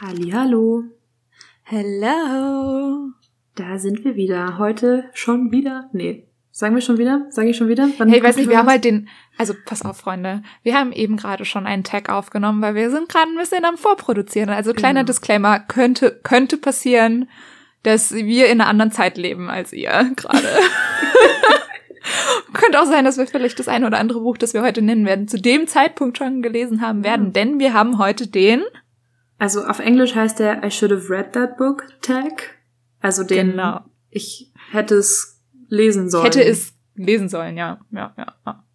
Hallo. 0.00 0.84
Hello. 1.64 3.08
Da 3.56 3.78
sind 3.78 4.04
wir 4.04 4.14
wieder. 4.14 4.56
Heute 4.56 5.10
schon 5.12 5.50
wieder. 5.50 5.90
Nee. 5.92 6.28
Sagen 6.52 6.76
wir 6.76 6.82
schon 6.82 6.98
wieder? 6.98 7.26
Sage 7.30 7.50
ich 7.50 7.56
schon 7.56 7.66
wieder? 7.66 7.88
Wann 7.98 8.08
hey, 8.08 8.18
ich 8.18 8.24
weiß 8.24 8.36
nicht, 8.36 8.48
wir 8.48 8.58
haben 8.58 8.68
halt 8.68 8.84
den, 8.84 9.08
also 9.38 9.54
pass 9.66 9.84
auf, 9.84 9.96
Freunde. 9.96 10.44
Wir 10.62 10.76
haben 10.76 10.92
eben 10.92 11.16
gerade 11.16 11.44
schon 11.44 11.66
einen 11.66 11.82
Tag 11.82 12.10
aufgenommen, 12.10 12.62
weil 12.62 12.76
wir 12.76 12.92
sind 12.92 13.08
gerade 13.08 13.28
ein 13.28 13.36
bisschen 13.36 13.64
am 13.64 13.76
Vorproduzieren. 13.76 14.50
Also 14.50 14.72
kleiner 14.72 15.00
genau. 15.00 15.08
Disclaimer, 15.08 15.58
könnte, 15.58 16.20
könnte 16.22 16.58
passieren, 16.58 17.28
dass 17.82 18.14
wir 18.14 18.46
in 18.46 18.60
einer 18.60 18.70
anderen 18.70 18.92
Zeit 18.92 19.18
leben 19.18 19.50
als 19.50 19.72
ihr 19.72 20.12
gerade. 20.14 20.46
Könnte 22.54 22.80
auch 22.80 22.86
sein, 22.86 23.04
dass 23.04 23.18
wir 23.18 23.26
vielleicht 23.26 23.58
das 23.58 23.68
eine 23.68 23.86
oder 23.86 23.98
andere 23.98 24.20
Buch, 24.20 24.38
das 24.38 24.54
wir 24.54 24.62
heute 24.62 24.80
nennen 24.80 25.04
werden, 25.04 25.28
zu 25.28 25.38
dem 25.38 25.66
Zeitpunkt 25.66 26.16
schon 26.16 26.40
gelesen 26.40 26.80
haben 26.80 27.04
werden, 27.04 27.26
ja. 27.26 27.32
denn 27.32 27.58
wir 27.58 27.74
haben 27.74 27.98
heute 27.98 28.26
den 28.26 28.62
also 29.38 29.64
auf 29.64 29.78
Englisch 29.78 30.14
heißt 30.14 30.38
der 30.38 30.64
I 30.64 30.70
should 30.70 30.92
have 30.92 31.08
read 31.10 31.32
that 31.32 31.56
book 31.56 31.84
Tag. 32.02 32.58
Also 33.00 33.24
den 33.24 33.52
genau. 33.52 33.84
ich 34.10 34.52
hätte 34.70 34.96
es 34.96 35.40
lesen 35.68 36.10
sollen. 36.10 36.24
Hätte 36.24 36.44
es 36.44 36.74
lesen 36.94 37.28
sollen, 37.28 37.56
ja. 37.56 37.80
Ja, 37.90 38.14
ja, 38.16 38.34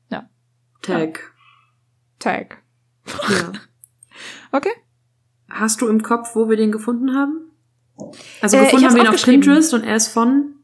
ja. 0.09 0.29
Tag. 0.81 1.19
Ja. 1.19 2.31
Tag. 2.31 2.63
Ja. 3.29 3.51
okay. 4.51 4.71
Hast 5.49 5.81
du 5.81 5.87
im 5.87 6.01
Kopf, 6.01 6.35
wo 6.35 6.49
wir 6.49 6.57
den 6.57 6.71
gefunden 6.71 7.15
haben? 7.15 7.51
Also 8.41 8.57
äh, 8.57 8.63
gefunden 8.63 8.85
haben 8.85 8.95
wir 8.95 9.03
ihn 9.03 9.09
auf 9.09 9.23
Pinterest 9.23 9.73
und 9.73 9.83
er 9.83 9.95
ist 9.95 10.07
von 10.07 10.55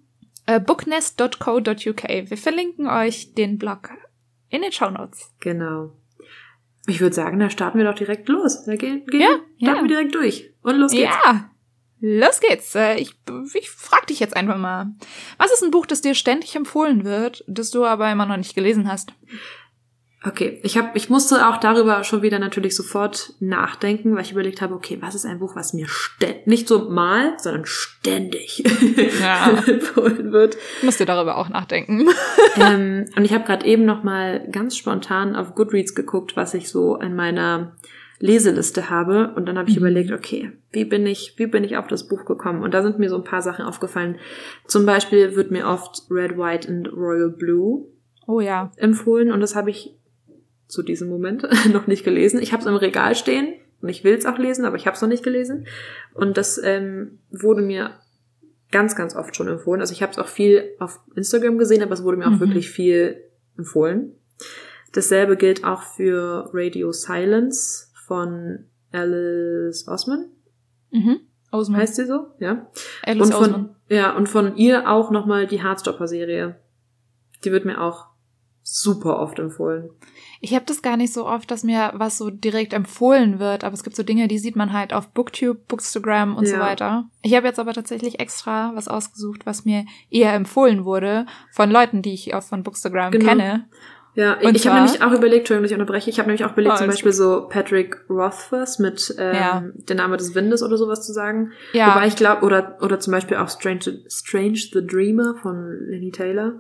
uh, 0.50 0.60
booknest.co.uk. 0.60 1.68
Wir 1.68 2.38
verlinken 2.38 2.88
euch 2.88 3.34
den 3.34 3.58
Blog 3.58 3.90
in 4.50 4.62
den 4.62 4.72
Show 4.72 4.90
Notes. 4.90 5.32
Genau. 5.40 5.92
Ich 6.90 7.02
würde 7.02 7.16
sagen, 7.16 7.40
da 7.40 7.50
starten 7.50 7.78
wir 7.78 7.86
doch 7.86 7.96
direkt 7.96 8.28
los. 8.28 8.64
Da 8.66 8.76
gehen, 8.76 9.06
gehen 9.06 9.22
ja, 9.22 9.28
starten 9.62 9.78
ja. 9.78 9.82
wir 9.84 9.88
direkt 9.88 10.16
durch. 10.16 10.52
Und 10.62 10.78
los 10.78 10.92
geht's. 10.92 11.16
Ja, 11.24 11.52
los 12.00 12.40
geht's. 12.40 12.76
Äh, 12.76 12.96
ich, 12.96 13.14
ich 13.54 13.70
frag 13.70 14.08
dich 14.08 14.20
jetzt 14.20 14.36
einfach 14.36 14.58
mal. 14.58 14.88
Was 15.38 15.54
ist 15.54 15.64
ein 15.64 15.72
Buch, 15.72 15.86
das 15.86 16.02
dir 16.02 16.16
ständig 16.16 16.56
empfohlen 16.56 17.06
wird, 17.06 17.44
das 17.48 17.72
du 17.72 17.86
aber 17.86 18.12
immer 18.12 18.26
noch 18.26 18.38
nicht 18.38 18.56
gelesen 18.56 18.92
hast? 18.92 19.14
Okay, 20.26 20.60
ich 20.64 20.78
habe, 20.78 20.90
ich 20.96 21.10
musste 21.10 21.48
auch 21.48 21.58
darüber 21.58 22.04
schon 22.04 22.22
wieder 22.22 22.40
natürlich 22.40 22.76
sofort 22.76 23.34
nachdenken, 23.40 24.16
weil 24.16 24.24
ich 24.24 24.34
überlegt 24.34 24.62
habe, 24.62 24.74
okay, 24.74 24.98
was 25.00 25.16
ist 25.16 25.26
ein 25.26 25.40
Buch, 25.40 25.56
was 25.56 25.74
mir 25.74 25.88
ständig, 25.88 26.46
nicht 26.46 26.68
so 26.68 26.90
mal, 26.90 27.38
sondern 27.40 27.66
ständig 27.66 28.62
ja. 29.22 29.64
empfohlen 29.66 30.34
wird. 30.34 30.58
Ich 30.80 30.84
musste 30.84 31.06
darüber 31.06 31.38
auch 31.38 31.48
nachdenken. 31.48 32.10
ähm, 32.58 33.06
und 33.16 33.24
ich 33.24 33.34
habe 33.34 33.46
gerade 33.46 33.66
eben 33.66 33.86
noch 33.86 34.04
mal 34.04 34.46
ganz 34.52 34.76
spontan 34.76 35.38
auf 35.38 35.56
Goodreads 35.56 35.96
geguckt, 35.96 36.36
was 36.36 36.54
ich 36.54 36.70
so 36.70 36.98
in 36.98 37.16
meiner 37.16 37.78
Leseliste 38.20 38.90
habe, 38.90 39.34
und 39.38 39.46
dann 39.46 39.58
habe 39.58 39.70
ich 39.70 39.78
mhm. 39.78 39.84
überlegt, 39.84 40.12
okay, 40.12 40.52
wie 40.74 40.84
bin 40.84 41.08
ich, 41.08 41.36
wie 41.38 41.48
bin 41.48 41.64
ich 41.64 41.78
auf 41.78 41.88
das 41.88 42.10
Buch 42.10 42.26
gekommen? 42.26 42.62
Und 42.62 42.74
da 42.74 42.84
sind 42.84 43.00
mir 43.00 43.10
so 43.10 43.16
ein 43.16 43.24
paar 43.24 43.42
Sachen 43.42 43.64
aufgefallen. 43.64 44.18
Zum 44.68 44.86
Beispiel 44.86 45.38
wird 45.38 45.52
mir 45.52 45.66
oft 45.66 46.04
Red, 46.12 46.38
White 46.38 46.68
and 46.68 46.92
Royal 46.92 47.30
Blue 47.30 47.86
Oh 48.28 48.42
ja. 48.42 48.72
empfohlen 48.76 49.32
und 49.32 49.40
das 49.40 49.56
habe 49.56 49.72
ich 49.72 49.96
zu 50.70 50.84
diesem 50.84 51.10
Moment 51.10 51.46
noch 51.74 51.88
nicht 51.88 52.06
gelesen. 52.06 52.42
Ich 52.42 52.54
habe 52.54 52.62
es 52.62 52.68
im 52.68 52.76
Regal 52.76 53.16
stehen 53.16 53.56
und 53.82 53.90
ich 53.90 54.06
will 54.06 54.14
es 54.14 54.26
auch 54.26 54.38
lesen, 54.38 54.64
aber 54.64 54.78
ich 54.78 54.86
habe 54.86 54.96
es 54.96 55.02
noch 55.02 55.10
nicht 55.10 55.24
gelesen. 55.24 55.66
Und 56.14 56.38
das 56.38 56.62
ähm, 56.64 57.20
wurde 57.32 57.62
mir 57.62 57.92
ganz, 58.72 58.96
ganz 58.96 59.16
oft 59.16 59.36
schon 59.36 59.48
empfohlen. 59.48 59.82
Also 59.82 59.94
ich 59.94 60.02
habe 60.02 60.12
es 60.12 60.20
auch 60.20 60.28
viel 60.28 60.70
auf 60.80 61.00
Instagram 61.16 61.58
gesehen, 61.58 61.82
aber 61.82 61.94
es 61.94 62.04
wurde 62.04 62.18
mir 62.18 62.28
auch 62.28 62.32
mhm. 62.32 62.40
wirklich 62.40 62.70
viel 62.70 63.22
empfohlen. 63.58 64.14
Dasselbe 64.94 65.38
gilt 65.38 65.64
auch 65.64 65.82
für 65.82 66.50
Radio 66.54 66.92
Silence 66.92 67.92
von 68.06 68.66
Alice 68.92 69.88
Osman. 69.88 70.26
Mhm. 70.92 71.20
Osman. 71.52 71.82
Heißt 71.82 71.96
sie 71.96 72.06
so? 72.06 72.28
Ja. 72.40 72.70
Alice 73.04 73.28
und 73.28 73.34
von, 73.34 73.44
Osman. 73.44 73.76
Ja, 73.90 74.16
und 74.16 74.30
von 74.30 74.56
ihr 74.56 74.90
auch 74.90 75.10
nochmal 75.10 75.48
die 75.48 75.64
Hardstopper-Serie. 75.64 76.56
Die 77.44 77.52
wird 77.52 77.66
mir 77.66 77.82
auch 77.82 78.09
super 78.72 79.20
oft 79.20 79.40
empfohlen. 79.40 79.90
Ich 80.42 80.54
habe 80.54 80.66
das 80.66 80.82
gar 80.82 80.96
nicht 80.96 81.12
so 81.12 81.26
oft, 81.26 81.52
dass 81.52 81.64
mir 81.64 81.92
was 81.96 82.18
so 82.18 82.30
direkt 82.30 82.74
empfohlen 82.74 83.40
wird, 83.40 83.64
aber 83.64 83.74
es 83.74 83.84
gibt 83.84 83.96
so 83.96 84.04
Dinge, 84.04 84.28
die 84.28 84.40
sieht 84.40 84.56
man 84.56 84.72
halt 84.72 84.94
auf 84.94 85.10
Booktube, 85.10 85.60
Bookstagram 85.68 86.38
und 86.38 86.46
ja. 86.46 86.56
so 86.56 86.60
weiter. 86.60 87.10
Ich 87.22 87.36
habe 87.36 87.48
jetzt 87.48 87.60
aber 87.60 87.74
tatsächlich 87.74 88.20
extra 88.20 88.72
was 88.76 88.88
ausgesucht, 88.88 89.46
was 89.46 89.66
mir 89.66 89.86
eher 90.10 90.34
empfohlen 90.34 90.86
wurde 90.86 91.26
von 91.52 91.72
Leuten, 91.72 92.02
die 92.02 92.14
ich 92.14 92.34
auch 92.34 92.44
von 92.44 92.64
Bookstagram 92.64 93.12
genau. 93.12 93.26
kenne. 93.26 93.66
Ja, 94.16 94.38
und 94.40 94.56
ich 94.56 94.68
habe 94.68 94.82
nämlich 94.82 95.02
auch 95.02 95.12
überlegt, 95.12 95.42
Entschuldigung, 95.42 95.64
dass 95.64 95.72
ich 95.72 95.78
unterbreche, 95.78 96.10
ich 96.10 96.20
habe 96.20 96.28
nämlich 96.28 96.44
auch 96.44 96.54
überlegt, 96.54 96.76
oh, 96.76 96.78
zum 96.78 96.88
Beispiel 96.88 97.14
so 97.14 97.48
Patrick 97.48 98.04
Rothfuss 98.10 98.80
mit 98.80 99.16
ähm, 99.18 99.36
ja. 99.36 99.64
Der 99.88 99.96
Name 99.96 100.18
des 100.18 100.36
Windes 100.36 100.64
oder 100.64 100.78
sowas 100.78 101.06
zu 101.06 101.14
sagen. 101.14 101.52
Ja. 101.74 101.94
Wobei 101.94 102.08
ich 102.08 102.16
glaube, 102.16 102.46
oder, 102.46 102.78
oder 102.82 103.00
zum 103.00 103.12
Beispiel 103.12 103.38
auch 103.38 103.50
Strange, 103.50 104.02
Strange 104.10 104.60
the 104.74 104.86
Dreamer 104.86 105.36
von 105.42 105.72
Lenny 105.88 106.12
Taylor. 106.12 106.60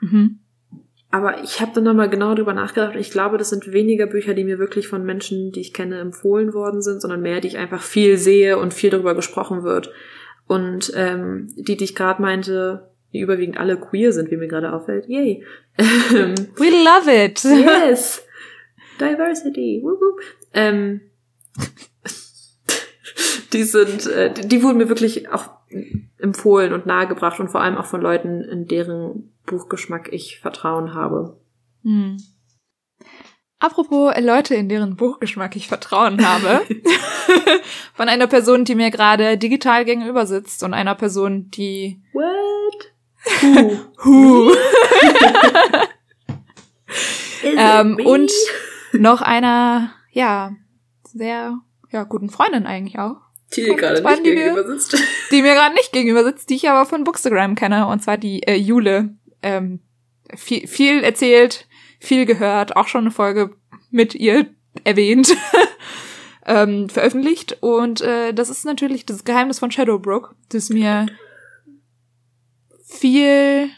Mhm. 0.00 0.40
Aber 1.12 1.42
ich 1.42 1.60
habe 1.60 1.72
dann 1.74 1.84
nochmal 1.84 2.08
genau 2.08 2.34
drüber 2.34 2.54
nachgedacht. 2.54 2.94
Ich 2.94 3.10
glaube, 3.10 3.36
das 3.36 3.50
sind 3.50 3.72
weniger 3.72 4.06
Bücher, 4.06 4.32
die 4.34 4.44
mir 4.44 4.60
wirklich 4.60 4.86
von 4.86 5.04
Menschen, 5.04 5.50
die 5.50 5.60
ich 5.60 5.74
kenne, 5.74 5.98
empfohlen 5.98 6.54
worden 6.54 6.82
sind, 6.82 7.02
sondern 7.02 7.20
mehr, 7.20 7.40
die 7.40 7.48
ich 7.48 7.58
einfach 7.58 7.82
viel 7.82 8.16
sehe 8.16 8.58
und 8.58 8.72
viel 8.72 8.90
darüber 8.90 9.16
gesprochen 9.16 9.64
wird. 9.64 9.92
Und 10.46 10.92
ähm, 10.94 11.48
die, 11.56 11.76
die 11.76 11.84
ich 11.84 11.96
gerade 11.96 12.22
meinte, 12.22 12.90
die 13.12 13.20
überwiegend 13.20 13.58
alle 13.58 13.76
queer 13.76 14.12
sind, 14.12 14.30
wie 14.30 14.36
mir 14.36 14.46
gerade 14.46 14.72
auffällt. 14.72 15.08
Yay. 15.08 15.44
We 15.76 16.70
love 16.84 17.10
it. 17.12 17.42
Yes. 17.42 18.24
Diversity. 19.00 19.80
Woop 19.82 20.00
woop. 20.00 20.20
Ähm, 20.52 21.00
die 23.52 23.64
sind, 23.64 24.06
äh, 24.06 24.32
die 24.32 24.62
wurden 24.62 24.78
mir 24.78 24.88
wirklich 24.88 25.28
auch 25.28 25.50
empfohlen 26.18 26.72
und 26.72 26.86
nahegebracht 26.86 27.40
und 27.40 27.48
vor 27.48 27.62
allem 27.62 27.76
auch 27.76 27.86
von 27.86 28.00
Leuten, 28.00 28.42
in 28.42 28.66
deren 28.66 29.32
Buchgeschmack 29.50 30.08
ich 30.12 30.38
Vertrauen 30.38 30.94
habe. 30.94 31.40
Hm. 31.82 32.16
Apropos 33.58 34.14
Leute, 34.18 34.54
in 34.54 34.68
deren 34.70 34.96
Buchgeschmack 34.96 35.54
ich 35.56 35.68
Vertrauen 35.68 36.26
habe. 36.26 36.62
von 37.94 38.08
einer 38.08 38.26
Person, 38.26 38.64
die 38.64 38.74
mir 38.74 38.90
gerade 38.90 39.36
digital 39.36 39.84
gegenüber 39.84 40.24
sitzt 40.24 40.62
und 40.62 40.72
einer 40.72 40.94
Person, 40.94 41.50
die. 41.50 42.00
What? 42.12 42.94
Who? 43.42 43.80
Who? 44.04 44.52
ähm, 47.44 47.98
und 48.06 48.32
noch 48.92 49.20
einer, 49.20 49.92
ja, 50.10 50.52
sehr, 51.02 51.58
ja, 51.90 52.04
guten 52.04 52.30
Freundin 52.30 52.66
eigentlich 52.66 52.98
auch. 52.98 53.16
Die 53.54 53.64
dir 53.64 53.74
gerade 53.74 54.00
nicht 54.00 54.22
gegenüber 54.22 54.64
sitzt. 54.64 54.96
Die 55.32 55.42
mir 55.42 55.54
gerade 55.54 55.74
nicht 55.74 55.92
gegenüber 55.92 56.24
sitzt, 56.24 56.48
die 56.50 56.54
ich 56.54 56.70
aber 56.70 56.86
von 56.86 57.04
Bookstagram 57.04 57.56
kenne, 57.56 57.88
und 57.88 58.00
zwar 58.00 58.16
die 58.16 58.42
äh, 58.44 58.54
Jule 58.54 59.16
ähm, 59.42 59.80
viel, 60.34 60.66
viel 60.66 61.02
erzählt, 61.02 61.66
viel 61.98 62.26
gehört, 62.26 62.76
auch 62.76 62.88
schon 62.88 63.02
eine 63.02 63.10
Folge 63.10 63.56
mit 63.90 64.14
ihr 64.14 64.46
erwähnt, 64.84 65.36
ähm, 66.46 66.88
veröffentlicht. 66.88 67.58
Und 67.60 68.00
äh, 68.00 68.32
das 68.32 68.50
ist 68.50 68.64
natürlich 68.64 69.06
das 69.06 69.24
Geheimnis 69.24 69.58
von 69.58 69.70
Shadowbrook, 69.70 70.34
das 70.50 70.70
mir 70.70 71.06
viel. 72.86 73.70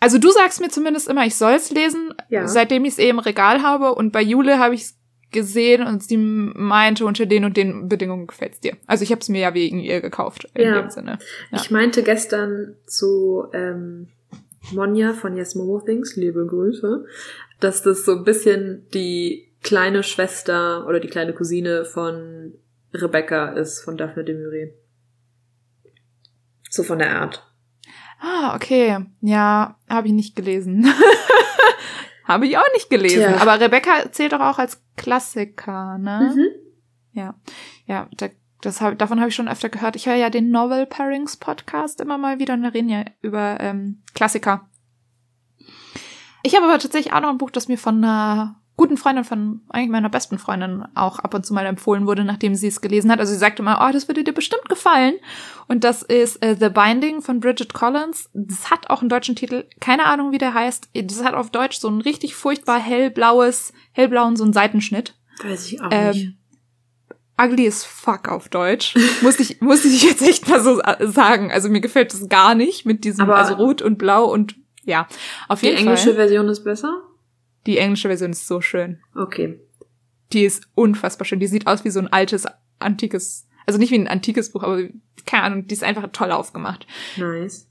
Also 0.00 0.18
du 0.18 0.30
sagst 0.30 0.60
mir 0.60 0.70
zumindest 0.70 1.08
immer, 1.08 1.26
ich 1.26 1.34
soll 1.34 1.52
es 1.52 1.70
lesen, 1.70 2.14
ja. 2.30 2.48
seitdem 2.48 2.84
ich 2.84 2.92
es 2.92 2.98
eh 2.98 3.10
im 3.10 3.18
Regal 3.18 3.62
habe. 3.62 3.94
Und 3.94 4.12
bei 4.12 4.22
Jule 4.22 4.58
habe 4.58 4.74
ich 4.74 4.82
es 4.82 5.00
gesehen 5.30 5.86
und 5.86 6.02
sie 6.02 6.16
meinte, 6.16 7.04
unter 7.04 7.26
den 7.26 7.44
und 7.44 7.56
den 7.56 7.88
Bedingungen 7.88 8.26
gefällt's 8.26 8.60
dir. 8.60 8.76
Also 8.86 9.04
ich 9.04 9.12
habe 9.12 9.20
es 9.20 9.28
mir 9.28 9.40
ja 9.40 9.54
wegen 9.54 9.78
ihr 9.78 10.00
gekauft, 10.00 10.48
in 10.54 10.68
ja. 10.68 10.80
dem 10.80 10.90
Sinne. 10.90 11.18
Ja. 11.52 11.60
Ich 11.60 11.70
meinte 11.70 12.02
gestern 12.02 12.76
zu 12.86 13.46
ähm, 13.52 14.08
Monja 14.72 15.12
von 15.14 15.36
Yes 15.36 15.54
Momo 15.54 15.80
Things, 15.80 16.16
liebe 16.16 16.46
Grüße, 16.46 17.04
dass 17.60 17.82
das 17.82 18.04
so 18.04 18.12
ein 18.12 18.24
bisschen 18.24 18.86
die 18.94 19.52
kleine 19.62 20.02
Schwester 20.02 20.86
oder 20.86 21.00
die 21.00 21.08
kleine 21.08 21.32
Cousine 21.34 21.84
von 21.84 22.54
Rebecca 22.92 23.50
ist, 23.50 23.80
von 23.80 23.96
Daphne 23.96 24.24
de 24.24 24.34
Maurier. 24.40 24.70
So 26.68 26.82
von 26.82 26.98
der 26.98 27.20
Art. 27.20 27.46
Ah, 28.20 28.54
okay. 28.54 28.98
Ja, 29.22 29.78
habe 29.88 30.08
ich 30.08 30.12
nicht 30.12 30.36
gelesen. 30.36 30.86
habe 32.24 32.46
ich 32.46 32.58
auch 32.58 32.72
nicht 32.74 32.90
gelesen. 32.90 33.22
Tja. 33.22 33.36
Aber 33.40 33.60
Rebecca 33.60 34.12
zählt 34.12 34.32
doch 34.32 34.40
auch 34.40 34.58
als 34.58 34.82
Klassiker, 34.96 35.98
ne? 35.98 36.32
Mhm. 36.34 36.48
Ja. 37.12 37.34
Ja, 37.86 38.08
da 38.16 38.28
das 38.62 38.80
hab, 38.80 38.98
davon 38.98 39.20
habe 39.20 39.28
ich 39.28 39.34
schon 39.34 39.48
öfter 39.48 39.68
gehört. 39.68 39.96
Ich 39.96 40.06
höre 40.06 40.14
ja 40.14 40.30
den 40.30 40.50
Novel 40.50 40.86
Pairings 40.86 41.36
Podcast 41.36 42.00
immer 42.00 42.18
mal 42.18 42.38
wieder 42.38 42.54
und 42.54 42.62
wir 42.62 42.74
reden 42.74 42.88
ja 42.88 43.04
über 43.22 43.58
ähm, 43.60 44.02
Klassiker. 44.14 44.68
Ich 46.42 46.56
habe 46.56 46.66
aber 46.66 46.78
tatsächlich 46.78 47.12
auch 47.12 47.20
noch 47.20 47.30
ein 47.30 47.38
Buch, 47.38 47.50
das 47.50 47.68
mir 47.68 47.78
von 47.78 47.96
einer 47.96 48.56
guten 48.76 48.96
Freundin 48.96 49.24
von 49.24 49.60
eigentlich 49.68 49.90
meiner 49.90 50.08
besten 50.08 50.38
Freundin 50.38 50.84
auch 50.94 51.18
ab 51.18 51.34
und 51.34 51.44
zu 51.44 51.52
mal 51.52 51.66
empfohlen 51.66 52.06
wurde, 52.06 52.24
nachdem 52.24 52.54
sie 52.54 52.68
es 52.68 52.80
gelesen 52.80 53.12
hat. 53.12 53.20
Also 53.20 53.34
sie 53.34 53.38
sagte 53.38 53.62
mal, 53.62 53.86
oh, 53.86 53.92
das 53.92 54.08
würde 54.08 54.24
dir 54.24 54.32
bestimmt 54.32 54.70
gefallen. 54.70 55.16
Und 55.68 55.84
das 55.84 56.02
ist 56.02 56.42
äh, 56.42 56.56
The 56.58 56.70
Binding 56.70 57.20
von 57.20 57.40
Bridget 57.40 57.74
Collins. 57.74 58.30
Das 58.32 58.70
hat 58.70 58.88
auch 58.88 59.00
einen 59.00 59.10
deutschen 59.10 59.36
Titel. 59.36 59.66
Keine 59.80 60.06
Ahnung, 60.06 60.32
wie 60.32 60.38
der 60.38 60.54
heißt. 60.54 60.88
Das 60.94 61.22
hat 61.22 61.34
auf 61.34 61.50
Deutsch 61.50 61.78
so 61.78 61.88
ein 61.88 62.00
richtig 62.00 62.34
furchtbar 62.34 62.78
hellblaues, 62.78 63.74
hellblauen 63.92 64.36
so 64.36 64.44
einen 64.44 64.54
Seitenschnitt. 64.54 65.14
Weiß 65.42 65.66
ich 65.66 65.82
auch 65.82 65.88
ähm, 65.90 66.12
nicht 66.12 66.39
ugly 67.40 67.66
as 67.66 67.84
fuck 67.84 68.28
auf 68.28 68.48
Deutsch. 68.48 68.94
muss 69.22 69.38
ich, 69.40 69.60
muss 69.60 69.84
ich 69.84 70.02
jetzt 70.02 70.22
echt 70.22 70.48
mal 70.48 70.60
so 70.60 70.80
sagen. 71.00 71.50
Also 71.50 71.68
mir 71.68 71.80
gefällt 71.80 72.12
das 72.12 72.28
gar 72.28 72.54
nicht 72.54 72.86
mit 72.86 73.04
diesem, 73.04 73.22
Aber 73.22 73.36
also 73.36 73.54
rot 73.54 73.82
und 73.82 73.98
blau 73.98 74.24
und 74.24 74.56
ja. 74.84 75.06
Auf 75.48 75.60
Die 75.60 75.66
jeden 75.66 75.78
englische 75.78 76.06
Fall. 76.06 76.14
Version 76.14 76.48
ist 76.48 76.64
besser? 76.64 77.02
Die 77.66 77.78
englische 77.78 78.08
Version 78.08 78.30
ist 78.30 78.46
so 78.46 78.60
schön. 78.60 79.00
Okay. 79.14 79.60
Die 80.32 80.44
ist 80.44 80.68
unfassbar 80.74 81.24
schön. 81.24 81.40
Die 81.40 81.46
sieht 81.46 81.66
aus 81.66 81.84
wie 81.84 81.90
so 81.90 82.00
ein 82.00 82.12
altes, 82.12 82.46
antikes, 82.78 83.46
also 83.66 83.78
nicht 83.78 83.90
wie 83.90 83.98
ein 83.98 84.08
antikes 84.08 84.52
Buch, 84.52 84.62
aber 84.62 84.82
keine 85.26 85.42
Ahnung, 85.44 85.66
die 85.66 85.74
ist 85.74 85.84
einfach 85.84 86.08
toll 86.12 86.32
aufgemacht. 86.32 86.86
Nice. 87.16 87.66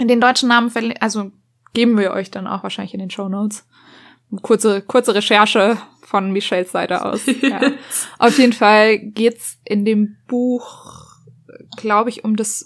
Den 0.00 0.20
deutschen 0.20 0.48
Namen, 0.48 0.72
also 1.00 1.30
geben 1.74 1.98
wir 1.98 2.12
euch 2.12 2.30
dann 2.30 2.46
auch 2.46 2.62
wahrscheinlich 2.62 2.94
in 2.94 3.00
den 3.00 3.10
Show 3.10 3.28
Notes. 3.28 3.66
Kurze, 4.42 4.82
kurze 4.82 5.14
Recherche 5.14 5.78
von 6.08 6.32
Michelles 6.32 6.72
Seite 6.72 7.04
aus. 7.04 7.26
Ja. 7.42 7.60
Auf 8.18 8.38
jeden 8.38 8.52
Fall 8.52 8.98
geht's 8.98 9.58
in 9.64 9.84
dem 9.84 10.16
Buch, 10.26 11.06
glaube 11.76 12.10
ich, 12.10 12.24
um 12.24 12.36
das, 12.36 12.64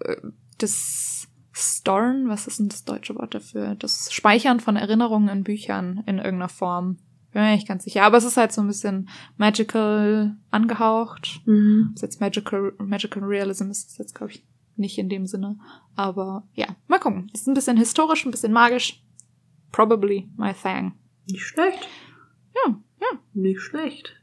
äh, 0.00 0.16
das 0.58 1.28
Storen, 1.52 2.28
was 2.28 2.46
ist 2.46 2.58
denn 2.58 2.68
das 2.68 2.84
deutsche 2.84 3.14
Wort 3.16 3.34
dafür? 3.34 3.74
Das 3.74 4.12
Speichern 4.12 4.60
von 4.60 4.76
Erinnerungen 4.76 5.28
in 5.28 5.44
Büchern 5.44 6.02
in 6.06 6.16
irgendeiner 6.16 6.48
Form. 6.48 6.98
Bin 7.32 7.42
mir 7.42 7.54
nicht 7.54 7.68
ganz 7.68 7.84
sicher. 7.84 8.02
Aber 8.04 8.16
es 8.16 8.24
ist 8.24 8.36
halt 8.36 8.52
so 8.52 8.62
ein 8.62 8.66
bisschen 8.66 9.08
magical 9.36 10.36
angehaucht. 10.50 11.42
Mhm. 11.44 11.92
Es 11.94 12.02
jetzt 12.02 12.20
Magical, 12.20 12.72
Magical 12.78 13.22
Realism 13.22 13.70
ist, 13.70 13.90
ist 13.90 13.98
jetzt, 13.98 14.14
glaube 14.14 14.32
ich, 14.32 14.44
nicht 14.76 14.98
in 14.98 15.08
dem 15.08 15.26
Sinne. 15.26 15.58
Aber 15.94 16.48
ja, 16.54 16.66
mal 16.88 16.98
gucken. 16.98 17.30
Ist 17.34 17.46
ein 17.46 17.54
bisschen 17.54 17.76
historisch, 17.76 18.24
ein 18.24 18.30
bisschen 18.30 18.52
magisch. 18.52 19.04
Probably 19.70 20.28
my 20.36 20.52
thing. 20.54 20.94
Nicht 21.28 21.44
schlecht. 21.44 21.86
Ja, 22.64 22.76
ja. 23.00 23.18
Nicht 23.34 23.60
schlecht. 23.60 24.16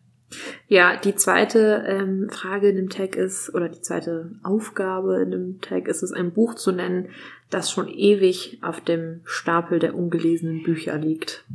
Ja, 0.68 0.98
die 0.98 1.16
zweite 1.16 1.86
ähm, 1.88 2.30
Frage 2.30 2.70
in 2.70 2.76
dem 2.76 2.90
Tag 2.90 3.16
ist, 3.16 3.54
oder 3.54 3.70
die 3.70 3.82
zweite 3.82 4.32
Aufgabe 4.44 5.22
in 5.22 5.32
dem 5.32 5.62
Tag 5.62 5.88
ist 5.88 6.04
es, 6.04 6.12
ein 6.12 6.34
Buch 6.34 6.56
zu 6.56 6.72
nennen, 6.74 7.10
das 7.50 7.72
schon 7.72 7.88
ewig 7.88 8.60
auf 8.62 8.82
dem 8.82 9.22
Stapel 9.24 9.80
der 9.80 9.96
ungelesenen 9.96 10.64
Bücher 10.64 10.98
liegt. 10.98 11.46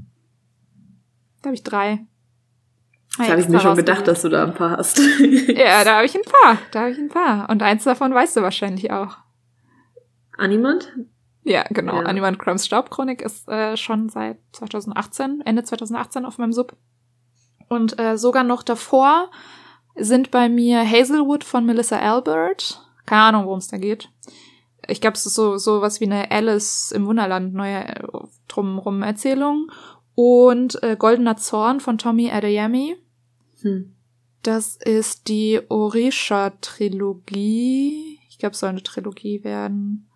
Da 1.43 1.49
habe 1.49 1.55
ich 1.55 1.63
drei. 1.63 2.07
Das 3.19 3.29
habe 3.29 3.41
ich 3.43 3.49
mir 3.49 3.61
schon 3.61 3.77
gedacht, 3.77 4.09
dass 4.09 4.23
du 4.23 4.31
da 4.31 4.45
ein 4.45 4.55
paar 4.55 4.79
hast. 4.79 4.99
Ja, 5.49 5.85
da 5.85 5.97
habe 5.97 6.07
ich 6.07 6.15
ein 6.15 6.23
paar. 6.23 6.59
Da 6.71 6.81
habe 6.81 6.93
ich 6.93 6.99
ein 6.99 7.11
paar. 7.11 7.51
Und 7.51 7.63
eins 7.63 7.85
davon 7.85 8.15
weißt 8.15 8.37
du 8.37 8.41
wahrscheinlich 8.41 8.91
auch. 8.91 9.19
Animant? 10.39 10.91
Ja, 11.45 11.65
genau. 11.71 11.97
Ja. 11.97 12.03
Animal 12.03 12.37
Crumbs 12.37 12.67
Staubchronik 12.67 13.23
ist 13.23 13.49
äh, 13.49 13.77
schon 13.77 14.09
seit 14.09 14.39
2018, 14.53 15.43
Ende 15.45 15.65
2018 15.65 16.25
auf 16.25 16.39
meinem 16.39 16.53
Sub. 16.53 16.77
Und 17.69 17.99
äh, 17.99 18.17
sogar 18.17 18.45
noch 18.45 18.63
davor 18.63 19.31
sind 19.97 20.31
bei 20.31 20.49
mir 20.49 20.89
Hazelwood 20.89 21.43
von 21.45 21.67
Melissa 21.67 21.99
Albert. 21.99 22.81
Keine 23.07 23.23
Ahnung, 23.23 23.47
worum 23.47 23.59
es 23.59 23.67
da 23.69 23.79
geht. 23.79 24.11
Ich 24.89 25.01
glaube, 25.01 25.17
es 25.17 25.27
ist 25.27 25.35
so 25.35 25.59
so 25.59 25.81
was 25.81 26.01
wie 26.01 26.05
eine 26.05 26.31
Alice 26.31 26.93
im 26.93 27.07
Wunderland 27.07 27.55
neue 27.55 27.89
äh, 27.89 28.03
drumrum 28.49 29.03
Erzählung. 29.03 29.71
Und 30.15 30.83
äh, 30.83 30.97
Goldener 30.97 31.37
Zorn 31.37 31.81
von 31.81 31.99
Tommy 31.99 32.31
Adeyemi. 32.31 32.97
Hm. 33.63 33.97
Das 34.43 34.77
ist 34.77 35.29
die 35.29 35.61
Orisha-Trilogie. 35.69 38.19
Ich 38.29 38.39
glaube, 38.39 38.55
es 38.55 38.61
soll 38.61 38.71
eine 38.71 38.83
Trilogie 38.83 39.45
werden. 39.45 40.09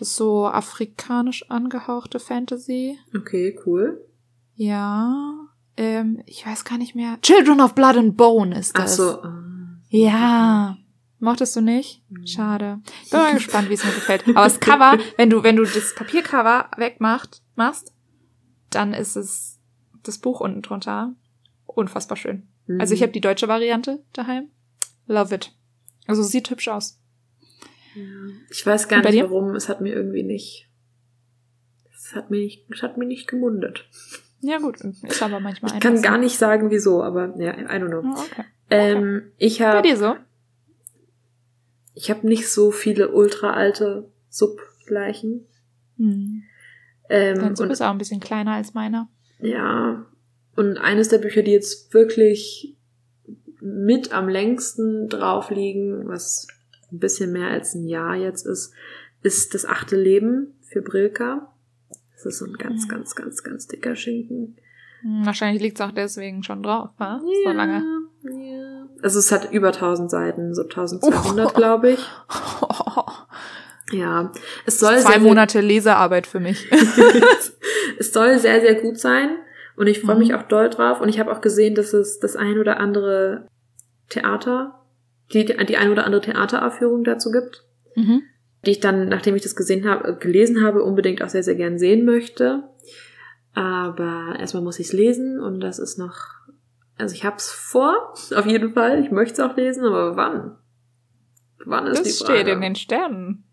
Das 0.00 0.08
ist 0.08 0.16
so 0.16 0.46
afrikanisch 0.46 1.50
angehauchte 1.50 2.20
Fantasy. 2.20 2.98
Okay, 3.14 3.54
cool. 3.66 4.02
Ja. 4.54 5.46
Ähm, 5.76 6.22
ich 6.24 6.46
weiß 6.46 6.64
gar 6.64 6.78
nicht 6.78 6.94
mehr. 6.94 7.20
Children 7.20 7.60
of 7.60 7.74
Blood 7.74 7.96
and 7.98 8.16
Bone 8.16 8.58
ist 8.58 8.74
Ach 8.76 8.80
das. 8.82 8.96
so. 8.96 9.22
äh, 9.22 9.28
Ja. 9.90 10.78
Mochtest 11.18 11.54
du 11.54 11.60
nicht? 11.60 12.02
Mhm. 12.08 12.26
Schade. 12.26 12.80
Bin 13.10 13.20
mal 13.20 13.34
gespannt, 13.34 13.68
wie 13.68 13.74
es 13.74 13.84
mir 13.84 13.92
gefällt. 13.92 14.26
Aber 14.26 14.44
das 14.44 14.58
Cover, 14.58 14.96
wenn 15.18 15.28
du, 15.28 15.42
wenn 15.42 15.56
du 15.56 15.64
das 15.64 15.94
Papiercover 15.94 16.70
wegmachst, 16.78 17.42
machst, 17.54 17.92
dann 18.70 18.94
ist 18.94 19.16
es 19.16 19.58
das 20.02 20.16
Buch 20.16 20.40
unten 20.40 20.62
drunter. 20.62 21.14
Unfassbar 21.66 22.16
schön. 22.16 22.48
Mhm. 22.66 22.80
Also 22.80 22.94
ich 22.94 23.02
habe 23.02 23.12
die 23.12 23.20
deutsche 23.20 23.48
Variante 23.48 24.02
daheim. 24.14 24.48
Love 25.06 25.34
it. 25.34 25.52
Also 26.06 26.22
sieht 26.22 26.48
hübsch 26.48 26.68
aus. 26.68 26.98
Ja. 27.94 28.02
Ich 28.50 28.64
weiß 28.64 28.88
gar 28.88 29.02
bei 29.02 29.10
nicht 29.10 29.22
dir? 29.22 29.30
warum. 29.30 29.54
Es 29.54 29.68
hat 29.68 29.80
mir 29.80 29.92
irgendwie 29.94 30.22
nicht. 30.22 30.68
Es 31.94 32.14
hat 32.14 32.30
mir 32.30 32.38
nicht, 32.38 32.66
es 32.72 32.82
hat 32.82 32.96
mir 32.96 33.06
nicht 33.06 33.28
gemundet. 33.28 33.88
Ja 34.40 34.58
gut, 34.58 34.80
ist 34.80 35.22
aber 35.22 35.38
manchmal 35.38 35.74
Ich 35.74 35.80
kann 35.80 36.00
gar 36.00 36.18
nicht 36.18 36.36
sagen, 36.38 36.70
wieso, 36.70 37.02
aber 37.02 37.34
ja, 37.38 37.52
I 37.58 37.78
don't 37.78 37.88
know. 37.88 38.02
Oh, 38.04 38.18
okay. 38.20 38.44
Ähm, 38.70 39.32
ich 39.36 39.58
Bei 39.58 39.66
habe 39.66 39.86
dir 39.88 39.96
so? 39.96 40.16
ich 41.94 42.10
habe 42.10 42.26
nicht 42.26 42.48
so 42.48 42.70
viele 42.70 43.10
ultra 43.10 43.52
alte 43.52 44.10
Subleichen. 44.28 45.46
Hm. 45.98 46.42
Ähm, 47.10 47.38
Dein 47.38 47.56
Sub 47.56 47.66
und, 47.66 47.72
ist 47.72 47.82
auch 47.82 47.90
ein 47.90 47.98
bisschen 47.98 48.20
kleiner 48.20 48.52
als 48.52 48.72
meiner. 48.74 49.08
ja, 49.40 50.06
und 50.56 50.78
eines 50.78 51.08
der 51.08 51.18
Bücher, 51.18 51.42
die 51.42 51.52
jetzt 51.52 51.92
wirklich 51.94 52.76
mit 53.60 54.12
am 54.12 54.28
längsten 54.28 55.08
drauf 55.08 55.50
liegen, 55.50 56.08
was 56.08 56.46
ein 56.92 56.98
bisschen 56.98 57.32
mehr 57.32 57.48
als 57.48 57.74
ein 57.74 57.86
Jahr 57.86 58.14
jetzt 58.16 58.46
ist, 58.46 58.72
ist 59.22 59.54
das 59.54 59.64
achte 59.66 59.96
Leben 59.96 60.54
für 60.62 60.82
Brilka. 60.82 61.52
Das 62.14 62.26
ist 62.26 62.38
so 62.38 62.46
ein 62.46 62.54
ganz, 62.54 62.84
Mhm. 62.84 62.88
ganz, 62.88 63.14
ganz, 63.14 63.42
ganz 63.42 63.66
dicker 63.66 63.96
Schinken. 63.96 64.56
Hm, 65.02 65.24
Wahrscheinlich 65.24 65.62
liegt 65.62 65.80
es 65.80 65.86
auch 65.86 65.92
deswegen 65.92 66.42
schon 66.42 66.62
drauf, 66.62 66.90
wa? 66.98 67.20
So 67.44 67.50
lange. 67.52 67.82
Ja. 68.24 68.86
Also 69.02 69.18
es 69.18 69.32
hat 69.32 69.50
über 69.52 69.72
1000 69.72 70.10
Seiten, 70.10 70.54
so 70.54 70.62
1200, 70.62 71.54
glaube 71.54 71.92
ich. 71.92 72.00
Ja, 73.92 74.30
es 74.66 74.78
soll 74.78 74.98
Zwei 75.00 75.12
sehr, 75.14 75.20
Monate 75.20 75.60
Lesearbeit 75.60 76.26
für 76.28 76.38
mich. 76.38 76.70
es 77.98 78.12
soll 78.12 78.38
sehr, 78.38 78.60
sehr 78.60 78.76
gut 78.76 79.00
sein 79.00 79.30
und 79.76 79.88
ich 79.88 80.00
freue 80.00 80.14
Mhm. 80.14 80.20
mich 80.20 80.34
auch 80.34 80.44
doll 80.44 80.70
drauf 80.70 81.00
und 81.00 81.08
ich 81.08 81.18
habe 81.18 81.32
auch 81.32 81.40
gesehen, 81.40 81.74
dass 81.74 81.92
es 81.92 82.20
das 82.20 82.36
ein 82.36 82.58
oder 82.60 82.78
andere 82.78 83.48
Theater, 84.08 84.79
die, 85.32 85.44
die 85.44 85.76
ein 85.76 85.90
oder 85.90 86.04
andere 86.04 86.22
Theateraufführung 86.22 87.04
dazu 87.04 87.30
gibt, 87.30 87.64
mhm. 87.94 88.22
die 88.64 88.72
ich 88.72 88.80
dann, 88.80 89.08
nachdem 89.08 89.36
ich 89.36 89.42
das 89.42 89.56
gesehen 89.56 89.88
habe, 89.88 90.16
gelesen 90.16 90.62
habe, 90.62 90.82
unbedingt 90.82 91.22
auch 91.22 91.28
sehr, 91.28 91.42
sehr 91.42 91.54
gern 91.54 91.78
sehen 91.78 92.04
möchte. 92.04 92.64
Aber 93.54 94.36
erstmal 94.38 94.62
muss 94.62 94.78
ich 94.78 94.86
es 94.86 94.92
lesen 94.92 95.40
und 95.40 95.60
das 95.60 95.78
ist 95.78 95.98
noch, 95.98 96.16
also 96.98 97.14
ich 97.14 97.24
hab's 97.24 97.50
vor, 97.50 98.14
auf 98.34 98.46
jeden 98.46 98.72
Fall. 98.72 99.02
Ich 99.02 99.10
möchte 99.10 99.34
es 99.34 99.40
auch 99.40 99.56
lesen, 99.56 99.84
aber 99.84 100.16
wann? 100.16 100.56
Wann 101.64 101.86
ist 101.86 102.04
die 102.04 102.04
Das 102.04 102.18
Frage? 102.18 102.40
steht 102.40 102.48
in 102.48 102.60
den 102.60 102.74
Sternen. 102.74 103.44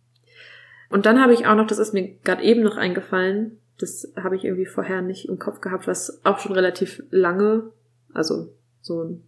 Und 0.89 1.05
dann 1.05 1.21
habe 1.21 1.33
ich 1.33 1.45
auch 1.45 1.55
noch, 1.55 1.67
das 1.67 1.79
ist 1.79 1.93
mir 1.93 2.17
gerade 2.23 2.43
eben 2.43 2.63
noch 2.63 2.77
eingefallen, 2.77 3.59
das 3.77 4.11
habe 4.15 4.35
ich 4.35 4.45
irgendwie 4.45 4.65
vorher 4.65 5.01
nicht 5.01 5.27
im 5.27 5.37
Kopf 5.37 5.61
gehabt, 5.61 5.87
was 5.87 6.21
auch 6.25 6.39
schon 6.39 6.53
relativ 6.53 7.03
lange, 7.09 7.71
also 8.13 8.53
so 8.81 9.03
ein 9.03 9.23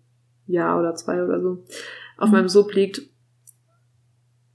Jahr 0.47 0.79
oder 0.79 0.95
zwei 0.95 1.23
oder 1.23 1.41
so, 1.41 1.63
auf 2.19 2.27
Mhm. 2.27 2.33
meinem 2.33 2.49
Sub 2.49 2.73
liegt. 2.73 3.01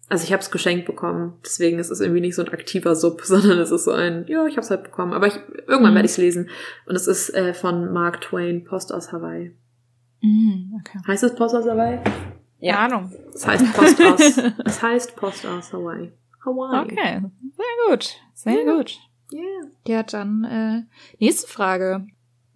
Also 0.09 0.25
ich 0.25 0.33
habe 0.33 0.42
es 0.42 0.50
geschenkt 0.50 0.85
bekommen, 0.87 1.38
deswegen 1.44 1.78
ist 1.78 1.90
es 1.90 2.00
irgendwie 2.00 2.21
nicht 2.21 2.35
so 2.37 2.42
ein 2.42 2.50
aktiver 2.52 2.94
Sub, 2.94 3.21
sondern 3.25 3.59
es 3.59 3.71
ist 3.71 3.85
so 3.85 3.90
ein, 3.92 4.26
ja, 4.28 4.47
ich 4.47 4.52
habe 4.56 4.61
es 4.64 4.71
halt 4.71 4.85
bekommen, 4.85 5.12
aber 5.14 5.26
ich, 5.26 5.35
irgendwann 5.66 5.92
Mhm. 5.92 5.97
werde 5.97 6.06
ich 6.06 6.12
es 6.12 6.18
lesen. 6.18 6.50
Und 6.87 6.94
es 6.94 7.06
ist 7.06 7.30
äh, 7.30 7.54
von 7.54 7.92
Mark 7.92 8.21
Twain, 8.21 8.64
Post 8.64 8.92
aus 8.92 9.12
Hawaii. 9.12 9.56
Mhm, 10.21 10.80
okay. 10.80 10.99
Heißt 11.06 11.25
es 11.25 11.35
Post 11.35 11.54
aus 11.54 11.64
Hawaii? 11.66 12.00
Ja. 12.61 12.78
Ahnung. 12.85 13.12
Es 13.35 13.47
heißt 13.47 13.73
Post 13.75 14.00
aus, 14.02 14.21
es 14.64 14.83
heißt 14.83 15.16
Post 15.16 15.47
aus 15.47 15.73
Hawaii. 15.73 16.12
Hawaii. 16.44 16.83
Okay. 16.85 17.23
Sehr 17.56 17.88
gut. 17.90 18.14
Sehr 18.35 18.62
Ja. 18.64 18.75
gut. 18.76 18.99
Yeah. 19.33 19.71
Ja, 19.87 20.02
dann 20.02 20.44
äh, 20.44 20.83
nächste 21.18 21.49
Frage. 21.49 22.06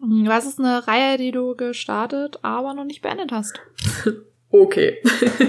Hm, 0.01 0.27
Was 0.29 0.47
ist 0.47 0.59
eine 0.61 0.87
Reihe, 0.87 1.17
die 1.19 1.33
du 1.33 1.57
gestartet, 1.57 2.39
aber 2.43 2.75
noch 2.75 2.85
nicht 2.85 3.01
beendet 3.03 3.33
hast? 3.33 3.59
Okay. 4.51 4.99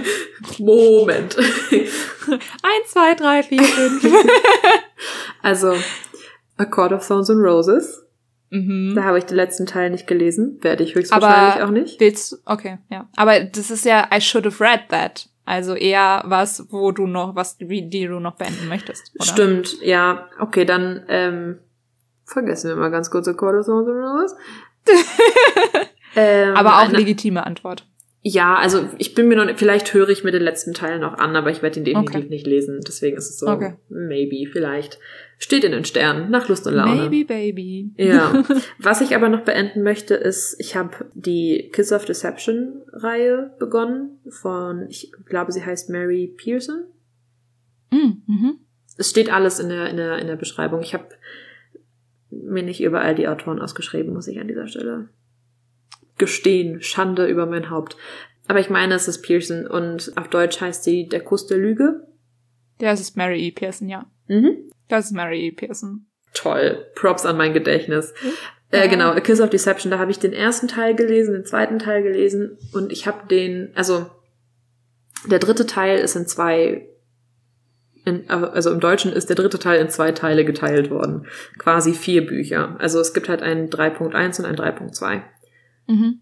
Moment. 0.59 1.37
Eins, 1.37 2.87
zwei, 2.87 3.15
drei, 3.15 3.43
vier, 3.43 3.63
fünf. 3.63 4.03
Also, 5.41 5.73
A 6.57 6.65
Court 6.65 6.91
of 6.91 7.07
Thorns 7.07 7.29
and 7.29 7.39
Roses. 7.41 8.03
mhm. 8.49 8.93
Da 8.95 9.03
habe 9.03 9.17
ich 9.19 9.23
den 9.25 9.37
letzten 9.37 9.65
Teil 9.65 9.89
nicht 9.89 10.05
gelesen. 10.05 10.57
Werde 10.61 10.83
ich 10.83 10.91
Aber- 10.91 10.99
höchstwahrscheinlich 10.99 11.63
auch 11.63 11.71
nicht. 11.71 11.99
Willst? 12.01 12.41
Okay, 12.45 12.79
ja. 12.89 13.07
Aber 13.15 13.39
das 13.39 13.71
ist 13.71 13.85
ja 13.85 14.09
I 14.13 14.19
should 14.19 14.45
have 14.45 14.61
read 14.61 14.81
that. 14.89 15.29
Also 15.45 15.73
eher 15.75 16.23
was, 16.25 16.67
wo 16.69 16.91
du 16.91 17.07
noch, 17.07 17.35
was, 17.35 17.55
wie, 17.59 17.89
die 17.89 18.05
du 18.05 18.19
noch 18.19 18.35
beenden 18.35 18.67
möchtest. 18.67 19.11
Oder? 19.15 19.25
Stimmt, 19.25 19.81
ja. 19.81 20.27
Okay, 20.39 20.65
dann 20.65 21.05
ähm, 21.07 21.59
vergessen 22.25 22.69
wir 22.69 22.75
mal 22.75 22.91
ganz 22.91 23.09
kurz 23.09 23.27
A 23.29 23.33
Court 23.33 23.55
of 23.61 23.65
Thorns 23.65 23.87
and 23.87 23.97
Roses. 23.97 24.35
ähm, 26.15 26.55
Aber 26.55 26.75
auch 26.75 26.79
eine- 26.89 26.97
legitime 26.97 27.45
Antwort. 27.45 27.87
Ja, 28.21 28.55
also 28.57 28.89
ich 28.97 29.15
bin 29.15 29.29
mir 29.29 29.37
noch, 29.37 29.57
vielleicht 29.57 29.93
höre 29.93 30.09
ich 30.09 30.25
mir 30.25 30.31
den 30.31 30.41
letzten 30.41 30.73
Teil 30.73 30.99
noch 30.99 31.13
an, 31.13 31.37
aber 31.37 31.51
ich 31.51 31.61
werde 31.61 31.79
ihn 31.79 31.85
definitiv 31.85 32.15
Okay. 32.17 32.29
nicht 32.29 32.45
lesen. 32.45 32.81
Deswegen 32.85 33.15
ist 33.15 33.29
es 33.29 33.39
so, 33.39 33.47
Okay. 33.47 33.75
maybe, 33.87 34.49
vielleicht. 34.51 34.99
Steht 35.37 35.63
in 35.63 35.71
den 35.71 35.85
Sternen, 35.85 36.29
nach 36.29 36.49
Lust 36.49 36.67
und 36.67 36.73
Laune. 36.73 37.09
Maybe, 37.09 37.25
baby. 37.25 37.91
Ja. 37.95 38.43
Was 38.77 38.99
ich 38.99 39.15
aber 39.15 39.29
noch 39.29 39.45
beenden 39.45 39.83
möchte, 39.83 40.15
ist, 40.15 40.57
ich 40.59 40.75
habe 40.75 41.05
die 41.13 41.69
Kiss 41.71 41.93
of 41.93 42.03
Deception 42.03 42.81
Reihe 42.91 43.55
begonnen 43.57 44.19
von, 44.27 44.87
ich 44.89 45.13
glaube, 45.25 45.53
sie 45.53 45.65
heißt 45.65 45.89
Mary 45.89 46.33
Pearson. 46.35 46.83
Mm, 47.91 48.21
mhm. 48.27 48.59
Es 48.97 49.11
steht 49.11 49.31
alles 49.31 49.59
in 49.61 49.69
der, 49.69 49.89
in 49.89 49.95
der, 49.95 50.19
in 50.19 50.27
der 50.27 50.35
Beschreibung. 50.35 50.81
Ich 50.81 50.93
habe 50.93 51.05
mir 52.31 52.63
nicht 52.63 52.83
überall 52.83 53.15
die 53.15 53.29
Autoren 53.29 53.61
ausgeschrieben, 53.61 54.13
muss 54.13 54.27
ich 54.27 54.41
an 54.41 54.49
dieser 54.49 54.67
Stelle 54.67 55.07
gestehen. 56.19 56.81
Schande 56.81 57.27
über 57.27 57.45
mein 57.45 57.69
Haupt. 57.69 57.97
Aber 58.47 58.59
ich 58.59 58.69
meine, 58.69 58.95
es 58.95 59.07
ist 59.07 59.21
Pearson 59.21 59.67
und 59.67 60.11
auf 60.15 60.27
Deutsch 60.27 60.59
heißt 60.59 60.83
sie 60.83 61.07
Der 61.07 61.21
Kuss 61.21 61.47
der 61.47 61.57
Lüge. 61.57 62.07
Ja, 62.81 62.91
es 62.91 62.99
ist 62.99 63.17
Mary 63.17 63.39
E. 63.47 63.51
Pearson, 63.51 63.89
ja. 63.89 64.05
Mhm. 64.27 64.69
Das 64.87 65.05
ist 65.05 65.11
Mary 65.11 65.47
E. 65.47 65.51
Pearson. 65.51 66.07
Toll. 66.33 66.85
Props 66.95 67.25
an 67.25 67.37
mein 67.37 67.53
Gedächtnis. 67.53 68.13
Ja. 68.23 68.29
Äh, 68.71 68.87
genau, 68.87 69.09
A 69.11 69.19
Kiss 69.19 69.41
of 69.41 69.49
Deception, 69.49 69.91
da 69.91 69.97
habe 69.97 70.11
ich 70.11 70.19
den 70.19 70.33
ersten 70.33 70.67
Teil 70.67 70.95
gelesen, 70.95 71.33
den 71.33 71.45
zweiten 71.45 71.79
Teil 71.79 72.03
gelesen 72.03 72.57
und 72.71 72.91
ich 72.91 73.07
habe 73.07 73.27
den, 73.27 73.71
also 73.73 74.05
der 75.27 75.39
dritte 75.39 75.65
Teil 75.65 75.97
ist 75.97 76.15
in 76.15 76.27
zwei, 76.27 76.87
in, 78.05 78.29
also 78.29 78.71
im 78.71 78.79
Deutschen 78.79 79.11
ist 79.11 79.29
der 79.29 79.35
dritte 79.35 79.59
Teil 79.59 79.81
in 79.81 79.89
zwei 79.89 80.11
Teile 80.11 80.45
geteilt 80.45 80.91
worden. 80.91 81.25
Quasi 81.57 81.93
vier 81.93 82.25
Bücher. 82.25 82.75
Also 82.79 82.99
es 82.99 83.13
gibt 83.13 83.27
halt 83.27 83.41
einen 83.41 83.69
3.1 83.69 84.39
und 84.39 84.45
einen 84.45 84.57
3.2. 84.57 85.21
Mhm. 85.89 86.21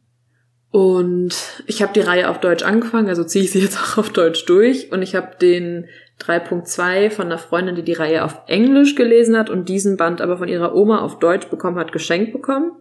Und 0.72 1.64
ich 1.66 1.82
habe 1.82 1.94
die 1.94 2.02
Reihe 2.02 2.30
auf 2.30 2.40
Deutsch 2.40 2.64
angefangen, 2.64 3.08
also 3.08 3.24
ziehe 3.24 3.44
ich 3.44 3.52
sie 3.52 3.60
jetzt 3.64 3.78
auch 3.78 3.98
auf 3.98 4.10
Deutsch 4.10 4.46
durch. 4.46 4.92
Und 4.92 5.02
ich 5.02 5.16
habe 5.16 5.36
den 5.40 5.86
3.2 6.22 7.12
von 7.12 7.28
einer 7.28 7.38
Freundin, 7.38 7.76
die 7.76 7.84
die 7.84 7.94
Reihe 7.94 8.24
auf 8.24 8.42
Englisch 8.48 8.96
gelesen 8.96 9.38
hat 9.38 9.50
und 9.50 9.70
diesen 9.70 9.98
Band 9.98 10.22
aber 10.22 10.38
von 10.38 10.48
ihrer 10.48 10.74
Oma 10.74 11.00
auf 11.00 11.20
Deutsch 11.20 11.48
bekommen 11.48 11.78
hat, 11.78 11.92
geschenkt 11.92 12.34
bekommen. 12.34 12.72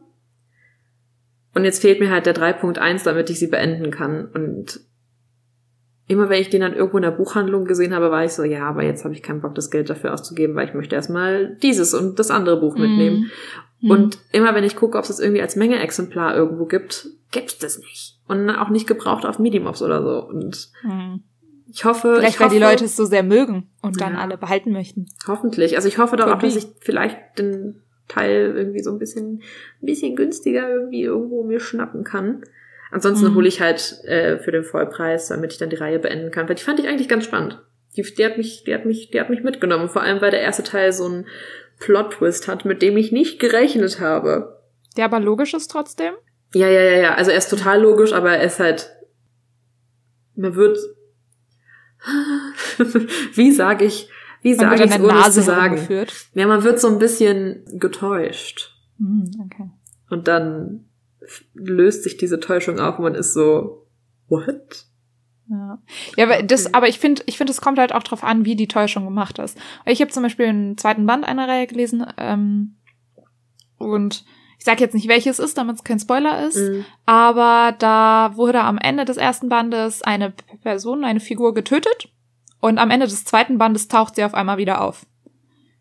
Und 1.55 1.64
jetzt 1.64 1.81
fehlt 1.81 2.00
mir 2.00 2.11
halt 2.11 2.26
der 2.26 2.35
3.1, 2.35 3.05
damit 3.05 3.31
ich 3.31 3.38
sie 3.38 3.47
beenden 3.47 3.90
kann. 3.90 4.26
Und 4.26 4.81
immer 6.07 6.28
wenn 6.28 6.40
ich 6.40 6.50
den 6.50 6.61
dann 6.61 6.75
irgendwo 6.75 6.99
in 6.99 7.02
der 7.02 7.11
Buchhandlung 7.11 7.64
gesehen 7.64 7.95
habe, 7.95 8.11
war 8.11 8.25
ich 8.25 8.33
so, 8.33 8.45
ja, 8.45 8.69
aber 8.69 8.85
jetzt 8.85 9.05
habe 9.05 9.14
ich 9.14 9.23
keinen 9.23 9.40
Bock, 9.40 9.55
das 9.55 9.71
Geld 9.71 9.88
dafür 9.88 10.12
auszugeben, 10.12 10.55
weil 10.55 10.69
ich 10.69 10.75
möchte 10.75 10.95
erstmal 10.95 11.57
dieses 11.62 11.95
und 11.95 12.19
das 12.19 12.31
andere 12.31 12.61
Buch 12.61 12.76
mitnehmen. 12.76 13.31
Mhm. 13.80 13.90
Und 13.90 14.18
immer 14.33 14.54
wenn 14.54 14.64
ich 14.64 14.76
gucke, 14.76 14.97
ob 14.97 15.02
es 15.02 15.09
das 15.09 15.21
irgendwie 15.21 15.42
als 15.42 15.56
Menge-Exemplar 15.56 16.35
irgendwo 16.37 16.64
gibt, 16.66 17.09
gibt's 17.30 17.59
das 17.59 17.78
nicht. 17.78 18.18
Und 18.28 18.49
auch 18.50 18.71
nicht 18.71 18.87
gebraucht 18.87 19.25
auf 19.26 19.38
Mediumofs 19.38 19.83
oder 19.83 20.02
so. 20.02 20.25
Und 20.26 20.71
Mhm. 20.83 21.23
ich 21.71 21.85
hoffe, 21.85 22.14
Vielleicht, 22.16 22.35
ich 22.35 22.40
weil 22.40 22.47
hoffe, 22.47 22.56
die 22.56 22.62
Leute 22.62 22.85
es 22.85 22.97
so 22.97 23.04
sehr 23.04 23.23
mögen 23.23 23.68
und 23.83 24.00
dann 24.00 24.14
Ja. 24.14 24.21
alle 24.21 24.37
behalten 24.38 24.73
möchten. 24.73 25.06
hoffentlich. 25.26 25.76
Also 25.76 25.88
ich 25.88 25.99
hoffe 25.99 26.16
doch 26.16 26.26
auch, 26.28 26.38
dass 26.38 26.56
ich 26.56 26.66
vielleicht 26.80 27.18
den 27.38 27.83
Teil 28.09 28.54
irgendwie 28.56 28.83
so 28.83 28.90
ein 28.92 28.99
bisschen, 28.99 29.42
ein 29.83 29.87
bisschen 29.87 30.14
günstiger 30.16 30.68
irgendwie 30.71 31.02
irgendwo 31.02 31.42
mir 31.45 31.59
schnappen 31.61 32.04
kann. 32.04 32.42
Ansonsten 32.92 33.30
Mhm. 33.33 33.35
hole 33.35 33.49
ich 33.49 33.61
halt 33.61 34.00
äh, 34.04 34.38
für 34.38 34.52
den 34.52 34.62
Vollpreis, 34.62 35.26
damit 35.28 35.52
ich 35.52 35.59
dann 35.59 35.71
die 35.71 35.76
Reihe 35.76 35.99
beenden 35.99 36.30
kann. 36.30 36.49
Weil 36.49 36.54
die 36.54 36.62
fand 36.62 36.78
ich 36.78 36.87
eigentlich 36.88 37.09
ganz 37.09 37.25
spannend. 37.25 37.61
Die, 37.97 38.02
die 38.02 38.25
hat 38.25 38.37
mich, 38.38 38.62
die 38.64 38.73
hat 38.75 38.85
mich, 38.87 39.11
die 39.11 39.21
hat 39.21 39.28
mich 39.28 39.42
mitgenommen. 39.42 39.88
Vor 39.88 40.02
allem, 40.02 40.21
weil 40.21 40.30
der 40.30 40.40
erste 40.42 40.62
Teil 40.62 40.92
so 40.92 41.04
einen 41.06 41.26
Plot-Twist 41.78 42.49
hat, 42.49 42.64
mit 42.64 42.83
dem 42.83 42.97
ich 42.97 43.12
nicht 43.12 43.38
gerechnet 43.38 44.00
habe. 44.00 44.62
Der 44.97 45.04
aber 45.04 45.21
logisch 45.21 45.54
ist 45.54 45.71
trotzdem. 45.71 46.14
Ja, 46.54 46.68
ja, 46.68 46.80
ja, 46.80 46.99
ja. 46.99 47.14
Also 47.14 47.30
er 47.30 47.38
ist 47.38 47.50
total 47.50 47.83
logisch, 47.83 48.12
aber 48.12 48.33
er 48.33 48.42
ist 48.42 48.61
halt. 48.61 48.90
Man 50.35 50.54
wird. 50.54 50.78
wie 53.35 53.52
sage 53.52 53.85
ich, 53.85 54.09
wie 54.42 54.54
sage 54.54 54.85
ich 54.85 54.90
es 54.90 55.00
ohne 55.00 55.30
zu 55.30 55.42
sagen? 55.42 56.06
Ja, 56.35 56.47
man 56.47 56.62
wird 56.62 56.80
so 56.80 56.88
ein 56.88 56.99
bisschen 56.99 57.64
getäuscht. 57.78 58.75
Mhm, 58.99 59.30
okay. 59.45 59.71
Und 60.09 60.28
dann 60.28 60.87
löst 61.54 62.04
sich 62.04 62.16
diese 62.16 62.38
Täuschung 62.38 62.78
auf 62.78 62.99
und 62.99 63.04
man 63.04 63.14
ist 63.14 63.33
so, 63.33 63.87
what? 64.28 64.87
Ja, 65.49 65.79
ja 66.17 66.25
aber 66.25 66.43
das, 66.43 66.75
aber 66.75 66.88
ich 66.88 66.99
finde, 66.99 67.23
ich 67.26 67.37
finde, 67.38 67.53
es 67.53 67.61
kommt 67.61 67.79
halt 67.79 67.93
auch 67.95 68.03
drauf 68.03 68.25
an, 68.25 68.45
wie 68.45 68.57
die 68.57 68.69
Täuschung 68.69 69.05
gemacht 69.05 69.38
ist. 69.38 69.57
Ich 69.85 70.00
habe 70.00 70.11
zum 70.11 70.23
Beispiel 70.23 70.47
einen 70.47 70.76
zweiten 70.79 71.07
Band 71.07 71.25
einer 71.25 71.47
Reihe 71.49 71.67
gelesen 71.67 72.07
ähm, 72.17 72.76
und 73.79 74.25
ich 74.59 74.65
sage 74.65 74.81
jetzt 74.81 74.95
nicht, 74.95 75.09
welches 75.09 75.38
ist, 75.38 75.59
damit 75.59 75.76
es 75.76 75.85
kein 75.85 76.00
Spoiler 76.00 76.47
ist, 76.47 76.57
Mhm. 76.57 76.85
aber 77.05 77.75
da 77.79 78.33
wurde 78.35 78.62
am 78.62 78.79
Ende 78.79 79.05
des 79.05 79.19
ersten 79.19 79.49
Bandes 79.49 80.03
eine 80.03 80.33
Person, 80.62 81.05
eine 81.05 81.21
Figur 81.21 81.55
getötet 81.55 82.09
und 82.61 82.79
am 82.79 82.91
Ende 82.91 83.07
des 83.07 83.25
zweiten 83.25 83.59
Bandes 83.59 83.88
taucht 83.88 84.17
sie 84.17 84.25
auf 84.25 84.35
einmal 84.35 84.57
wieder 84.57 84.81
auf. 84.81 85.07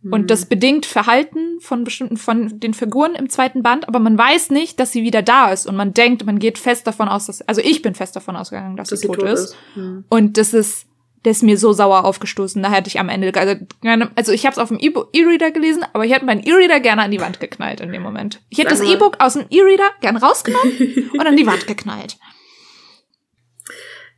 Mhm. 0.05 0.13
Und 0.13 0.29
das 0.31 0.45
bedingt 0.45 0.85
Verhalten 0.85 1.59
von 1.59 1.83
bestimmten, 1.83 2.17
von 2.17 2.59
den 2.59 2.73
Figuren 2.73 3.15
im 3.15 3.29
zweiten 3.29 3.63
Band, 3.63 3.87
aber 3.87 3.99
man 3.99 4.17
weiß 4.17 4.51
nicht, 4.51 4.79
dass 4.79 4.91
sie 4.91 5.03
wieder 5.03 5.21
da 5.23 5.51
ist 5.51 5.65
und 5.67 5.75
man 5.75 5.93
denkt, 5.93 6.25
man 6.25 6.39
geht 6.39 6.57
fest 6.59 6.85
davon 6.87 7.07
aus, 7.09 7.25
dass, 7.25 7.41
also 7.41 7.61
ich 7.61 7.81
bin 7.81 7.95
fest 7.95 8.15
davon 8.15 8.35
ausgegangen, 8.35 8.77
dass, 8.77 8.89
dass 8.89 8.99
sie 9.01 9.07
tot, 9.07 9.23
ist. 9.23 9.55
Mhm. 9.75 10.05
Und 10.09 10.37
das 10.37 10.53
ist, 10.53 10.85
das 11.23 11.37
ist 11.37 11.43
mir 11.43 11.57
so 11.57 11.73
sauer 11.73 12.05
aufgestoßen. 12.05 12.61
Da 12.61 12.71
hätte 12.71 12.87
ich 12.87 12.99
am 12.99 13.09
Ende, 13.09 13.33
also, 13.33 13.55
gerne- 13.81 14.11
also 14.15 14.31
ich 14.31 14.45
habe 14.45 14.53
es 14.53 14.59
auf 14.59 14.69
dem 14.69 14.77
E-Reader 14.79 15.49
gelesen, 15.49 15.83
aber 15.93 16.05
ich 16.05 16.13
hätte 16.13 16.25
meinen 16.25 16.43
E-Reader 16.43 16.79
gerne 16.81 17.01
an 17.01 17.09
die 17.09 17.19
Wand 17.19 17.39
geknallt 17.39 17.79
in 17.81 17.91
dem 17.91 18.03
Moment. 18.03 18.41
Ich 18.49 18.59
hätte 18.59 18.69
das. 18.69 18.81
E-Book 18.81 19.15
aus 19.19 19.33
dem 19.33 19.45
E-Reader 19.49 19.89
gern 20.01 20.17
rausgenommen 20.17 21.09
und 21.13 21.25
an 21.25 21.35
die 21.35 21.47
Wand 21.47 21.65
geknallt. 21.65 22.17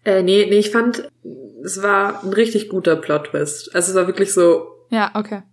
Äh, 0.03 0.21
nee, 0.23 0.45
nee, 0.49 0.57
ich 0.59 0.71
fand, 0.71 1.09
es 1.63 1.81
war 1.81 2.23
ein 2.23 2.33
richtig 2.33 2.69
guter 2.69 2.95
Plot-Twist. 2.95 3.73
Also 3.75 3.91
es 3.91 3.95
war 3.97 4.07
wirklich 4.07 4.33
so, 4.33 4.67
Ja, 4.89 5.11
okay. 5.15 5.43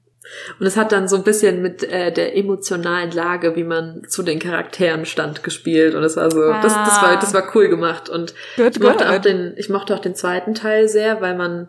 Und 0.59 0.67
es 0.67 0.77
hat 0.77 0.93
dann 0.93 1.09
so 1.09 1.17
ein 1.17 1.23
bisschen 1.23 1.61
mit 1.63 1.83
äh, 1.85 2.13
der 2.13 2.37
emotionalen 2.37 3.11
Lage, 3.11 3.57
wie 3.57 3.65
man 3.65 4.03
zu 4.09 4.23
den 4.23 4.39
Charakteren 4.39 5.05
stand, 5.05 5.43
gespielt. 5.43 5.95
Und 5.95 6.03
es 6.03 6.17
war 6.17 6.31
so, 6.31 6.41
das, 6.41 6.75
das 6.75 7.03
war, 7.03 7.19
das 7.19 7.35
war 7.35 7.55
cool 7.55 7.69
gemacht. 7.69 8.09
Und 8.09 8.35
Good, 8.57 8.77
ich 8.77 8.83
mochte, 8.83 9.09
auch 9.09 9.13
good. 9.15 9.25
den, 9.25 9.55
ich 9.57 9.69
mochte 9.69 9.95
auch 9.95 9.99
den 10.01 10.15
zweiten 10.15 10.55
Teil 10.55 10.89
sehr, 10.89 11.21
weil 11.21 11.37
man 11.37 11.69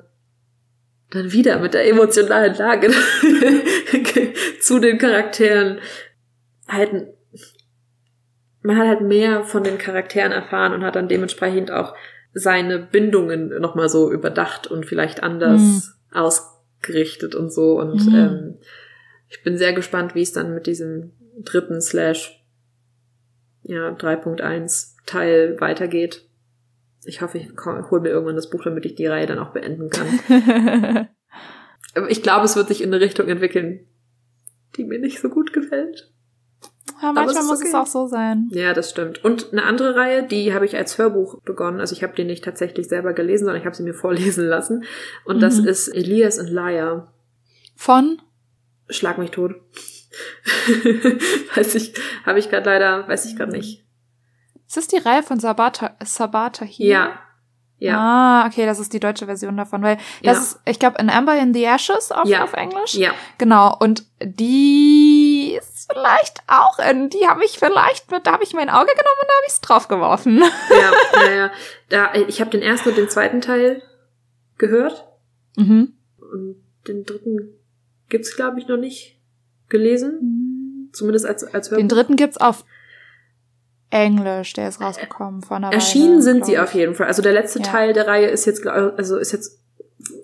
dann 1.11 1.31
wieder 1.31 1.59
mit 1.59 1.73
der 1.73 1.87
emotionalen 1.87 2.55
Lage 2.55 2.91
zu 4.61 4.79
den 4.79 4.97
Charakteren 4.97 5.79
halt, 6.67 6.91
man 8.61 8.77
hat 8.77 8.87
halt 8.87 9.01
mehr 9.01 9.43
von 9.43 9.63
den 9.63 9.77
Charakteren 9.77 10.31
erfahren 10.31 10.73
und 10.73 10.83
hat 10.83 10.95
dann 10.95 11.07
dementsprechend 11.07 11.71
auch 11.71 11.93
seine 12.33 12.79
Bindungen 12.79 13.49
nochmal 13.61 13.87
so 13.87 14.11
überdacht 14.11 14.67
und 14.67 14.85
vielleicht 14.85 15.23
anders 15.23 15.61
Mhm. 15.61 15.81
Ausgerichtet 16.81 17.35
und 17.35 17.51
so. 17.51 17.79
Und 17.79 18.05
Mhm. 18.07 18.15
ähm, 18.15 18.57
ich 19.29 19.43
bin 19.43 19.57
sehr 19.57 19.73
gespannt, 19.73 20.15
wie 20.15 20.21
es 20.21 20.33
dann 20.33 20.53
mit 20.53 20.67
diesem 20.67 21.11
dritten 21.39 21.81
Slash 21.81 22.43
ja, 23.63 23.89
3.1 23.95 24.95
Teil 25.05 25.59
weitergeht. 25.59 26.27
Ich 27.03 27.21
hoffe, 27.21 27.37
ich 27.37 27.49
hole 27.65 28.01
mir 28.01 28.09
irgendwann 28.09 28.35
das 28.35 28.49
Buch, 28.49 28.63
damit 28.63 28.85
ich 28.85 28.95
die 28.95 29.07
Reihe 29.07 29.25
dann 29.25 29.39
auch 29.39 29.53
beenden 29.53 29.89
kann. 29.89 30.19
Aber 31.95 32.09
ich 32.09 32.21
glaube, 32.23 32.45
es 32.45 32.55
wird 32.55 32.67
sich 32.67 32.81
in 32.81 32.93
eine 32.93 33.03
Richtung 33.03 33.27
entwickeln, 33.27 33.87
die 34.75 34.83
mir 34.83 34.99
nicht 34.99 35.19
so 35.19 35.29
gut 35.29 35.53
gefällt. 35.53 36.11
Ja, 37.01 37.11
manchmal 37.11 37.43
muss 37.43 37.59
okay. 37.59 37.67
es 37.69 37.75
auch 37.75 37.87
so 37.87 38.07
sein. 38.07 38.47
Ja, 38.51 38.73
das 38.73 38.89
stimmt. 38.89 39.23
Und 39.23 39.51
eine 39.51 39.63
andere 39.63 39.95
Reihe, 39.95 40.23
die 40.23 40.53
habe 40.53 40.65
ich 40.65 40.75
als 40.75 40.97
Hörbuch 40.97 41.41
begonnen. 41.41 41.79
Also 41.79 41.93
ich 41.95 42.03
habe 42.03 42.15
die 42.15 42.23
nicht 42.23 42.43
tatsächlich 42.43 42.87
selber 42.87 43.13
gelesen, 43.13 43.45
sondern 43.45 43.61
ich 43.61 43.65
habe 43.65 43.75
sie 43.75 43.83
mir 43.83 43.93
vorlesen 44.05 44.45
lassen. 44.47 44.83
Und 45.25 45.41
das 45.41 45.59
Mhm. 45.61 45.67
ist 45.67 45.87
Elias 45.89 46.39
und 46.39 46.47
Laia. 46.49 47.11
Von? 47.75 48.21
Schlag 48.89 49.17
mich 49.17 49.31
tot. 49.31 49.55
weiß 51.55 51.75
ich, 51.75 51.93
habe 52.25 52.39
ich 52.39 52.49
gerade 52.49 52.69
leider, 52.69 53.07
weiß 53.07 53.25
ich 53.25 53.35
gerade 53.35 53.51
nicht. 53.51 53.83
Ist 54.67 54.77
das 54.77 54.87
die 54.87 54.97
Reihe 54.97 55.23
von 55.23 55.39
Sabata, 55.39 55.95
Sabata 56.03 56.65
hier? 56.65 56.87
Ja. 56.87 57.19
Ja. 57.77 57.97
Ah, 57.99 58.47
okay, 58.47 58.65
das 58.65 58.79
ist 58.79 58.93
die 58.93 59.01
deutsche 59.01 59.25
Version 59.25 59.57
davon, 59.57 59.81
weil 59.83 59.97
das 60.23 60.37
Ja. 60.37 60.41
ist, 60.43 60.59
ich 60.65 60.79
glaube, 60.79 60.97
An 60.99 61.09
Amber 61.09 61.37
in 61.37 61.53
the 61.53 61.65
Ashes 61.65 62.09
auf, 62.11 62.25
Ja. 62.27 62.43
auf 62.45 62.53
Englisch. 62.53 62.93
Ja. 62.95 63.11
Genau, 63.37 63.75
und 63.77 64.05
die 64.23 65.55
ist 65.59 65.74
vielleicht 65.89 66.41
auch 66.47 66.79
in, 66.79 67.09
die 67.09 67.27
habe 67.27 67.43
ich 67.43 67.57
vielleicht 67.59 68.05
da 68.11 68.31
habe 68.31 68.43
ich 68.43 68.53
mein 68.53 68.69
Auge 68.69 68.91
genommen 68.91 69.19
und 69.21 69.27
da 69.27 69.33
habe 69.33 69.45
ich 69.47 69.53
es 69.53 69.61
draufgeworfen. 69.61 70.43
Ja, 70.69 70.91
ja, 71.25 71.31
ja. 71.35 71.51
Da, 71.89 72.13
ich 72.13 72.41
habe 72.41 72.51
den 72.51 72.61
ersten 72.61 72.89
und 72.89 72.97
den 72.97 73.09
zweiten 73.09 73.41
Teil 73.41 73.81
gehört. 74.57 75.07
Mhm. 75.55 75.93
Und 76.17 76.63
den 76.87 77.03
dritten 77.05 77.53
gibt's 78.09 78.35
glaube 78.35 78.59
ich, 78.59 78.67
noch 78.67 78.77
nicht 78.77 79.19
gelesen. 79.69 80.89
Zumindest 80.93 81.25
als, 81.25 81.43
als 81.43 81.69
Hörbuch. 81.69 81.81
Den 81.81 81.89
dritten 81.89 82.15
gibt's 82.15 82.37
auf 82.37 82.63
Englisch, 83.89 84.53
der 84.53 84.67
ist 84.67 84.81
rausgekommen 84.81 85.41
vor 85.41 85.57
einer 85.57 85.71
Erschienen 85.71 86.15
Weile, 86.15 86.21
sind 86.21 86.45
sie 86.45 86.59
auf 86.59 86.73
jeden 86.73 86.95
Fall. 86.95 87.07
Also 87.07 87.21
der 87.21 87.33
letzte 87.33 87.59
Ja. 87.59 87.65
Teil 87.65 87.93
der 87.93 88.07
Reihe 88.07 88.27
ist 88.27 88.45
jetzt, 88.45 88.65
also 88.65 89.17
ist 89.17 89.31
jetzt 89.31 89.61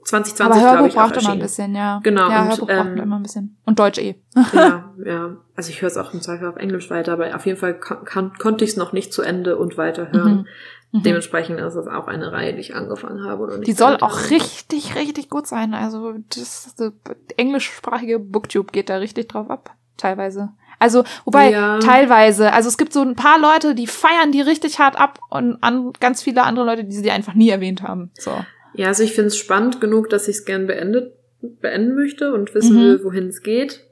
2020, 0.06 0.42
Aber 0.42 0.56
glaube 0.56 0.68
Hörbuch 0.78 0.88
ich, 0.88 0.98
auch 0.98 1.08
braucht 1.12 1.22
immer 1.24 1.32
ein 1.34 1.40
bisschen, 1.40 1.76
ja. 1.76 2.00
Genau, 2.04 2.30
Ja, 2.30 2.42
und, 2.44 2.50
Hörbuch 2.50 2.70
ähm, 2.70 2.78
braucht 2.96 3.00
immer 3.04 3.16
ein 3.18 3.24
bisschen. 3.24 3.58
Und 3.66 3.80
Deutsch 3.80 4.00
eh. 4.00 4.16
ja, 4.54 4.94
ja. 5.06 5.38
Also 5.56 5.70
ich 5.70 5.82
höre 5.82 5.88
es 5.88 5.98
auch 5.98 6.14
im 6.14 6.22
Zweifel 6.22 6.48
auf 6.48 6.56
Englisch 6.58 6.90
weiter, 6.90 7.14
aber 7.14 7.36
auf 7.36 7.46
jeden 7.46 7.58
Fall 7.58 7.80
kon 7.80 8.34
konnte 8.38 8.64
ich 8.64 8.72
es 8.72 8.78
noch 8.78 8.94
nicht 8.94 9.14
zu 9.14 9.22
Ende 9.22 9.58
und 9.58 9.78
weiter 9.78 10.12
hören. 10.12 10.48
Mhm. 10.92 11.04
Dementsprechend 11.04 11.58
ist 11.60 11.76
es 11.76 11.88
auch 11.88 12.08
eine 12.08 12.34
Reihe, 12.34 12.54
die 12.54 12.60
ich 12.60 12.76
angefangen 12.76 13.24
habe. 13.24 13.44
Oder 13.44 13.58
nicht 13.58 13.68
Die 13.68 13.72
soll 13.74 13.96
auch 14.02 14.18
habe. 14.20 14.30
richtig, 14.32 14.96
richtig 14.96 15.30
gut 15.30 15.48
sein. 15.48 15.74
Also 15.74 16.16
das, 16.36 16.76
das 16.78 16.92
englischsprachige 17.38 18.20
Booktube 18.20 18.72
geht 18.74 18.90
da 18.90 18.98
richtig 18.98 19.30
drauf 19.30 19.50
ab, 19.50 19.74
teilweise. 19.98 20.50
Also, 20.80 21.04
wobei, 21.26 21.52
Ja. 21.52 21.78
teilweise, 21.80 22.52
also 22.52 22.68
es 22.68 22.78
gibt 22.78 22.92
so 22.92 23.02
ein 23.02 23.16
paar 23.16 23.40
Leute, 23.40 23.76
die 23.76 23.86
feiern 23.88 24.32
die 24.32 24.42
richtig 24.42 24.80
hart 24.80 25.00
ab 25.00 25.20
und 25.30 25.58
an, 25.62 25.94
ganz 26.00 26.24
viele 26.24 26.44
andere 26.44 26.66
Leute, 26.66 26.84
die 26.84 26.96
sie 26.96 27.12
einfach 27.12 27.36
nie 27.36 27.50
erwähnt 27.50 27.84
haben. 27.84 28.10
So. 28.16 28.32
Ja, 28.74 28.88
also 28.88 29.04
ich 29.04 29.14
finde 29.14 29.28
es 29.28 29.38
spannend 29.38 29.82
genug, 29.82 30.10
dass 30.10 30.28
ich 30.28 30.38
es 30.38 30.46
gern 30.46 30.68
beendet, 30.68 31.14
beenden 31.42 31.96
möchte 31.96 32.34
und 32.34 32.54
wissen 32.56 32.76
Mhm. 32.76 32.80
will, 32.80 33.04
wohin 33.04 33.28
es 33.28 33.42
geht. 33.42 33.86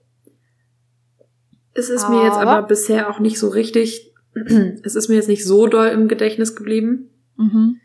Es 1.74 1.90
ist 1.90 2.10
mir 2.10 2.24
jetzt 2.24 2.34
Aber- 2.38 2.52
aber 2.52 2.68
bisher 2.68 3.10
auch 3.10 3.20
nicht 3.20 3.40
so 3.40 3.50
richtig, 3.50 4.14
es 4.84 4.96
ist 4.96 5.10
mir 5.10 5.16
jetzt 5.16 5.28
nicht 5.30 5.46
so 5.46 5.68
doll 5.68 5.88
im 5.88 6.08
Gedächtnis 6.08 6.56
geblieben. 6.56 7.10
Mhm. 7.38 7.78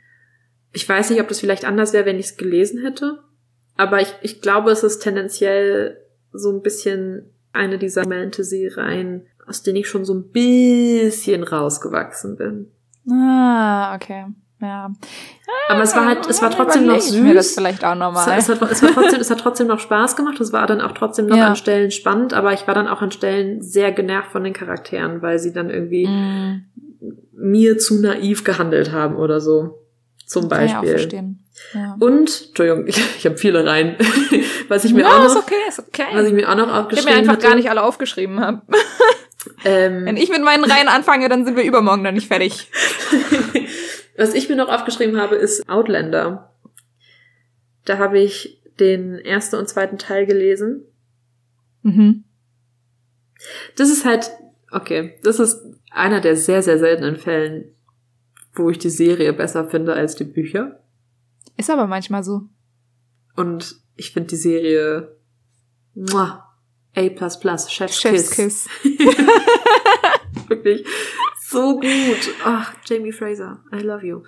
Ich 0.73 0.89
weiß 0.89 1.11
nicht, 1.11 1.21
ob 1.21 1.29
das 1.29 1.41
vielleicht 1.41 1.65
anders 1.65 1.93
wäre, 1.93 2.05
wenn 2.07 2.19
ich 2.19 2.27
es 2.27 2.37
gelesen 2.37 2.81
hätte. 2.83 3.21
Aber 3.77 4.01
ich, 4.01 4.13
ich 4.23 4.41
glaube, 4.41 4.71
es 4.71 4.83
ist 4.83 5.01
tendenziell 5.01 5.99
so 6.33 6.51
ein 6.51 6.63
bisschen 6.63 7.31
eine 7.53 7.79
dieser 7.79 8.05
Fantasy-Reihen, 8.05 9.27
aus 9.47 9.63
denen 9.63 9.77
ich 9.77 9.89
schon 9.89 10.05
so 10.05 10.15
ein 10.15 10.31
bisschen 10.31 11.45
rausgewachsen 11.45 12.37
bin. 12.37 12.71
Ah, 13.11 13.95
okay. 13.95 14.27
Ja. 14.65 14.91
Aber 15.69 15.83
es 15.83 15.95
war 15.95 16.07
halt, 16.07 16.27
es 16.29 16.41
war 16.43 16.51
trotzdem 16.51 16.87
noch 16.87 16.97
ich 16.97 17.13
Mir 17.13 17.35
das 17.35 17.49
süß. 17.49 17.55
vielleicht 17.57 17.85
auch 17.85 17.93
Es, 17.93 17.99
nochmal. 17.99 18.39
es, 18.39 18.49
hat, 18.49 18.63
es, 18.71 18.83
hat 18.83 18.95
trotzdem, 18.95 19.21
es 19.21 19.31
hat 19.31 19.41
trotzdem 19.41 19.67
noch 19.67 19.79
Spaß 19.79 20.17
gemacht. 20.17 20.41
Es 20.41 20.53
war 20.53 20.67
dann 20.67 20.81
auch 20.81 20.93
trotzdem 20.93 21.27
noch 21.27 21.37
Ja. 21.37 21.49
an 21.49 21.57
Stellen 21.57 21.91
spannend, 21.91 22.33
aber 22.35 22.53
ich 22.53 22.67
war 22.67 22.75
dann 22.75 22.89
auch 22.89 23.03
an 23.03 23.13
Stellen 23.13 23.63
sehr 23.63 23.93
genervt 23.93 24.33
von 24.33 24.43
den 24.45 24.53
Charakteren, 24.53 25.21
weil 25.23 25.39
sie 25.39 25.53
dann 25.53 25.71
irgendwie 25.71 26.07
Mm, 26.07 26.65
mir 27.33 27.79
zu 27.79 28.01
naiv 28.01 28.45
gehandelt 28.45 28.91
haben 28.93 29.17
oder 29.17 29.41
so. 29.41 29.79
Zum 30.27 30.49
kann 30.49 30.65
ich 30.65 30.71
auch 30.73 30.77
Beispiel. 30.77 30.91
verstehen. 30.99 31.45
Ja. 31.75 31.97
Und, 32.01 32.47
Entschuldigung, 32.49 32.87
ich, 32.87 32.97
ich 33.19 33.27
habe 33.27 33.37
viele 33.37 33.65
Reihen. 33.67 33.97
was 34.69 34.85
ich 34.85 34.95
mir 34.95 35.03
ja, 35.03 35.09
auch 35.19 35.25
ist 35.25 35.35
noch, 35.35 35.43
okay, 35.43 35.55
ist 35.69 35.79
okay. 35.79 36.05
was 36.13 36.27
ich 36.27 36.33
mir 36.33 36.49
auch 36.51 36.55
noch 36.57 36.67
ich 36.67 36.71
habe 36.73 36.81
aufgeschrieben 36.85 37.13
mir 37.13 37.19
einfach 37.19 37.33
hatte, 37.35 37.47
gar 37.47 37.55
nicht 37.57 37.69
alle 37.71 37.83
aufgeschrieben 37.83 38.41
habe. 38.41 38.63
ähm, 39.65 40.07
Wenn 40.07 40.17
ich 40.17 40.31
mit 40.31 40.43
meinen 40.43 40.65
Reihen 40.65 40.89
anfange, 40.89 41.29
dann 41.29 41.45
sind 41.45 41.57
wir 41.57 41.65
übermorgen 41.65 42.03
noch 42.03 42.13
nicht 42.13 42.29
fertig. 42.29 42.71
was 44.17 44.35
ich 44.35 44.49
mir 44.49 44.57
noch 44.57 44.69
aufgeschrieben 44.69 45.21
habe, 45.21 45.37
ist 45.37 45.69
Outlander. 45.69 46.53
Da 47.85 47.99
habe 47.99 48.19
ich 48.19 48.61
den 48.79 49.19
ersten 49.19 49.57
und 49.57 49.69
zweiten 49.69 49.99
Teil 49.99 50.27
gelesen. 50.27 50.85
Mhm. 51.83 52.25
Das 53.77 53.91
ist 53.91 54.05
halt, 54.05 54.31
okay, 54.71 55.19
das 55.23 55.39
ist 55.39 55.63
einer 55.91 56.21
der 56.21 56.37
sehr, 56.37 56.63
sehr 56.63 56.79
seltenen 56.79 57.17
Fällen, 57.17 57.75
wo 58.55 58.71
ich 58.71 58.79
die 58.79 58.91
Serie 58.91 59.33
besser 59.33 59.69
finde 59.69 59.95
als 59.95 60.15
die 60.15 60.25
Bücher. 60.25 60.81
Ist 61.57 61.71
aber 61.71 61.87
manchmal 61.87 62.25
so. 62.25 62.43
Und 63.37 63.77
ich 63.97 64.13
finde 64.13 64.29
die 64.29 64.37
Serie 64.37 65.17
muah, 65.95 66.45
A++, 66.97 67.03
Chef's, 67.03 67.73
Chef's 67.73 68.01
Kiss. 68.01 68.31
Kiss. 68.31 68.69
Wirklich 70.49 70.87
so 71.55 71.75
gut. 71.81 72.35
Ach, 72.45 72.75
Jamie 72.85 73.13
Fraser, 73.13 73.61
I 73.73 73.81
love 73.81 74.05
you. 74.07 74.23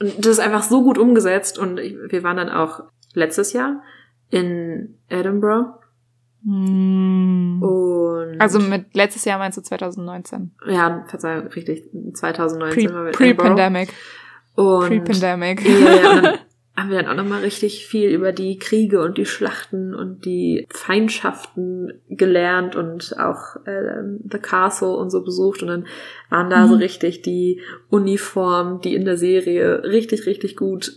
Und 0.00 0.18
das 0.18 0.26
ist 0.32 0.40
einfach 0.40 0.62
so 0.62 0.82
gut 0.82 0.98
umgesetzt 0.98 1.58
und 1.58 1.78
ich, 1.78 1.96
wir 2.08 2.22
waren 2.22 2.36
dann 2.36 2.50
auch 2.50 2.82
letztes 3.14 3.52
Jahr 3.54 3.82
in 4.30 4.98
Edinburgh 5.08 5.78
Mm. 6.44 7.62
und 7.62 8.40
Also 8.40 8.58
mit 8.58 8.96
letztes 8.96 9.24
Jahr 9.24 9.38
meinst 9.38 9.58
du 9.58 9.62
2019? 9.62 10.50
ja, 10.66 11.04
Verzeihung, 11.06 11.46
richtig, 11.46 11.84
2019 12.14 12.92
waren 12.92 13.04
wir 13.06 13.12
Pre- 13.12 13.24
in 13.24 13.30
Edinburgh. 13.30 13.54
Pre-Pandemic. 13.54 13.94
Pre-Pandemic. 14.56 15.60
Ja, 15.64 15.94
ja, 16.22 16.34
haben 16.76 16.88
wir 16.90 17.02
dann 17.02 17.08
auch 17.12 17.22
nochmal 17.22 17.40
richtig 17.42 17.86
viel 17.86 18.08
über 18.10 18.32
die 18.32 18.58
Kriege 18.58 19.02
und 19.02 19.18
die 19.18 19.26
Schlachten 19.26 19.94
und 19.94 20.24
die 20.24 20.66
Feindschaften 20.70 22.00
gelernt 22.08 22.76
und 22.76 23.14
auch 23.18 23.56
ähm, 23.66 24.20
The 24.30 24.38
Castle 24.38 24.96
und 24.96 25.10
so 25.10 25.22
besucht 25.22 25.62
und 25.62 25.68
dann 25.68 25.86
waren 26.30 26.48
da 26.48 26.64
Mhm. 26.64 26.68
so 26.70 26.74
richtig 26.76 27.20
die 27.22 27.60
Uniformen, 27.90 28.80
die 28.80 28.94
in 28.94 29.04
der 29.04 29.16
Serie 29.18 29.84
richtig, 29.84 30.24
richtig 30.26 30.56
gut 30.56 30.92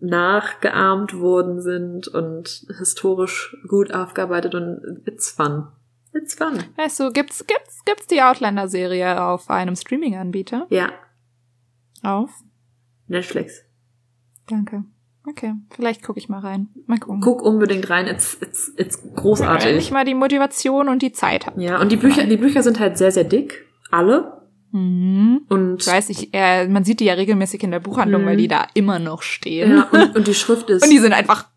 nachgeahmt 0.00 1.18
worden 1.18 1.60
sind 1.60 2.08
und 2.08 2.66
historisch 2.78 3.56
gut 3.68 3.92
aufgearbeitet 3.94 4.54
und 4.54 5.02
it's 5.06 5.30
fun. 5.30 5.68
It's 6.12 6.34
fun. 6.34 6.62
Weißt 6.76 7.00
du, 7.00 7.10
gibt's, 7.10 7.46
gibt's, 7.46 7.84
gibt's 7.84 8.06
die 8.06 8.22
Outlander-Serie 8.22 9.22
auf 9.22 9.50
einem 9.50 9.74
Streaming-Anbieter? 9.76 10.66
Ja, 10.70 10.90
Auf? 12.02 12.30
Netflix. 13.08 13.63
Danke. 14.48 14.84
Okay, 15.26 15.54
vielleicht 15.70 16.02
gucke 16.02 16.18
ich 16.18 16.28
mal 16.28 16.40
rein. 16.40 16.68
Mal 16.86 16.98
gucken. 16.98 17.20
Guck 17.22 17.40
unbedingt 17.42 17.88
rein, 17.88 18.06
it's, 18.06 18.36
it's, 18.42 18.70
it's 18.76 19.02
Wenn 19.02 19.14
großartig. 19.14 19.76
ich 19.76 19.90
mal 19.90 20.04
die 20.04 20.14
Motivation 20.14 20.88
und 20.88 21.00
die 21.00 21.12
Zeit 21.12 21.46
habe. 21.46 21.62
Ja, 21.62 21.80
und 21.80 21.90
die 21.90 21.96
Bücher, 21.96 22.24
die 22.26 22.36
Bücher 22.36 22.62
sind 22.62 22.78
halt 22.78 22.98
sehr, 22.98 23.10
sehr 23.10 23.24
dick. 23.24 23.64
Alle. 23.90 24.42
Mhm. 24.72 25.42
Und, 25.48 25.80
Ich 25.80 25.86
weiß, 25.86 26.10
ich, 26.10 26.28
äh, 26.34 26.68
man 26.68 26.84
sieht 26.84 27.00
die 27.00 27.06
ja 27.06 27.14
regelmäßig 27.14 27.62
in 27.62 27.70
der 27.70 27.80
Buchhandlung, 27.80 28.22
Mhm. 28.22 28.26
weil 28.26 28.36
die 28.36 28.48
da 28.48 28.66
immer 28.74 28.98
noch 28.98 29.22
stehen. 29.22 29.70
ja, 29.70 29.82
und, 29.92 30.16
und 30.16 30.26
die 30.26 30.34
Schrift 30.34 30.68
ist. 30.68 30.82
Und 30.84 30.90
die 30.90 30.98
sind 30.98 31.14
einfach. 31.14 31.48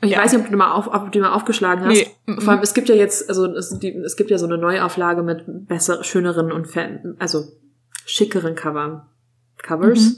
ich 0.00 0.12
ja. 0.12 0.18
weiß 0.22 0.32
nicht, 0.32 0.44
ob 0.44 0.50
du, 0.50 0.56
mal 0.56 0.72
auf, 0.72 0.86
ob 0.86 1.04
du 1.06 1.10
die 1.10 1.20
mal 1.20 1.32
aufgeschlagen 1.34 1.84
hast. 1.84 1.92
Nee. 2.26 2.38
Vor 2.40 2.54
allem, 2.54 2.62
es 2.62 2.72
gibt 2.72 2.88
ja 2.88 2.94
jetzt, 2.94 3.28
also 3.28 3.44
es, 3.46 3.78
die, 3.80 3.88
es 3.96 4.16
gibt 4.16 4.30
ja 4.30 4.38
so 4.38 4.46
eine 4.46 4.56
Neuauflage 4.56 5.22
mit 5.22 5.44
besser, 5.68 6.02
schöneren 6.04 6.52
und 6.52 6.68
fan, 6.68 7.16
also 7.18 7.44
schickeren 8.06 8.54
Cover. 8.54 9.08
Covers? 9.58 9.98
Mhm. 10.00 10.16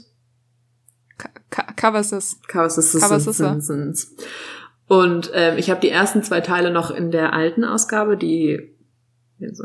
Ka- 1.17 1.29
Ka- 1.29 1.39
Covers 1.48 1.48
ist. 1.48 1.48
Covers 1.48 1.48
ist 1.48 1.48
es. 1.48 1.48
Covers 1.48 1.48
ist 1.48 1.48
sind, 1.48 1.48
sind, 3.31 3.65
sind. 3.65 4.07
Und 4.87 5.31
ähm, 5.33 5.57
ich 5.57 5.69
habe 5.69 5.81
die 5.81 5.89
ersten 5.89 6.23
zwei 6.23 6.41
Teile 6.41 6.71
noch 6.71 6.89
in 6.91 7.11
der 7.11 7.33
alten 7.33 7.63
Ausgabe, 7.63 8.17
die 8.17 8.75
ja, 9.37 9.53
so 9.53 9.63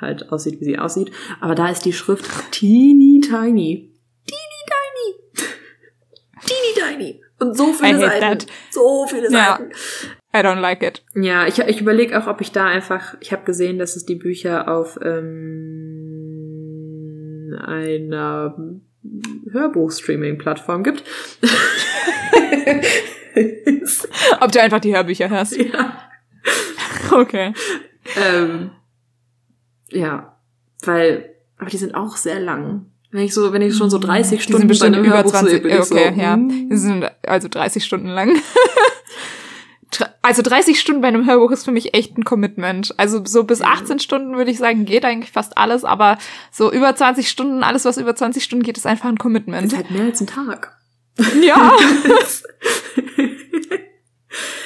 halt 0.00 0.32
aussieht, 0.32 0.60
wie 0.60 0.64
sie 0.64 0.78
aussieht. 0.78 1.12
Aber 1.40 1.54
da 1.54 1.68
ist 1.68 1.84
die 1.84 1.92
Schrift 1.92 2.24
teeny 2.50 3.20
tiny. 3.20 3.92
Teeny 4.26 4.64
tiny. 4.66 5.14
teeny 6.44 6.74
tiny. 6.74 7.20
Und 7.38 7.56
so 7.56 7.68
I 7.70 7.74
viele 7.74 8.00
Seiten. 8.00 8.20
that. 8.20 8.46
So 8.70 9.06
viele 9.08 9.30
Ja. 9.30 9.58
Seiten. 9.58 9.70
I 10.34 10.38
don't 10.38 10.60
like 10.60 10.82
it. 10.82 11.04
Ja, 11.14 11.46
ich, 11.46 11.60
ich 11.60 11.80
überlege 11.80 12.20
auch, 12.20 12.26
ob 12.26 12.40
ich 12.40 12.50
da 12.50 12.66
einfach, 12.66 13.16
ich 13.20 13.32
habe 13.32 13.44
gesehen, 13.44 13.78
dass 13.78 13.94
es 13.94 14.04
die 14.04 14.16
Bücher 14.16 14.66
auf 14.68 14.98
ähm, 15.00 15.94
einer 17.64 18.56
Hörbuch-Streaming-Plattform 19.52 20.82
gibt. 20.82 21.04
Ob 24.40 24.52
du 24.52 24.60
einfach 24.60 24.80
die 24.80 24.94
Hörbücher 24.94 25.28
hörst. 25.28 25.56
ja. 25.56 25.98
Okay. 27.10 27.52
Ähm, 28.16 28.70
ja, 29.90 30.36
weil, 30.84 31.34
aber 31.58 31.70
die 31.70 31.76
sind 31.76 31.94
auch 31.94 32.16
sehr 32.16 32.40
lang. 32.40 32.86
Wenn 33.10 33.24
ich 33.24 33.34
so, 33.34 33.52
wenn 33.52 33.62
ich 33.62 33.76
schon 33.76 33.90
so 33.90 33.98
30 33.98 34.30
Die 34.30 34.36
sind 34.36 34.42
Stunden 34.42 34.62
bei 34.62 34.68
bestimmt 34.68 34.96
einem 34.96 35.04
über 35.04 35.16
Hörbuch 35.16 35.30
20. 35.30 35.50
sehe, 35.50 35.60
bin 35.60 35.70
ich 35.70 35.78
okay, 35.78 36.12
so, 36.14 36.20
ja. 36.20 36.34
hm. 36.34 36.68
Die 36.70 36.76
sind 36.76 37.04
also 37.22 37.48
30 37.48 37.84
Stunden 37.84 38.08
lang. 38.08 38.36
Also 40.24 40.40
30 40.40 40.80
Stunden 40.80 41.02
bei 41.02 41.08
einem 41.08 41.26
Hörbuch 41.26 41.50
ist 41.50 41.66
für 41.66 41.70
mich 41.70 41.92
echt 41.92 42.16
ein 42.16 42.24
Commitment. 42.24 42.98
Also 42.98 43.22
so 43.26 43.44
bis 43.44 43.60
18 43.60 43.98
Stunden 43.98 44.38
würde 44.38 44.50
ich 44.50 44.56
sagen, 44.56 44.86
geht 44.86 45.04
eigentlich 45.04 45.30
fast 45.30 45.58
alles, 45.58 45.84
aber 45.84 46.16
so 46.50 46.72
über 46.72 46.96
20 46.96 47.28
Stunden, 47.28 47.62
alles 47.62 47.84
was 47.84 47.98
über 47.98 48.16
20 48.16 48.42
Stunden 48.42 48.62
geht, 48.62 48.78
ist 48.78 48.86
einfach 48.86 49.10
ein 49.10 49.18
Commitment. 49.18 49.66
ist 49.66 49.76
halt 49.76 49.90
mehr 49.90 50.04
als 50.04 50.22
ein 50.22 50.26
Tag. 50.26 50.78
Ja. 51.42 51.72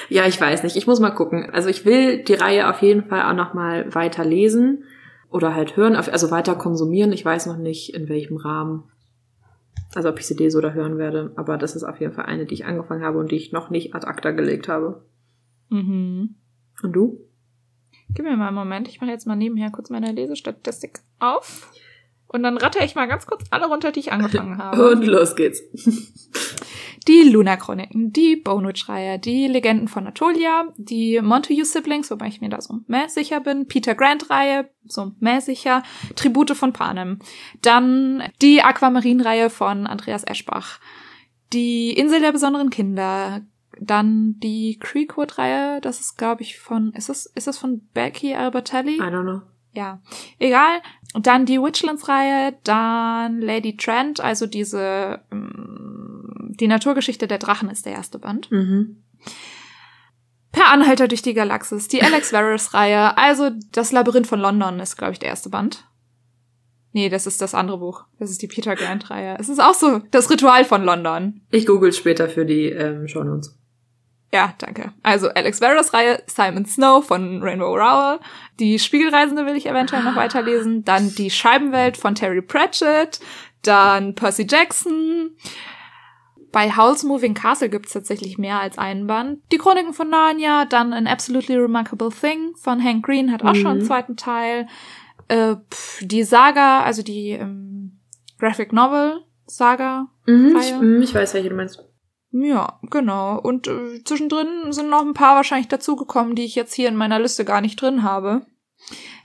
ja, 0.09 0.29
ich 0.29 0.41
weiß 0.41 0.63
nicht. 0.63 0.77
Ich 0.77 0.87
muss 0.87 1.01
mal 1.01 1.11
gucken. 1.11 1.51
Also 1.53 1.69
ich 1.69 1.85
will 1.85 2.23
die 2.23 2.35
Reihe 2.35 2.71
auf 2.71 2.81
jeden 2.81 3.03
Fall 3.03 3.23
auch 3.23 3.35
noch 3.35 3.53
mal 3.53 3.93
weiter 3.93 4.25
lesen 4.25 4.85
oder 5.29 5.57
halt 5.57 5.77
hören, 5.77 5.97
also 5.97 6.31
weiter 6.31 6.55
konsumieren. 6.55 7.13
Ich 7.13 7.25
weiß 7.25 7.47
noch 7.47 7.59
nicht, 7.59 7.97
in 7.97 8.09
welchem 8.09 8.37
Rahmen. 8.37 8.85
Also 9.97 10.09
ob 10.09 10.21
ich 10.21 10.27
sie 10.29 10.35
lese 10.35 10.57
oder 10.57 10.75
hören 10.75 10.99
werde. 10.99 11.33
Aber 11.35 11.59
das 11.59 11.75
ist 11.75 11.83
auf 11.83 11.99
jeden 11.99 12.13
Fall 12.13 12.27
eine, 12.27 12.47
die 12.47 12.55
ich 12.55 12.65
angefangen 12.65 13.03
habe 13.03 13.19
und 13.19 13.33
die 13.33 13.37
ich 13.37 13.51
noch 13.51 13.71
nicht 13.71 13.97
ad 13.97 14.07
acta 14.07 14.31
gelegt 14.31 14.69
habe. 14.69 15.03
Mhm. 15.71 16.37
Und 16.83 16.93
du? 16.93 17.19
Gib 18.15 18.25
mir 18.25 18.37
mal 18.37 18.49
einen 18.49 18.57
Moment. 18.57 18.89
Ich 18.89 19.01
mache 19.01 19.11
jetzt 19.11 19.27
mal 19.27 19.37
nebenher 19.37 19.71
kurz 19.71 19.91
meine 19.91 20.13
Lesestatistik 20.13 21.01
auf. 21.19 21.71
Und 22.27 22.43
dann 22.43 22.59
ratte 22.59 22.85
ich 22.85 22.95
mal 22.95 23.07
ganz 23.07 23.27
kurz 23.27 23.45
alle 23.51 23.67
runter, 23.67 23.91
die 23.91 24.01
ich 24.01 24.13
angefangen 24.13 24.59
habe. 24.63 24.91
Und 24.91 25.05
los 25.05 25.35
geht's. 25.35 25.63
Die 27.07 27.23
Luna-Chroniken, 27.23 28.13
die 28.13 28.37
Bonwitch-Reihe, 28.37 29.19
die 29.19 29.47
Legenden 29.47 29.89
von 29.89 30.07
Atolia, 30.07 30.75
die 30.77 31.19
Montague-Siblings, 31.23 32.11
wobei 32.11 32.27
ich 32.27 32.43
mir 32.43 32.51
da 32.51 32.61
so 32.61 32.81
mehr 32.87 33.09
sicher 33.09 33.41
bin, 33.41 33.67
Peter 33.67 33.95
Grant-Reihe, 33.95 34.69
so 34.85 35.13
mehr 35.19 35.41
sicher, 35.41 35.83
Tribute 36.17 36.51
von 36.51 36.75
Panem, 36.75 37.21
dann 37.63 38.25
die 38.43 38.63
Aquamarine-Reihe 38.63 39.49
von 39.49 39.87
Andreas 39.87 40.23
Eschbach, 40.25 40.81
Die 41.55 41.93
Insel 41.93 42.21
der 42.21 42.33
besonderen 42.33 42.69
Kinder. 42.69 43.41
Dann 43.81 44.37
die 44.41 44.79
Creekwood-Reihe, 44.79 45.81
das 45.81 46.01
ist, 46.01 46.17
glaube 46.17 46.43
ich, 46.43 46.59
von, 46.59 46.93
ist 46.93 47.09
das, 47.09 47.27
ist 47.27 47.47
das 47.47 47.59
von 47.59 47.81
Becky 47.95 48.35
Albertelli? 48.35 48.97
I 48.97 49.01
don't 49.01 49.23
know. 49.23 49.43
Ja, 49.73 50.01
egal. 50.39 50.81
Und 51.15 51.27
dann 51.27 51.47
die 51.47 51.61
Witchlands-Reihe, 51.61 52.57
dann 52.65 53.41
Lady 53.41 53.77
Trent, 53.77 54.21
also 54.21 54.47
diese, 54.47 55.21
ähm, 55.31 56.55
die 56.59 56.69
Naturgeschichte 56.69 57.29
der 57.29 57.39
Drachen 57.39 57.71
ist 57.71 57.87
der 57.87 57.93
erste 57.93 58.19
Band. 58.19 58.51
Mhm. 58.51 59.03
Per 60.51 60.67
Anhalter 60.69 61.07
durch 61.07 61.23
die 61.23 61.35
Galaxis, 61.35 61.89
die 61.89 62.03
Alex 62.03 62.33
Varys-Reihe, 62.33 63.17
also 63.17 63.51
das 63.73 63.93
Labyrinth 63.93 64.27
von 64.27 64.41
London 64.41 64.81
ist, 64.81 64.97
glaube 64.97 65.13
ich, 65.13 65.19
der 65.19 65.29
erste 65.29 65.51
Band. 65.51 65.85
Nee, 66.93 67.11
das 67.11 67.27
ist 67.27 67.41
das 67.43 67.55
andere 67.55 67.79
Buch. 67.79 68.05
Das 68.19 68.31
ist 68.31 68.41
die 68.41 68.49
Peter 68.49 68.75
Grant-Reihe. 68.75 69.37
Es 69.39 69.49
ist 69.49 69.61
auch 69.61 69.75
so 69.75 70.01
das 70.11 70.31
Ritual 70.31 70.65
von 70.65 70.85
London. 70.85 71.43
Ich 71.51 71.67
google 71.67 71.93
später 71.93 72.29
für 72.29 72.47
die 72.47 72.71
ähm, 72.71 73.07
Shownotes. 73.07 73.58
Ja, 74.33 74.53
danke. 74.59 74.93
Also 75.03 75.29
Alex 75.31 75.61
Varys 75.61 75.95
Reihe, 75.95 76.23
Simon 76.27 76.67
Snow 76.67 77.03
von 77.05 77.43
Rainbow 77.43 77.75
Rowell. 77.75 78.19
Die 78.61 78.79
Spiegelreisende 78.79 79.47
will 79.47 79.57
ich 79.57 79.67
eventuell 79.67 80.03
noch 80.03 80.17
weiterlesen. 80.17 80.85
Dann 80.85 81.15
die 81.15 81.31
Scheibenwelt 81.31 81.97
von 81.97 82.15
Terry 82.15 82.43
Pratchett. 82.43 83.21
Dann 83.63 84.15
Percy 84.15 84.47
Jackson. 84.49 85.31
Bei 86.53 86.71
Howl's 86.77 87.05
Moving 87.05 87.35
Castle 87.35 87.69
gibt's 87.69 87.93
tatsächlich 87.93 88.39
mehr 88.39 88.61
als 88.61 88.79
einen 88.79 89.07
Band. 89.07 89.41
Die 89.53 89.59
Chroniken 89.59 89.93
von 89.93 90.09
Narnia, 90.11 90.65
dann 90.65 90.93
An 90.93 91.07
Absolutely 91.07 91.57
Remarkable 91.57 92.11
Thing 92.11 92.55
von 92.57 92.83
Hank 92.83 93.05
Green 93.05 93.33
hat 93.33 93.43
auch 93.43 93.53
Mhm. 93.53 93.57
schon 93.57 93.67
einen 93.73 93.83
zweiten 93.83 94.17
Teil. 94.17 94.67
Äh, 95.29 95.57
pff, 95.71 96.01
die 96.07 96.23
Saga, 96.23 96.83
also 96.83 97.03
die 97.03 97.31
ähm, 97.31 97.99
Graphic 98.39 98.73
Novel 98.73 99.21
Saga. 99.47 100.09
Mhm, 100.27 100.57
ich, 100.59 100.75
mhm, 100.75 101.03
ich 101.03 101.15
weiß, 101.15 101.35
welche 101.35 101.51
du 101.51 101.55
meinst. 101.55 101.85
Ja, 102.31 102.79
genau. 102.83 103.41
Und 103.41 103.69
äh, 103.69 104.03
zwischendrin 104.05 104.73
sind 104.73 104.91
noch 104.91 105.03
ein 105.03 105.15
paar 105.15 105.37
wahrscheinlich 105.37 105.69
dazugekommen, 105.69 106.35
die 106.35 106.45
ich 106.45 106.55
jetzt 106.55 106.75
hier 106.75 106.89
in 106.89 106.97
meiner 106.97 107.19
Liste 107.19 107.45
gar 107.45 107.61
nicht 107.61 107.81
drin 107.81 108.03
habe. 108.03 108.43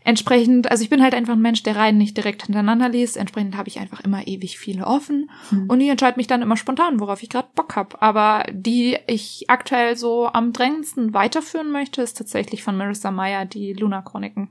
Entsprechend, 0.05 0.69
also 0.69 0.83
ich 0.83 0.89
bin 0.89 1.01
halt 1.01 1.13
einfach 1.13 1.33
ein 1.33 1.41
Mensch, 1.41 1.63
der 1.63 1.75
Reihen 1.75 1.97
nicht 1.97 2.17
direkt 2.17 2.43
hintereinander 2.45 2.89
liest. 2.89 3.15
Entsprechend 3.15 3.55
habe 3.55 3.69
ich 3.69 3.79
einfach 3.79 4.01
immer 4.01 4.27
ewig 4.27 4.57
viele 4.57 4.85
offen. 4.85 5.29
Mhm. 5.51 5.69
Und 5.69 5.79
ich 5.79 5.89
entscheide 5.89 6.17
mich 6.17 6.27
dann 6.27 6.41
immer 6.41 6.57
spontan, 6.57 6.99
worauf 6.99 7.23
ich 7.23 7.29
gerade 7.29 7.47
Bock 7.55 7.75
habe. 7.75 8.01
Aber 8.01 8.45
die 8.51 8.97
ich 9.07 9.45
aktuell 9.47 9.95
so 9.95 10.27
am 10.27 10.51
drängendsten 10.51 11.13
weiterführen 11.13 11.71
möchte, 11.71 12.01
ist 12.01 12.17
tatsächlich 12.17 12.63
von 12.63 12.75
Marissa 12.75 13.11
Meyer 13.11 13.45
die 13.45 13.73
Luna-Chroniken. 13.73 14.49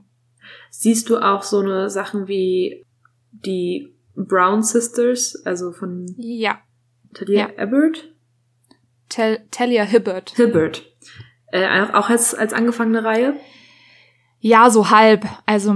Siehst 0.70 1.10
du 1.10 1.18
auch 1.18 1.42
so 1.42 1.60
eine 1.60 1.90
Sachen 1.90 2.28
wie 2.28 2.86
die 3.30 3.94
Brown 4.14 4.62
Sisters, 4.62 5.36
also 5.44 5.72
von 5.72 6.06
Ja, 6.16 6.60
Talia 7.14 7.50
Ja. 7.50 7.58
Abbott? 7.58 8.11
Tel 9.12 9.46
Talia 9.50 9.84
Hibbert. 9.84 10.32
Hibbert. 10.36 10.84
Äh, 11.48 11.66
auch 11.92 12.08
als, 12.08 12.34
als 12.34 12.54
angefangene 12.54 13.04
Reihe? 13.04 13.34
Ja, 14.40 14.70
so 14.70 14.90
halb. 14.90 15.26
Also 15.46 15.74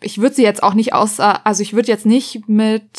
ich 0.00 0.20
würde 0.20 0.34
sie 0.34 0.42
jetzt 0.42 0.62
auch 0.62 0.74
nicht 0.74 0.92
aus, 0.92 1.20
also 1.20 1.62
ich 1.62 1.72
würde 1.74 1.88
jetzt 1.88 2.04
nicht 2.04 2.48
mit 2.48 2.98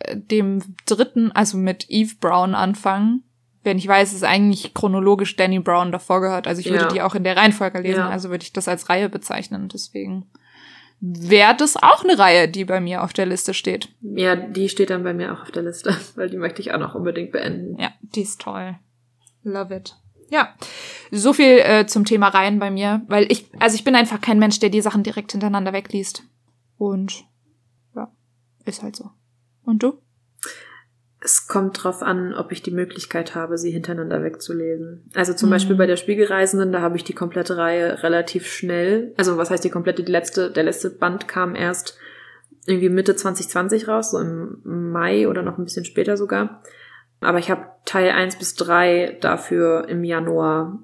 äh, 0.00 0.16
dem 0.16 0.60
dritten, 0.86 1.30
also 1.32 1.56
mit 1.56 1.86
Eve 1.88 2.16
Brown 2.20 2.54
anfangen, 2.56 3.22
wenn 3.62 3.78
ich 3.78 3.86
weiß, 3.86 4.12
es 4.12 4.22
eigentlich 4.24 4.74
chronologisch 4.74 5.36
Danny 5.36 5.60
Brown 5.60 5.92
davor 5.92 6.20
gehört. 6.20 6.46
Also 6.48 6.60
ich 6.60 6.66
würde 6.70 6.84
Ja. 6.86 6.88
die 6.92 7.02
auch 7.02 7.14
in 7.14 7.24
der 7.24 7.36
Reihenfolge 7.36 7.80
lesen, 7.80 8.00
Ja. 8.00 8.08
also 8.08 8.30
würde 8.30 8.42
ich 8.42 8.52
das 8.52 8.66
als 8.68 8.88
Reihe 8.88 9.08
bezeichnen. 9.08 9.68
Deswegen 9.68 10.26
wäre 11.00 11.56
das 11.56 11.76
auch 11.76 12.04
eine 12.04 12.18
Reihe, 12.18 12.48
die 12.48 12.64
bei 12.64 12.80
mir 12.80 13.02
auf 13.02 13.12
der 13.12 13.26
Liste 13.26 13.54
steht. 13.54 13.88
Ja, 14.02 14.36
die 14.36 14.68
steht 14.68 14.90
dann 14.90 15.02
bei 15.02 15.14
mir 15.14 15.32
auch 15.32 15.42
auf 15.42 15.50
der 15.50 15.62
Liste, 15.62 15.96
weil 16.14 16.28
die 16.28 16.36
möchte 16.36 16.60
ich 16.60 16.72
auch 16.72 16.78
noch 16.78 16.94
unbedingt 16.94 17.32
beenden. 17.32 17.80
Ja, 17.80 17.92
die 18.02 18.22
ist 18.22 18.40
toll. 18.40 18.78
Love 19.42 19.74
it. 19.74 19.96
Ja, 20.28 20.54
so 21.10 21.32
viel 21.32 21.58
äh, 21.58 21.86
zum 21.86 22.04
Thema 22.04 22.28
Reihen 22.28 22.60
bei 22.60 22.70
mir, 22.70 23.02
weil 23.08 23.30
ich, 23.32 23.46
also 23.58 23.74
ich 23.74 23.82
bin 23.82 23.96
einfach 23.96 24.20
kein 24.20 24.38
Mensch, 24.38 24.60
der 24.60 24.70
die 24.70 24.80
Sachen 24.80 25.02
direkt 25.02 25.32
hintereinander 25.32 25.72
wegliest. 25.72 26.22
Und 26.78 27.24
ja, 27.96 28.12
ist 28.64 28.82
halt 28.82 28.94
so. 28.94 29.10
Und 29.64 29.82
du? 29.82 29.98
Es 31.22 31.46
kommt 31.46 31.82
drauf 31.84 32.02
an, 32.02 32.32
ob 32.32 32.50
ich 32.50 32.62
die 32.62 32.70
Möglichkeit 32.70 33.34
habe, 33.34 33.58
sie 33.58 33.70
hintereinander 33.70 34.22
wegzulesen. 34.22 35.10
Also 35.14 35.34
zum 35.34 35.50
Mhm. 35.50 35.52
Beispiel 35.52 35.76
bei 35.76 35.86
der 35.86 35.96
Spiegelreisenden, 35.96 36.72
da 36.72 36.80
habe 36.80 36.96
ich 36.96 37.04
die 37.04 37.12
komplette 37.12 37.58
Reihe 37.58 38.02
relativ 38.02 38.46
schnell, 38.46 39.12
also 39.18 39.36
was 39.36 39.50
heißt 39.50 39.62
die 39.62 39.70
komplette, 39.70 40.02
die 40.02 40.12
letzte, 40.12 40.50
der 40.50 40.62
letzte 40.62 40.88
Band 40.90 41.28
kam 41.28 41.54
erst 41.54 41.98
irgendwie 42.66 42.88
Mitte 42.88 43.16
2020 43.16 43.88
raus, 43.88 44.12
so 44.12 44.18
im 44.18 44.60
Mai 44.64 45.28
oder 45.28 45.42
noch 45.42 45.58
ein 45.58 45.64
bisschen 45.64 45.84
später 45.84 46.16
sogar. 46.16 46.62
Aber 47.20 47.38
ich 47.38 47.50
habe 47.50 47.66
Teil 47.84 48.10
1 48.10 48.36
bis 48.36 48.54
3 48.54 49.18
dafür 49.20 49.88
im 49.88 50.04
Januar 50.04 50.78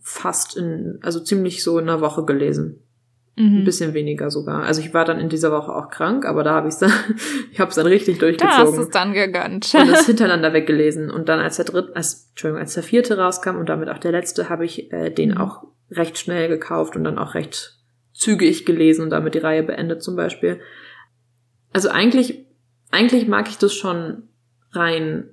fast 0.00 0.56
in, 0.56 1.00
also 1.02 1.20
ziemlich 1.20 1.64
so 1.64 1.78
in 1.78 1.88
einer 1.88 2.00
Woche 2.00 2.24
gelesen. 2.24 2.82
Ein 3.42 3.60
Mhm. 3.60 3.64
bisschen 3.64 3.92
weniger 3.94 4.30
sogar. 4.30 4.62
Also 4.62 4.80
ich 4.80 4.94
war 4.94 5.04
dann 5.04 5.18
in 5.18 5.28
dieser 5.28 5.50
Woche 5.52 5.74
auch 5.74 5.90
krank, 5.90 6.24
aber 6.24 6.44
da 6.44 6.52
habe 6.54 6.68
ich 6.68 6.76
dann, 6.76 6.92
ich 7.50 7.58
habe 7.60 7.70
es 7.70 7.74
dann 7.76 7.86
richtig 7.86 8.18
Da 8.18 8.26
hast 8.26 8.38
durchgezogen 8.38 8.80
es 8.80 8.90
dann 8.90 9.12
gegönnt. 9.12 9.74
und 9.74 9.88
es 9.90 10.06
hintereinander 10.06 10.52
weggelesen. 10.52 11.10
Und 11.10 11.28
dann 11.28 11.40
als 11.40 11.56
der 11.56 11.64
dritte, 11.64 11.96
als, 11.96 12.28
Entschuldigung, 12.30 12.60
als 12.60 12.74
der 12.74 12.82
vierte 12.82 13.18
rauskam 13.18 13.56
und 13.56 13.68
damit 13.68 13.88
auch 13.88 13.98
der 13.98 14.12
letzte, 14.12 14.48
habe 14.48 14.64
ich 14.64 14.92
äh, 14.92 15.10
den 15.10 15.30
Mhm. 15.30 15.38
auch 15.38 15.64
recht 15.90 16.18
schnell 16.18 16.48
gekauft 16.48 16.96
und 16.96 17.04
dann 17.04 17.18
auch 17.18 17.34
recht 17.34 17.78
zügig 18.14 18.64
gelesen 18.64 19.02
und 19.04 19.10
damit 19.10 19.34
die 19.34 19.38
Reihe 19.38 19.62
beendet 19.62 20.02
zum 20.02 20.16
Beispiel. 20.16 20.60
Also 21.72 21.88
eigentlich, 21.88 22.46
eigentlich 22.90 23.26
mag 23.26 23.48
ich 23.48 23.58
das 23.58 23.74
schon 23.74 24.24
rein 24.72 25.30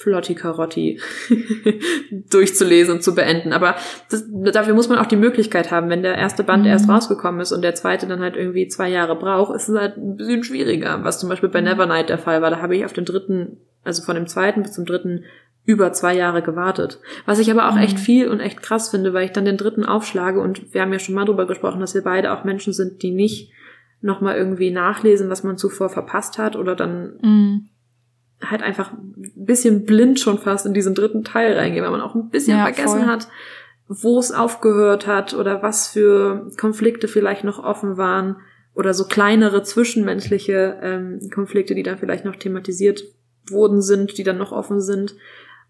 flotti 0.00 0.34
Karotti 0.34 0.98
durchzulesen 2.30 2.94
und 2.96 3.02
zu 3.02 3.14
beenden. 3.14 3.52
Aber 3.52 3.76
das, 4.10 4.24
dafür 4.52 4.74
muss 4.74 4.88
man 4.88 4.98
auch 4.98 5.06
die 5.06 5.16
Möglichkeit 5.16 5.70
haben. 5.70 5.88
Wenn 5.90 6.02
der 6.02 6.16
erste 6.16 6.42
Band 6.44 6.64
Mhm. 6.64 6.70
erst 6.70 6.88
rausgekommen 6.88 7.40
ist 7.40 7.52
und 7.52 7.62
der 7.62 7.74
zweite 7.74 8.06
dann 8.06 8.20
halt 8.20 8.36
irgendwie 8.36 8.68
zwei 8.68 8.88
Jahre 8.88 9.16
braucht, 9.16 9.54
ist 9.54 9.68
es 9.68 9.78
halt 9.78 9.96
ein 9.96 10.16
bisschen 10.16 10.44
schwieriger. 10.44 11.02
Was 11.04 11.20
zum 11.20 11.28
Beispiel 11.28 11.48
bei 11.48 11.60
Mhm. 11.60 11.68
Nevernight 11.68 12.08
der 12.08 12.18
Fall 12.18 12.42
war. 12.42 12.50
Da 12.50 12.60
habe 12.60 12.76
ich 12.76 12.84
auf 12.84 12.92
den 12.92 13.04
dritten, 13.04 13.58
also 13.84 14.02
von 14.02 14.14
dem 14.14 14.26
zweiten 14.26 14.62
bis 14.62 14.72
zum 14.72 14.84
dritten 14.86 15.24
über 15.66 15.92
zwei 15.92 16.16
Jahre 16.16 16.42
gewartet. 16.42 16.98
Was 17.26 17.38
ich 17.38 17.50
aber 17.50 17.68
auch 17.68 17.74
Mhm. 17.76 17.82
echt 17.82 17.98
viel 18.00 18.28
und 18.28 18.40
echt 18.40 18.62
krass 18.62 18.88
finde, 18.88 19.12
weil 19.12 19.26
ich 19.26 19.32
dann 19.32 19.44
den 19.44 19.56
dritten 19.58 19.84
aufschlage 19.84 20.40
und 20.40 20.72
wir 20.74 20.80
haben 20.80 20.92
ja 20.92 20.98
schon 20.98 21.14
mal 21.14 21.26
drüber 21.26 21.46
gesprochen, 21.46 21.80
dass 21.80 21.94
wir 21.94 22.02
beide 22.02 22.32
auch 22.32 22.44
Menschen 22.44 22.72
sind, 22.72 23.02
die 23.02 23.10
nicht 23.10 23.52
nochmal 24.00 24.36
irgendwie 24.36 24.70
nachlesen, 24.70 25.28
was 25.28 25.44
man 25.44 25.58
zuvor 25.58 25.90
verpasst 25.90 26.38
hat 26.38 26.56
oder 26.56 26.74
dann 26.74 27.12
Mhm. 27.22 27.68
Halt 28.42 28.62
einfach 28.62 28.92
ein 28.92 29.30
bisschen 29.34 29.84
blind 29.84 30.18
schon 30.20 30.38
fast 30.38 30.66
in 30.66 30.74
diesen 30.74 30.94
dritten 30.94 31.24
Teil 31.24 31.56
reingehen, 31.56 31.84
weil 31.84 31.90
man 31.90 32.00
auch 32.00 32.14
ein 32.14 32.30
bisschen 32.30 32.56
Ja, 32.56 32.64
vergessen 32.64 33.00
voll. 33.00 33.06
hat, 33.06 33.28
wo 33.88 34.18
es 34.18 34.32
aufgehört 34.32 35.06
hat 35.06 35.34
oder 35.34 35.62
was 35.62 35.88
für 35.88 36.50
Konflikte 36.58 37.08
vielleicht 37.08 37.44
noch 37.44 37.62
offen 37.62 37.96
waren 37.96 38.36
oder 38.74 38.94
so 38.94 39.04
kleinere 39.04 39.62
zwischenmenschliche 39.62 40.78
ähm, 40.80 41.18
Konflikte, 41.34 41.74
die 41.74 41.82
dann 41.82 41.98
vielleicht 41.98 42.24
noch 42.24 42.36
thematisiert 42.36 43.02
wurden 43.50 43.82
sind, 43.82 44.16
die 44.16 44.22
dann 44.22 44.38
noch 44.38 44.52
offen 44.52 44.80
sind. 44.80 45.16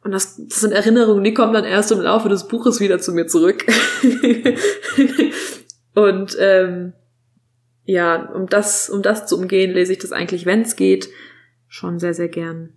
Und 0.05 0.13
das, 0.13 0.37
das 0.49 0.61
sind 0.61 0.73
Erinnerungen, 0.73 1.25
die 1.25 1.35
kommen 1.35 1.53
dann 1.53 1.65
erst 1.65 1.93
im 1.93 2.01
Laufe 2.01 2.29
des 2.29 2.47
Buches 2.47 2.81
wieder 2.81 2.99
zu 3.01 3.13
mir 3.13 3.27
zurück. 3.27 3.65
Und 5.95 6.37
ähm, 6.39 6.93
ja, 7.85 8.31
um 8.33 8.47
das, 8.47 8.89
um 8.89 9.03
das 9.03 9.27
zu 9.27 9.37
umgehen, 9.37 9.73
lese 9.73 9.93
ich 9.93 9.99
das 9.99 10.13
eigentlich, 10.13 10.47
wenn 10.47 10.63
es 10.63 10.77
geht, 10.77 11.09
schon 11.71 11.99
sehr, 11.99 12.13
sehr 12.13 12.29
gern. 12.29 12.75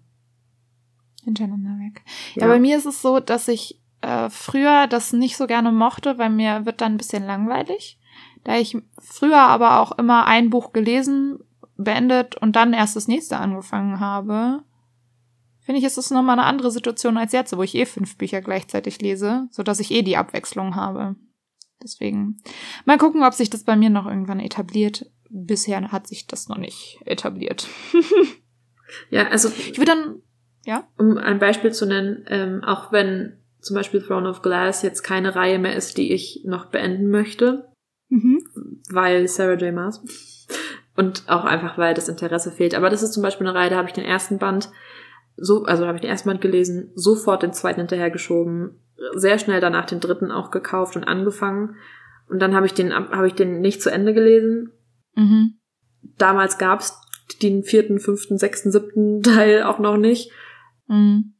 Hintereinander 1.23 1.83
weg. 1.83 2.03
Ja. 2.35 2.47
bei 2.47 2.59
mir 2.59 2.77
ist 2.77 2.85
es 2.85 3.01
so, 3.01 3.19
dass 3.19 3.47
ich 3.47 3.81
äh, 4.01 4.29
früher 4.29 4.87
das 4.87 5.11
nicht 5.11 5.35
so 5.35 5.47
gerne 5.47 5.71
mochte, 5.71 6.17
weil 6.17 6.29
mir 6.29 6.65
wird 6.65 6.79
dann 6.79 6.93
ein 6.93 6.97
bisschen 6.97 7.25
langweilig. 7.25 7.99
Da 8.43 8.57
ich 8.57 8.77
früher 9.01 9.39
aber 9.39 9.79
auch 9.79 9.93
immer 9.93 10.27
ein 10.27 10.49
Buch 10.49 10.73
gelesen, 10.73 11.39
beendet 11.75 12.35
und 12.35 12.55
dann 12.55 12.73
erst 12.73 12.95
das 12.95 13.07
nächste 13.07 13.37
angefangen 13.37 13.99
habe, 13.99 14.63
finde 15.61 15.79
ich, 15.79 15.85
ist 15.85 15.97
es 15.97 16.11
nochmal 16.11 16.37
eine 16.37 16.47
andere 16.47 16.69
Situation 16.69 17.17
als 17.17 17.31
jetzt, 17.31 17.57
wo 17.57 17.63
ich 17.63 17.73
eh 17.73 17.85
fünf 17.85 18.17
Bücher 18.17 18.41
gleichzeitig 18.41 19.01
lese, 19.01 19.47
so 19.49 19.63
dass 19.63 19.79
ich 19.79 19.91
eh 19.91 20.03
die 20.03 20.17
Abwechslung 20.17 20.75
habe. 20.75 21.15
Deswegen 21.81 22.41
mal 22.85 22.97
gucken, 22.97 23.23
ob 23.23 23.33
sich 23.33 23.49
das 23.49 23.63
bei 23.63 23.75
mir 23.75 23.89
noch 23.89 24.05
irgendwann 24.05 24.39
etabliert. 24.39 25.09
Bisher 25.29 25.91
hat 25.91 26.05
sich 26.05 26.27
das 26.27 26.47
noch 26.47 26.57
nicht 26.57 26.99
etabliert. 27.05 27.67
Ja, 29.09 29.27
also 29.29 29.49
Ich 29.49 29.77
würde 29.77 29.91
dann, 29.91 30.21
ja? 30.65 30.87
um 30.97 31.17
ein 31.17 31.39
Beispiel 31.39 31.71
zu 31.71 31.85
nennen, 31.85 32.25
ähm, 32.27 32.63
auch 32.63 32.91
wenn 32.91 33.37
zum 33.59 33.75
Beispiel 33.75 34.01
Throne 34.01 34.29
of 34.29 34.41
Glass 34.41 34.81
jetzt 34.81 35.03
keine 35.03 35.35
Reihe 35.35 35.59
mehr 35.59 35.75
ist, 35.75 35.97
die 35.97 36.13
ich 36.13 36.43
noch 36.45 36.65
beenden 36.65 37.09
möchte, 37.09 37.69
Mhm. 38.09 38.43
weil 38.91 39.27
Sarah 39.27 39.53
J. 39.55 39.73
Maas 39.73 40.03
und 40.95 41.23
auch 41.27 41.45
einfach, 41.45 41.77
weil 41.77 41.93
das 41.93 42.09
Interesse 42.09 42.51
fehlt. 42.51 42.75
Aber 42.75 42.89
das 42.89 43.01
ist 43.01 43.13
zum 43.13 43.23
Beispiel 43.23 43.47
eine 43.47 43.57
Reihe, 43.57 43.69
da 43.69 43.77
habe 43.77 43.87
ich 43.87 43.93
den 43.93 44.05
ersten 44.05 44.37
Band 44.37 44.69
so, 45.35 45.63
also 45.63 45.87
habe 45.87 45.95
ich 45.97 46.01
den 46.01 46.11
ersten 46.11 46.29
Band 46.29 46.41
gelesen, 46.41 46.91
sofort 46.93 47.41
den 47.41 47.53
zweiten 47.53 47.79
hinterhergeschoben, 47.79 48.79
sehr 49.15 49.39
schnell 49.39 49.61
danach 49.61 49.85
den 49.85 49.99
dritten 49.99 50.31
auch 50.31 50.51
gekauft 50.51 50.95
und 50.95 51.05
angefangen. 51.05 51.75
Und 52.29 52.39
dann 52.39 52.55
habe 52.55 52.65
ich 52.67 52.73
den, 52.73 52.93
habe 52.93 53.27
ich 53.27 53.33
den 53.33 53.59
nicht 53.61 53.81
zu 53.81 53.91
Ende 53.91 54.13
gelesen. 54.13 54.71
Mhm. 55.15 55.55
Damals 56.17 56.57
gab's 56.57 57.01
den 57.41 57.63
vierten, 57.63 57.99
fünften, 57.99 58.37
sechsten, 58.37 58.71
siebten 58.71 59.21
Teil 59.23 59.63
auch 59.63 59.79
noch 59.79 59.97
nicht. 59.97 60.31
Mhm. 60.87 61.33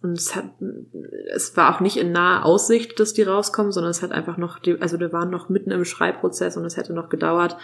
Und 0.00 0.12
es 0.12 0.36
hat, 0.36 0.44
es 1.34 1.56
war 1.56 1.74
auch 1.74 1.80
nicht 1.80 1.96
in 1.96 2.12
naher 2.12 2.44
Aussicht, 2.44 3.00
dass 3.00 3.14
die 3.14 3.22
rauskommen, 3.22 3.72
sondern 3.72 3.90
es 3.90 4.00
hat 4.00 4.12
einfach 4.12 4.36
noch, 4.36 4.60
die, 4.60 4.80
also 4.80 5.00
wir 5.00 5.12
waren 5.12 5.30
noch 5.30 5.48
mitten 5.48 5.72
im 5.72 5.84
Schreibprozess 5.84 6.56
und 6.56 6.64
es 6.64 6.76
hätte 6.76 6.92
noch 6.92 7.08
gedauert. 7.08 7.56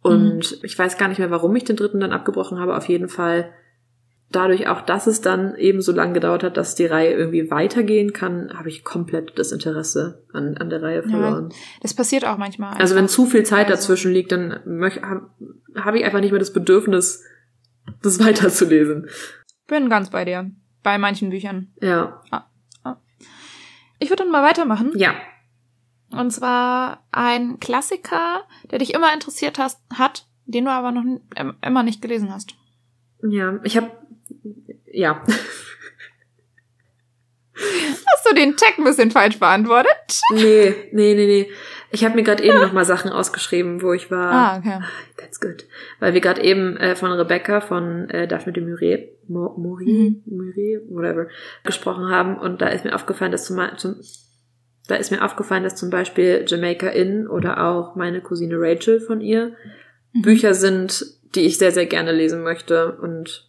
Und 0.00 0.52
Mhm. 0.52 0.58
ich 0.62 0.78
weiß 0.78 0.96
gar 0.96 1.08
nicht 1.08 1.18
mehr, 1.18 1.30
warum 1.30 1.54
ich 1.56 1.64
den 1.64 1.76
dritten 1.76 2.00
dann 2.00 2.12
abgebrochen 2.12 2.58
habe. 2.58 2.76
Auf 2.76 2.88
jeden 2.88 3.08
Fall 3.08 3.52
dadurch 4.34 4.68
auch, 4.68 4.80
dass 4.82 5.06
es 5.06 5.20
dann 5.20 5.54
eben 5.56 5.80
so 5.82 5.92
lange 5.92 6.12
gedauert 6.14 6.42
hat, 6.42 6.56
dass 6.56 6.74
die 6.74 6.86
Reihe 6.86 7.12
irgendwie 7.12 7.50
weitergehen 7.50 8.12
kann, 8.12 8.52
habe 8.58 8.68
ich 8.68 8.84
komplett 8.84 9.38
das 9.38 9.52
Interesse 9.52 10.24
an, 10.32 10.56
an 10.58 10.70
der 10.70 10.82
Reihe 10.82 11.02
Ja, 11.02 11.08
verloren. 11.08 11.52
Das 11.82 11.94
passiert 11.94 12.24
auch 12.26 12.36
manchmal. 12.38 12.74
also 12.76 12.94
wenn 12.94 13.04
einfach. 13.04 13.14
zu 13.14 13.26
viel 13.26 13.44
Zeit 13.44 13.66
Also- 13.70 13.74
dazwischen 13.88 14.12
liegt, 14.12 14.32
dann 14.32 14.52
habe 15.02 15.30
hab 15.76 15.94
ich 15.94 16.04
einfach 16.04 16.20
nicht 16.20 16.30
mehr 16.32 16.38
das 16.40 16.52
Bedürfnis, 16.52 17.22
das 18.02 18.18
weiterzulesen. 18.24 19.08
Bin 19.66 19.88
ganz 19.88 20.10
bei 20.10 20.24
dir. 20.24 20.50
Bei 20.82 20.98
manchen 20.98 21.30
Büchern. 21.30 21.72
Ja. 21.80 22.22
Ich 23.98 24.10
würde 24.10 24.24
dann 24.24 24.32
mal 24.32 24.42
weitermachen. 24.42 24.92
Ja. 24.96 25.14
Und 26.10 26.30
zwar 26.30 27.04
ein 27.10 27.58
Klassiker, 27.60 28.42
der 28.70 28.78
dich 28.80 28.92
immer 28.92 29.12
interessiert 29.14 29.58
hast, 29.58 29.80
hat, 29.96 30.26
den 30.44 30.66
du 30.66 30.70
aber 30.70 30.92
noch 30.92 31.04
immer 31.62 31.82
nicht 31.82 32.02
gelesen 32.02 32.32
hast. 32.32 32.54
Ja. 33.26 33.58
Ich 33.62 33.76
habe 33.78 33.90
ja. 34.92 35.22
Hast 37.56 38.28
du 38.28 38.34
den 38.34 38.56
Tag 38.56 38.78
ein 38.78 38.84
bisschen 38.84 39.10
falsch 39.10 39.38
beantwortet? 39.38 40.20
Nee, 40.32 40.74
nee, 40.92 41.14
nee, 41.14 41.26
nee. 41.26 41.50
Ich 41.90 42.04
habe 42.04 42.16
mir 42.16 42.24
gerade 42.24 42.42
eben 42.42 42.58
noch 42.60 42.72
mal 42.72 42.84
Sachen 42.84 43.12
ausgeschrieben, 43.12 43.80
wo 43.80 43.92
ich 43.92 44.10
war. 44.10 44.32
Ah, 44.32 44.58
okay. 44.58 44.80
That's 45.16 45.38
good. 45.40 45.64
Weil 46.00 46.12
wir 46.14 46.20
gerade 46.20 46.42
eben 46.42 46.76
äh, 46.76 46.96
von 46.96 47.12
Rebecca 47.12 47.60
von 47.60 48.10
äh, 48.10 48.26
Daphne 48.26 48.52
de 48.52 48.64
Maurier, 48.64 49.08
Mo- 49.28 49.54
Maurier, 49.56 50.16
Maurier, 50.26 50.80
whatever, 50.88 51.28
gesprochen 51.62 52.08
haben. 52.10 52.36
Und 52.36 52.60
da 52.60 52.66
ist 52.68 52.84
mir 52.84 52.94
aufgefallen, 52.96 53.30
dass 53.30 53.44
zum, 53.44 53.60
zum 53.76 54.00
da 54.88 54.96
ist 54.96 55.12
mir 55.12 55.24
aufgefallen, 55.24 55.62
dass 55.62 55.76
zum 55.76 55.90
Beispiel 55.90 56.44
Jamaica 56.48 56.88
Inn 56.88 57.28
oder 57.28 57.64
auch 57.64 57.94
meine 57.94 58.20
Cousine 58.20 58.56
Rachel 58.58 59.00
von 59.00 59.20
ihr 59.20 59.52
Mhm. 60.16 60.22
Bücher 60.22 60.54
sind, 60.54 61.04
die 61.34 61.40
ich 61.46 61.58
sehr, 61.58 61.72
sehr 61.72 61.86
gerne 61.86 62.12
lesen 62.12 62.42
möchte 62.44 62.92
und 62.98 63.48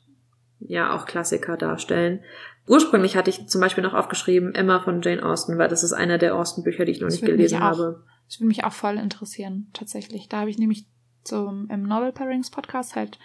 ja 0.59 0.95
auch 0.95 1.05
Klassiker 1.05 1.57
darstellen. 1.57 2.21
Ursprünglich 2.67 3.15
hatte 3.15 3.29
ich 3.29 3.47
zum 3.47 3.61
Beispiel 3.61 3.83
noch 3.83 3.93
aufgeschrieben 3.93 4.55
Emma 4.55 4.79
von 4.79 5.01
Jane 5.01 5.23
Austen, 5.23 5.57
weil 5.57 5.67
das 5.69 5.83
ist 5.83 5.93
einer 5.93 6.17
der 6.17 6.35
Austen-Bücher, 6.35 6.85
die 6.85 6.91
ich 6.93 6.99
noch 7.01 7.07
Das 7.07 7.21
nicht 7.21 7.25
gelesen 7.25 7.57
auch 7.57 7.61
habe. 7.61 8.03
Das 8.27 8.39
würde 8.39 8.47
mich 8.47 8.63
auch 8.63 8.73
voll 8.73 8.97
interessieren, 8.97 9.67
tatsächlich. 9.73 10.29
Da 10.29 10.39
habe 10.39 10.49
ich 10.49 10.57
nämlich 10.57 10.85
zum, 11.23 11.69
im 11.69 11.83
Novel 11.83 12.11
Pairings 12.11 12.49
Podcast 12.49 12.95
halt, 12.95 13.19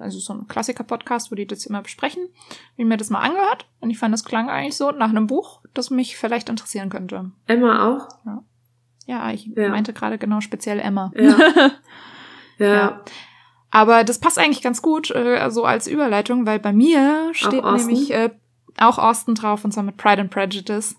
also 0.00 0.18
so 0.18 0.34
ein 0.34 0.46
Klassiker-Podcast, 0.46 1.32
wo 1.32 1.34
die 1.34 1.46
das 1.46 1.64
immer 1.66 1.80
besprechen, 1.82 2.28
wie 2.76 2.84
mir 2.84 2.98
das 2.98 3.08
mal 3.10 3.20
angehört. 3.20 3.66
Und 3.80 3.90
ich 3.90 3.98
fand, 3.98 4.12
das 4.12 4.24
klang 4.24 4.50
eigentlich 4.50 4.76
so 4.76 4.90
nach 4.90 5.08
einem 5.08 5.26
Buch, 5.26 5.62
das 5.72 5.90
mich 5.90 6.16
vielleicht 6.16 6.50
interessieren 6.50 6.90
könnte. 6.90 7.30
Emma 7.46 7.88
auch? 7.88 8.08
Ja, 9.06 9.30
ich 9.32 9.46
Ja. 9.46 9.70
meinte 9.70 9.92
gerade 9.94 10.18
genau 10.18 10.40
speziell 10.40 10.78
Emma. 10.78 11.10
Ja. 11.16 11.36
Ja. 12.58 12.66
Ja. 12.74 13.04
Aber 13.74 14.04
das 14.04 14.20
passt 14.20 14.38
eigentlich 14.38 14.62
ganz 14.62 14.82
gut, 14.82 15.10
äh, 15.10 15.50
so 15.50 15.64
als 15.64 15.88
Überleitung, 15.88 16.46
weil 16.46 16.60
bei 16.60 16.72
mir 16.72 17.30
steht 17.32 17.64
nämlich 17.64 18.12
äh, 18.12 18.30
auch 18.78 18.98
Austin 18.98 19.34
drauf, 19.34 19.64
und 19.64 19.72
zwar 19.72 19.82
mit 19.82 19.96
Pride 19.96 20.20
and 20.20 20.30
Prejudice. 20.30 20.94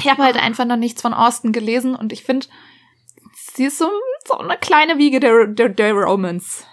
Ich 0.00 0.10
habe 0.10 0.24
halt 0.24 0.36
einfach 0.36 0.64
noch 0.64 0.76
nichts 0.76 1.00
von 1.00 1.14
Austin 1.14 1.52
gelesen 1.52 1.94
und 1.94 2.12
ich 2.12 2.24
finde, 2.24 2.48
sie 3.54 3.66
ist 3.66 3.78
so, 3.78 3.88
so 4.26 4.36
eine 4.38 4.56
kleine 4.56 4.98
Wiege 4.98 5.20
der, 5.20 5.46
der, 5.46 5.68
der 5.68 5.92
Romance. 5.94 6.64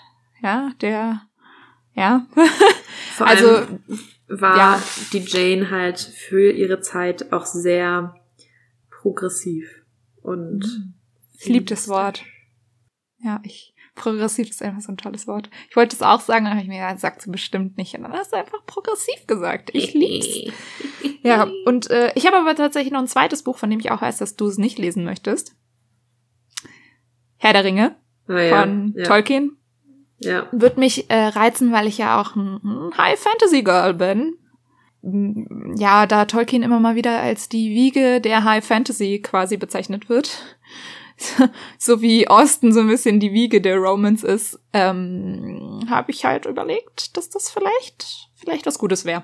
Ja, 0.42 0.72
der, 0.82 1.22
ja. 1.94 2.26
Vor 3.16 3.28
Also, 3.28 3.50
allem 3.50 3.84
war 4.28 4.58
ja. 4.58 4.84
die 5.14 5.20
Jane 5.20 5.70
halt 5.70 6.00
für 6.00 6.52
ihre 6.52 6.82
Zeit 6.82 7.32
auch 7.32 7.46
sehr 7.46 8.16
progressiv. 8.90 9.70
Und 10.24 10.96
Ich 11.38 11.46
liebe 11.50 11.66
das 11.66 11.88
Wort. 11.88 12.24
Ja, 13.20 13.40
ich, 13.44 13.76
progressiv 13.98 14.50
ist 14.50 14.64
einfach 14.64 14.82
so 14.82 14.92
ein 14.94 14.98
tolles 14.98 15.28
Wort. 15.28 15.50
Ich 15.70 15.76
wollte 15.76 15.96
es 15.96 16.02
auch 16.02 16.22
sagen, 16.22 16.48
aber 16.48 16.62
ich 16.62 16.68
mir, 16.68 16.78
ja, 16.78 16.96
sagt 16.96 17.22
sie 17.22 17.30
bestimmt 17.30 17.78
nicht. 17.78 17.94
Und 17.96 18.04
dann 18.04 18.14
hast 18.14 18.32
du 18.32 18.38
einfach 18.38 18.66
progressiv 18.66 19.28
gesagt. 19.28 19.72
Ich 19.74 19.94
lieb's. 19.94 20.54
Ja, 21.24 21.50
und 21.66 21.90
äh, 21.90 22.14
ich 22.16 22.26
habe 22.26 22.38
aber 22.38 22.56
tatsächlich 22.56 22.94
noch 22.94 23.02
ein 23.02 23.08
zweites 23.08 23.44
Buch, 23.44 23.58
von 23.58 23.70
dem 23.70 23.80
ich 23.80 23.92
auch 23.92 24.02
weiß, 24.02 24.18
dass 24.20 24.38
du 24.38 24.48
es 24.48 24.58
nicht 24.58 24.78
lesen 24.78 25.04
möchtest. 25.04 25.56
Herr 27.38 27.52
der 27.52 27.66
Ringe 27.66 27.98
Ah, 28.28 28.40
ja. 28.40 28.60
von 28.62 28.94
ja. 28.96 29.04
Tolkien. 29.04 29.58
Ja. 30.20 30.48
Wird 30.52 30.78
mich 30.78 31.10
äh, 31.10 31.28
reizen, 31.28 31.72
weil 31.74 31.88
ich 31.88 31.98
ja 31.98 32.22
auch 32.22 32.36
ein, 32.36 32.60
ein 32.64 32.98
High 32.98 33.20
Fantasy 33.20 33.62
Girl 33.62 33.94
bin. 33.94 34.36
Ja, 35.78 36.06
da 36.06 36.26
Tolkien 36.26 36.64
immer 36.64 36.80
mal 36.80 36.96
wieder 36.96 37.20
als 37.20 37.50
die 37.50 37.70
Wiege 37.70 38.20
der 38.20 38.44
High 38.44 38.66
Fantasy 38.66 39.20
quasi 39.22 39.58
bezeichnet 39.58 40.10
wird. 40.10 40.57
so 41.78 42.02
wie 42.02 42.28
Austin 42.28 42.74
so 42.74 42.80
ein 42.82 42.88
bisschen 42.88 43.20
die 43.20 43.34
Wiege 43.34 43.62
der 43.62 43.78
Romance 43.78 44.26
ist, 44.26 44.60
ähm, 44.74 45.82
habe 45.90 46.12
ich 46.12 46.26
halt 46.26 46.46
überlegt, 46.46 47.18
dass 47.18 47.30
das 47.30 47.50
vielleicht, 47.50 48.30
vielleicht 48.36 48.66
was 48.66 48.78
Gutes 48.78 49.06
wäre. 49.06 49.24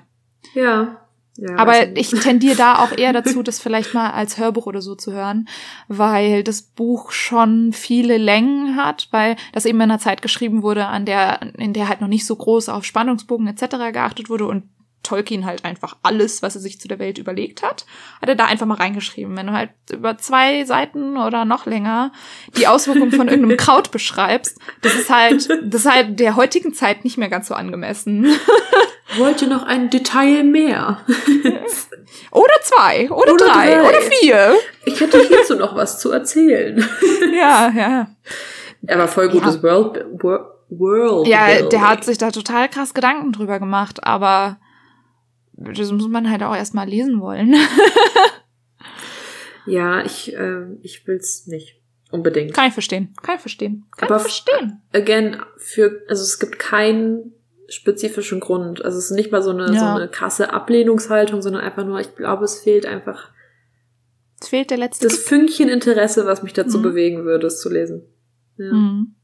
Ja. 0.54 1.00
ja 1.36 1.56
Aber 1.56 1.72
also- 1.72 1.92
ich 1.94 2.10
tendiere 2.10 2.56
da 2.56 2.78
auch 2.78 2.92
eher 2.92 3.12
dazu, 3.12 3.42
das 3.42 3.60
vielleicht 3.60 3.94
mal 3.94 4.10
als 4.10 4.38
Hörbuch 4.38 4.66
oder 4.66 4.82
so 4.82 4.94
zu 4.94 5.12
hören, 5.12 5.48
weil 5.88 6.42
das 6.42 6.62
Buch 6.62 7.12
schon 7.12 7.72
viele 7.72 8.18
Längen 8.18 8.76
hat, 8.76 9.08
weil 9.10 9.36
das 9.52 9.64
eben 9.64 9.78
in 9.78 9.82
einer 9.82 9.98
Zeit 9.98 10.22
geschrieben 10.22 10.62
wurde, 10.62 10.86
an 10.86 11.06
der, 11.06 11.40
in 11.58 11.72
der 11.72 11.88
halt 11.88 12.00
noch 12.00 12.08
nicht 12.08 12.26
so 12.26 12.34
groß 12.34 12.68
auf 12.68 12.84
Spannungsbogen 12.84 13.46
etc. 13.46 13.92
geachtet 13.92 14.28
wurde 14.28 14.46
und 14.46 14.64
Tolkien 15.04 15.46
halt 15.46 15.64
einfach 15.64 15.96
alles, 16.02 16.42
was 16.42 16.56
er 16.56 16.60
sich 16.60 16.80
zu 16.80 16.88
der 16.88 16.98
Welt 16.98 17.18
überlegt 17.18 17.62
hat, 17.62 17.86
hat 18.20 18.28
er 18.28 18.34
da 18.34 18.46
einfach 18.46 18.66
mal 18.66 18.78
reingeschrieben. 18.78 19.36
Wenn 19.36 19.46
du 19.46 19.52
halt 19.52 19.70
über 19.92 20.18
zwei 20.18 20.64
Seiten 20.64 21.16
oder 21.16 21.44
noch 21.44 21.66
länger 21.66 22.10
die 22.56 22.66
Auswirkungen 22.66 23.12
von 23.12 23.28
irgendeinem 23.28 23.56
Kraut 23.58 23.92
beschreibst, 23.92 24.58
das 24.82 24.94
ist 24.94 25.10
halt, 25.10 25.48
das 25.62 25.84
ist 25.84 25.90
halt 25.90 26.18
der 26.18 26.34
heutigen 26.34 26.74
Zeit 26.74 27.04
nicht 27.04 27.18
mehr 27.18 27.28
ganz 27.28 27.48
so 27.48 27.54
angemessen. 27.54 28.26
wollt 29.18 29.42
ihr 29.42 29.48
noch 29.48 29.62
ein 29.64 29.90
Detail 29.90 30.44
mehr? 30.44 30.98
Oder 32.30 32.54
zwei, 32.62 33.10
oder, 33.10 33.32
Oder 33.32 33.46
drei, 33.46 33.74
drei. 33.74 33.88
oder 33.88 34.00
vier. 34.00 34.54
Ich 34.84 35.00
hätte 35.00 35.20
hierzu 35.20 35.56
noch 35.56 35.74
was 35.74 35.98
zu 35.98 36.10
erzählen. 36.10 36.84
Ja, 37.32 37.72
ja. 37.74 38.06
Aber 38.88 39.08
voll 39.08 39.28
gutes 39.28 39.62
World, 39.62 40.04
World, 40.22 40.44
World. 40.68 41.26
Ja, 41.26 41.62
der 41.62 41.88
hat 41.88 42.04
sich 42.04 42.18
da 42.18 42.30
total 42.30 42.68
krass 42.68 42.94
Gedanken 42.94 43.32
drüber 43.32 43.58
gemacht, 43.58 44.04
aber 44.04 44.58
das 45.56 45.90
muss 45.92 46.08
man 46.08 46.30
halt 46.30 46.42
auch 46.42 46.54
erstmal 46.54 46.88
lesen 46.88 47.20
wollen. 47.20 47.54
Ja, 49.66 50.04
ich, 50.04 50.34
äh, 50.34 50.66
ich 50.82 51.06
will's 51.06 51.46
nicht. 51.46 51.80
Unbedingt. 52.10 52.52
Kann 52.54 52.68
ich 52.68 52.74
verstehen. 52.74 53.14
Kann 53.22 53.36
ich 53.36 53.40
verstehen. 53.40 53.86
Kann 53.96 54.08
Aber 54.08 54.16
ich 54.16 54.22
verstehen. 54.22 54.82
Again, 54.92 55.38
für, 55.56 56.02
also 56.08 56.22
es 56.22 56.38
gibt 56.38 56.58
keinen 56.58 57.32
spezifischen 57.68 58.40
Grund. 58.40 58.84
Also 58.84 58.98
es 58.98 59.06
ist 59.06 59.16
nicht 59.16 59.32
mal 59.32 59.42
so 59.42 59.50
eine, 59.50 59.68
so 59.68 59.74
Ja. 59.74 59.96
eine 59.96 60.08
krasse 60.08 60.52
Ablehnungshaltung, 60.52 61.40
sondern 61.40 61.62
einfach 61.62 61.84
nur, 61.86 61.98
ich 61.98 62.14
glaube, 62.14 62.44
es 62.44 62.58
fehlt 62.60 62.84
einfach 62.86 63.30
Es 64.40 64.48
fehlt 64.48 64.70
der 64.70 64.76
letzte 64.76 65.08
das 65.08 65.16
Fünkchen 65.18 65.70
Interesse, 65.70 66.26
was 66.26 66.42
mich 66.42 66.52
dazu 66.52 66.78
Mhm. 66.78 66.82
bewegen 66.82 67.24
würde, 67.24 67.46
es 67.46 67.58
zu 67.60 67.70
lesen. 67.70 68.02
Ja. 68.58 68.70
Mhm. 68.70 69.14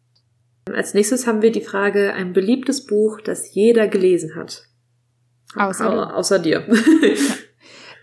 Als 0.72 0.94
nächstes 0.94 1.26
haben 1.26 1.42
wir 1.42 1.52
die 1.52 1.60
Frage, 1.60 2.14
ein 2.14 2.32
beliebtes 2.32 2.86
Buch, 2.86 3.20
das 3.20 3.54
jeder 3.54 3.88
gelesen 3.88 4.34
hat. 4.36 4.64
Außer 5.56 5.90
Au- 5.90 6.14
außer 6.16 6.38
dir. 6.38 6.66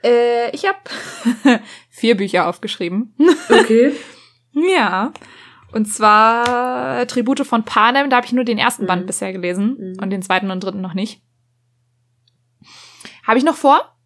Äh, 0.03 0.51
ich 0.55 0.65
habe 0.67 0.77
vier 1.89 2.15
Bücher 2.15 2.47
aufgeschrieben. 2.47 3.15
okay. 3.49 3.93
ja. 4.51 5.11
Und 5.71 5.85
zwar 5.91 7.07
Tribute 7.07 7.45
von 7.47 7.63
Panem, 7.65 8.11
da 8.11 8.17
habe 8.17 8.27
ich 8.27 8.31
nur 8.31 8.43
den 8.43 8.59
ersten 8.59 8.83
Mhm. 8.83 8.87
Band 8.87 9.07
bisher 9.07 9.33
gelesen 9.33 9.75
Mhm. 9.79 9.97
und 10.03 10.11
den 10.11 10.21
zweiten 10.21 10.51
und 10.51 10.63
dritten 10.63 10.81
noch 10.81 10.93
nicht. 10.93 11.23
Habe 13.25 13.39
ich 13.39 13.43
noch 13.43 13.55
vor. 13.55 13.97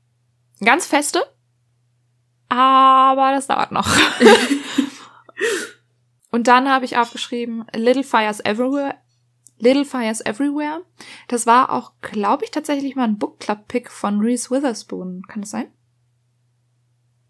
Ganz 0.63 0.87
feste. 0.87 1.21
Aber 2.47 3.31
das 3.33 3.47
dauert 3.47 3.73
noch. 3.73 3.89
und 6.31 6.47
dann 6.47 6.69
habe 6.69 6.85
ich 6.85 6.97
aufgeschrieben 6.97 7.65
Little 7.75 8.03
Fires 8.03 8.39
Everywhere. 8.43 8.95
Little 9.61 9.85
Fires 9.85 10.21
Everywhere. 10.25 10.81
Das 11.27 11.45
war 11.45 11.71
auch, 11.71 11.93
glaube 12.01 12.43
ich, 12.43 12.51
tatsächlich 12.51 12.95
mal 12.95 13.05
ein 13.05 13.17
Book 13.17 13.39
Club 13.39 13.67
Pick 13.67 13.89
von 13.91 14.19
Reese 14.19 14.49
Witherspoon. 14.51 15.23
Kann 15.27 15.41
das 15.41 15.51
sein? 15.51 15.71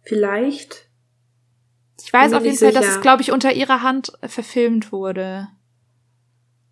Vielleicht. 0.04 0.89
Ich 2.04 2.12
weiß 2.12 2.34
auf 2.34 2.44
jeden 2.44 2.58
Fall, 2.58 2.72
dass 2.72 2.86
sicher. 2.86 2.96
es, 2.98 3.02
glaube 3.02 3.22
ich, 3.22 3.32
unter 3.32 3.54
ihrer 3.54 3.84
Hand 3.84 4.13
äh, 4.22 4.28
verfilmt 4.28 4.91
wurde. 4.91 5.48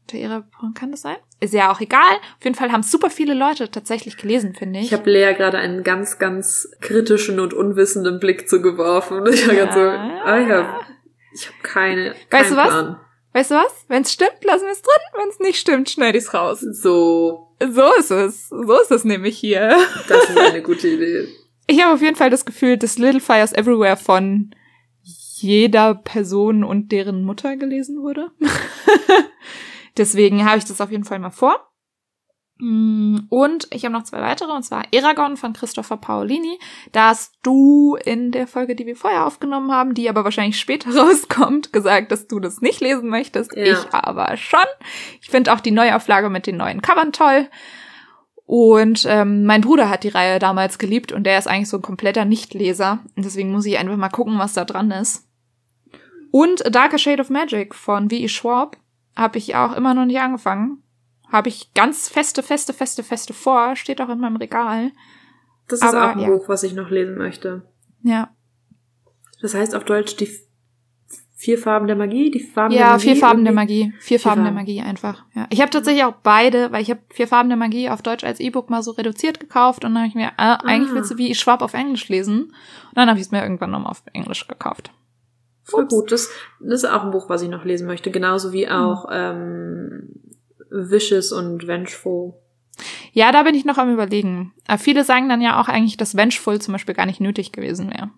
Unter 0.04 0.18
ihrer, 0.18 0.44
kann 0.74 0.90
das 0.92 1.02
sein? 1.02 1.18
Ist 1.40 1.54
ja 1.54 1.72
auch 1.72 1.80
egal. 1.82 2.16
Auf 2.38 2.44
jeden 2.44 2.56
Fall 2.56 2.72
haben 2.72 2.82
super 2.82 3.10
viele 3.12 3.36
Leute 3.36 3.70
tatsächlich 3.70 4.18
gelesen, 4.18 4.56
finde 4.56 4.80
ich. 4.80 4.86
Ich 4.88 4.94
habe 4.94 5.10
Lea 5.10 5.34
gerade 5.36 5.60
einen 5.60 5.84
ganz, 5.84 6.18
ganz 6.18 6.68
kritischen 6.82 7.40
und 7.40 7.54
unwissenden 7.54 8.20
Blick 8.20 8.50
zugeworfen. 8.50 9.20
Und 9.20 9.30
ich 9.34 9.48
war 9.48 9.54
Ja. 9.54 9.66
ganz 9.66 9.76
so, 9.76 9.82
ah 9.82 10.40
ja, 10.40 10.80
ich 11.34 11.48
habe 11.48 11.58
keine, 11.62 12.16
Weißt 12.32 12.52
du 12.52 12.56
was? 12.56 12.68
Plan. 12.70 13.00
Weißt 13.34 13.52
du 13.52 13.56
was? 13.56 13.86
Wenn's 13.88 14.12
stimmt, 14.12 14.44
lassen 14.44 14.66
wir 14.66 14.72
es 14.72 14.82
drin. 14.82 15.22
Wenn's 15.22 15.40
nicht 15.40 15.60
stimmt, 15.60 15.90
schneide 15.90 16.18
ich's 16.18 16.34
raus. 16.34 16.60
So, 16.62 17.48
So 17.60 17.94
ist 17.98 18.12
es. 18.12 18.50
So 18.50 18.82
ist 18.82 18.92
es 18.92 19.04
nämlich 19.04 19.38
hier. 19.38 19.78
das 20.08 20.30
ist 20.30 20.38
eine 20.38 20.62
gute 20.62 20.88
Idee. 20.88 21.28
Ich 21.68 21.84
habe 21.84 21.94
auf 21.94 22.02
jeden 22.02 22.16
Fall 22.16 22.32
das 22.32 22.46
Gefühl, 22.46 22.78
dass 22.78 22.98
Little 22.98 23.20
Fires 23.20 23.54
Everywhere 23.54 23.98
von 23.98 24.56
jeder 25.04 25.94
Person 25.96 26.64
und 26.64 26.92
deren 26.92 27.24
Mutter 27.24 27.56
gelesen 27.56 28.02
wurde. 28.02 28.32
Deswegen 29.98 30.46
habe 30.46 30.58
ich 30.58 30.66
das 30.66 30.82
auf 30.82 30.92
jeden 30.92 31.04
Fall 31.04 31.20
mal 31.20 31.30
vor. 31.30 31.69
Mm, 32.60 33.20
Und 33.30 33.68
ich 33.72 33.86
habe 33.86 33.94
noch 33.94 34.04
zwei 34.04 34.20
weitere, 34.22 34.52
und 34.52 34.64
zwar 34.64 34.84
Eragon 34.92 35.38
von 35.38 35.54
Christopher 35.54 35.98
Paolini. 35.98 36.60
Da 36.92 37.10
hast 37.10 37.34
du 37.42 37.96
in 38.04 38.32
der 38.32 38.48
Folge, 38.48 38.76
die 38.76 38.86
wir 38.86 38.98
vorher 38.98 39.26
aufgenommen 39.26 39.72
haben, 39.72 39.94
die 39.94 40.10
aber 40.10 40.26
wahrscheinlich 40.26 40.60
später 40.60 40.96
rauskommt, 40.96 41.72
gesagt, 41.74 42.12
dass 42.12 42.28
du 42.28 42.40
das 42.40 42.62
nicht 42.62 42.82
lesen 42.82 43.10
möchtest. 43.10 43.56
Ja. 43.56 43.64
Ich 43.64 43.94
aber 43.94 44.36
schon. 44.38 44.60
Ich 45.22 45.30
finde 45.30 45.54
auch 45.54 45.62
die 45.62 45.72
Neuauflage 45.72 46.30
mit 46.30 46.48
den 46.48 46.58
neuen 46.58 46.82
Covern 46.82 47.14
toll. 47.14 47.48
Und 48.46 49.06
ähm, 49.08 49.46
mein 49.46 49.62
Bruder 49.62 49.90
hat 49.90 50.04
die 50.04 50.10
Reihe 50.10 50.40
damals 50.40 50.80
geliebt 50.80 51.12
und 51.12 51.24
der 51.24 51.38
ist 51.38 51.48
eigentlich 51.48 51.70
so 51.70 51.78
ein 51.78 51.84
kompletter 51.84 52.26
Nichtleser. 52.26 53.00
Und 53.16 53.24
deswegen 53.24 53.52
muss 53.52 53.66
ich 53.66 53.78
einfach 53.78 53.96
mal 53.96 54.10
gucken, 54.10 54.40
was 54.40 54.54
da 54.54 54.66
dran 54.66 54.92
ist. 54.92 55.28
Und 56.32 56.66
A 56.66 56.70
Darker 56.70 56.98
Shade 56.98 57.22
of 57.22 57.30
Magic 57.30 57.74
von 57.76 58.10
V.E. 58.10 58.28
Schwab 58.28 58.78
habe 59.16 59.38
ich 59.38 59.56
auch 59.56 59.76
immer 59.76 59.94
noch 59.94 60.06
nicht 60.06 60.20
angefangen. 60.20 60.84
Habe 61.32 61.50
ich 61.50 61.74
ganz 61.74 62.10
feste, 62.10 62.42
feste, 62.44 62.74
feste, 62.74 63.04
feste 63.04 63.34
vor. 63.34 63.76
Steht 63.76 64.02
auch 64.02 64.10
in 64.10 64.20
meinem 64.20 64.38
Regal. 64.38 64.92
Das 65.68 65.80
ist 65.80 65.86
Aber, 65.88 66.06
auch 66.12 66.16
ein 66.16 66.20
ja. 66.20 66.28
Buch, 66.30 66.50
was 66.50 66.64
ich 66.64 66.74
noch 66.74 66.90
lesen 66.90 67.18
möchte. 67.18 67.62
Ja. 68.04 68.30
Das 69.42 69.54
heißt 69.54 69.76
auf 69.76 69.84
Deutsch 69.86 70.16
die 70.18 70.30
vier 71.36 71.58
Farben 71.58 71.88
der 71.88 71.96
Magie, 71.96 72.32
die 72.32 72.40
Farben 72.42 72.72
der 72.74 72.82
Ja, 72.82 72.92
Magie. 72.94 73.04
vier 73.04 73.16
Farben 73.16 73.44
der? 73.46 73.54
Magie. 73.54 73.94
Vier 74.00 74.20
Farben 74.20 74.42
der 74.44 74.52
Farben. 74.52 74.56
Magie 74.58 74.82
einfach. 74.82 75.24
Ja. 75.36 75.48
Ich 75.50 75.62
habe 75.62 75.70
tatsächlich 75.70 76.04
auch 76.04 76.16
beide, 76.24 76.72
weil 76.74 76.82
ich 76.82 76.90
habe 76.90 77.00
vier 77.12 77.28
Farben 77.30 77.48
der 77.48 77.58
Magie 77.58 77.90
auf 77.90 78.02
Deutsch 78.02 78.26
als 78.26 78.42
E-Book 78.42 78.70
mal 78.70 78.84
so 78.84 78.92
reduziert 78.92 79.40
gekauft 79.40 79.86
und 79.86 79.92
dann 79.94 80.00
habe 80.00 80.08
ich 80.10 80.16
mir, 80.16 80.30
äh, 80.38 80.58
eigentlich 80.66 80.92
Ah. 80.92 80.96
willst 80.96 81.12
du 81.12 81.18
wie 81.18 81.32
ich 81.32 81.40
Schwab 81.40 81.62
auf 81.62 81.74
Englisch 81.76 82.10
lesen. 82.10 82.42
Und 82.46 82.54
dann 82.96 83.08
habe 83.08 83.20
ich 83.20 83.28
es 83.28 83.32
mir 83.32 83.42
irgendwann 83.42 83.72
nochmal 83.72 83.92
auf 83.92 84.04
Englisch 84.12 84.48
gekauft. 84.48 84.92
Voll 85.64 85.84
Ups. 85.84 85.94
gut. 85.94 86.12
Das, 86.12 86.30
das 86.60 86.84
ist 86.84 86.90
auch 86.90 87.04
ein 87.06 87.12
Buch, 87.12 87.30
was 87.30 87.42
ich 87.42 87.50
noch 87.50 87.64
lesen 87.64 87.88
möchte. 87.88 88.12
Genauso 88.12 88.52
wie 88.52 88.68
auch 88.68 89.06
ähm, 89.10 90.10
Vicious 90.72 91.32
und 91.32 91.68
Vengeful. 91.68 92.34
Ja, 93.12 93.32
da 93.32 93.44
bin 93.44 93.56
ich 93.56 93.66
noch 93.66 93.78
am 93.78 93.92
überlegen. 93.94 94.54
Aber 94.68 94.78
viele 94.78 95.04
sagen 95.04 95.28
dann 95.30 95.42
ja 95.42 95.60
auch 95.60 95.68
eigentlich, 95.68 95.98
dass 95.98 96.16
Vengeful 96.16 96.62
zum 96.62 96.72
Beispiel 96.74 96.96
gar 96.96 97.06
nicht 97.06 97.20
nötig 97.20 97.52
gewesen 97.52 97.90
wäre. 97.92 98.10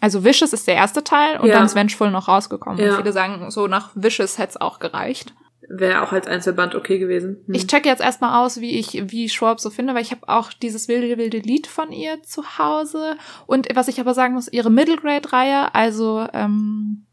Also 0.00 0.24
Vicious 0.24 0.52
ist 0.52 0.66
der 0.66 0.74
erste 0.74 1.04
Teil 1.04 1.38
und 1.38 1.48
Ja. 1.48 1.54
dann 1.54 1.66
ist 1.66 1.76
Vengeful 1.76 2.10
noch 2.10 2.26
rausgekommen. 2.28 2.78
Ja. 2.78 2.90
Und 2.90 2.96
viele 2.96 3.12
sagen, 3.12 3.50
so 3.50 3.68
nach 3.68 3.90
Vicious 3.94 4.36
hätte 4.38 4.50
es 4.50 4.60
auch 4.60 4.80
gereicht. 4.80 5.32
Wäre 5.68 6.02
auch 6.02 6.10
als 6.12 6.26
Einzelband 6.26 6.74
okay 6.74 6.98
gewesen. 6.98 7.36
Hm. 7.46 7.54
Ich 7.54 7.68
checke 7.68 7.88
jetzt 7.88 8.02
erstmal 8.02 8.44
aus, 8.44 8.60
wie 8.60 8.78
ich, 8.78 9.00
wie 9.12 9.28
Schwab 9.28 9.60
so 9.60 9.70
finde, 9.70 9.94
weil 9.94 10.02
ich 10.02 10.10
habe 10.10 10.28
auch 10.28 10.52
dieses 10.52 10.88
wilde, 10.88 11.16
wilde 11.18 11.38
Lied 11.38 11.68
von 11.68 11.92
ihr 11.92 12.20
zu 12.24 12.58
Hause. 12.58 13.16
Und 13.46 13.68
was 13.74 13.86
ich 13.86 14.00
aber 14.00 14.12
sagen 14.12 14.34
muss, 14.34 14.48
ihre 14.52 14.70
Middle 14.70 14.96
Grade-Reihe, 14.96 15.72
also, 15.72 16.26
ähm, 16.32 17.06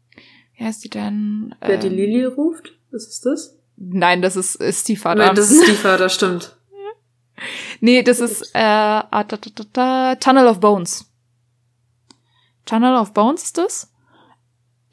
wie 0.56 0.64
heißt 0.64 0.82
die 0.84 0.90
denn? 0.90 1.54
Wer 1.60 1.78
die 1.78 1.86
Ähm, 1.86 1.94
Lilly 1.94 2.24
ruft? 2.92 3.08
Ist 3.08 3.24
das? 3.26 3.56
Nein, 3.76 4.20
das 4.22 4.36
ist, 4.36 4.56
ist 4.56 4.82
Stiefvater. 4.82 5.26
Nein, 5.26 5.34
das 5.34 5.50
ist 5.50 5.66
die 5.66 5.72
Vater, 5.72 6.08
stimmt. 6.08 6.56
Nee, 7.80 8.02
das 8.02 8.20
ist 8.20 8.42
äh, 8.54 8.58
ah, 8.58 9.24
da, 9.24 9.36
da, 9.38 9.50
da, 9.54 9.64
da, 9.72 10.14
Tunnel 10.16 10.46
of 10.46 10.60
Bones. 10.60 11.10
Tunnel 12.66 12.94
of 12.96 13.14
Bones 13.14 13.44
ist 13.44 13.56
das? 13.56 13.90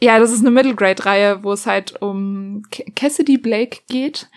Ja, 0.01 0.17
das 0.17 0.31
ist 0.31 0.39
eine 0.39 0.51
Middle 0.51 0.73
Grade 0.75 1.03
Reihe, 1.05 1.43
wo 1.43 1.51
es 1.51 1.65
halt 1.65 2.01
um 2.01 2.63
Ca- 2.71 2.83
Cassidy 2.95 3.37
Blake 3.37 3.79
geht. 3.89 4.29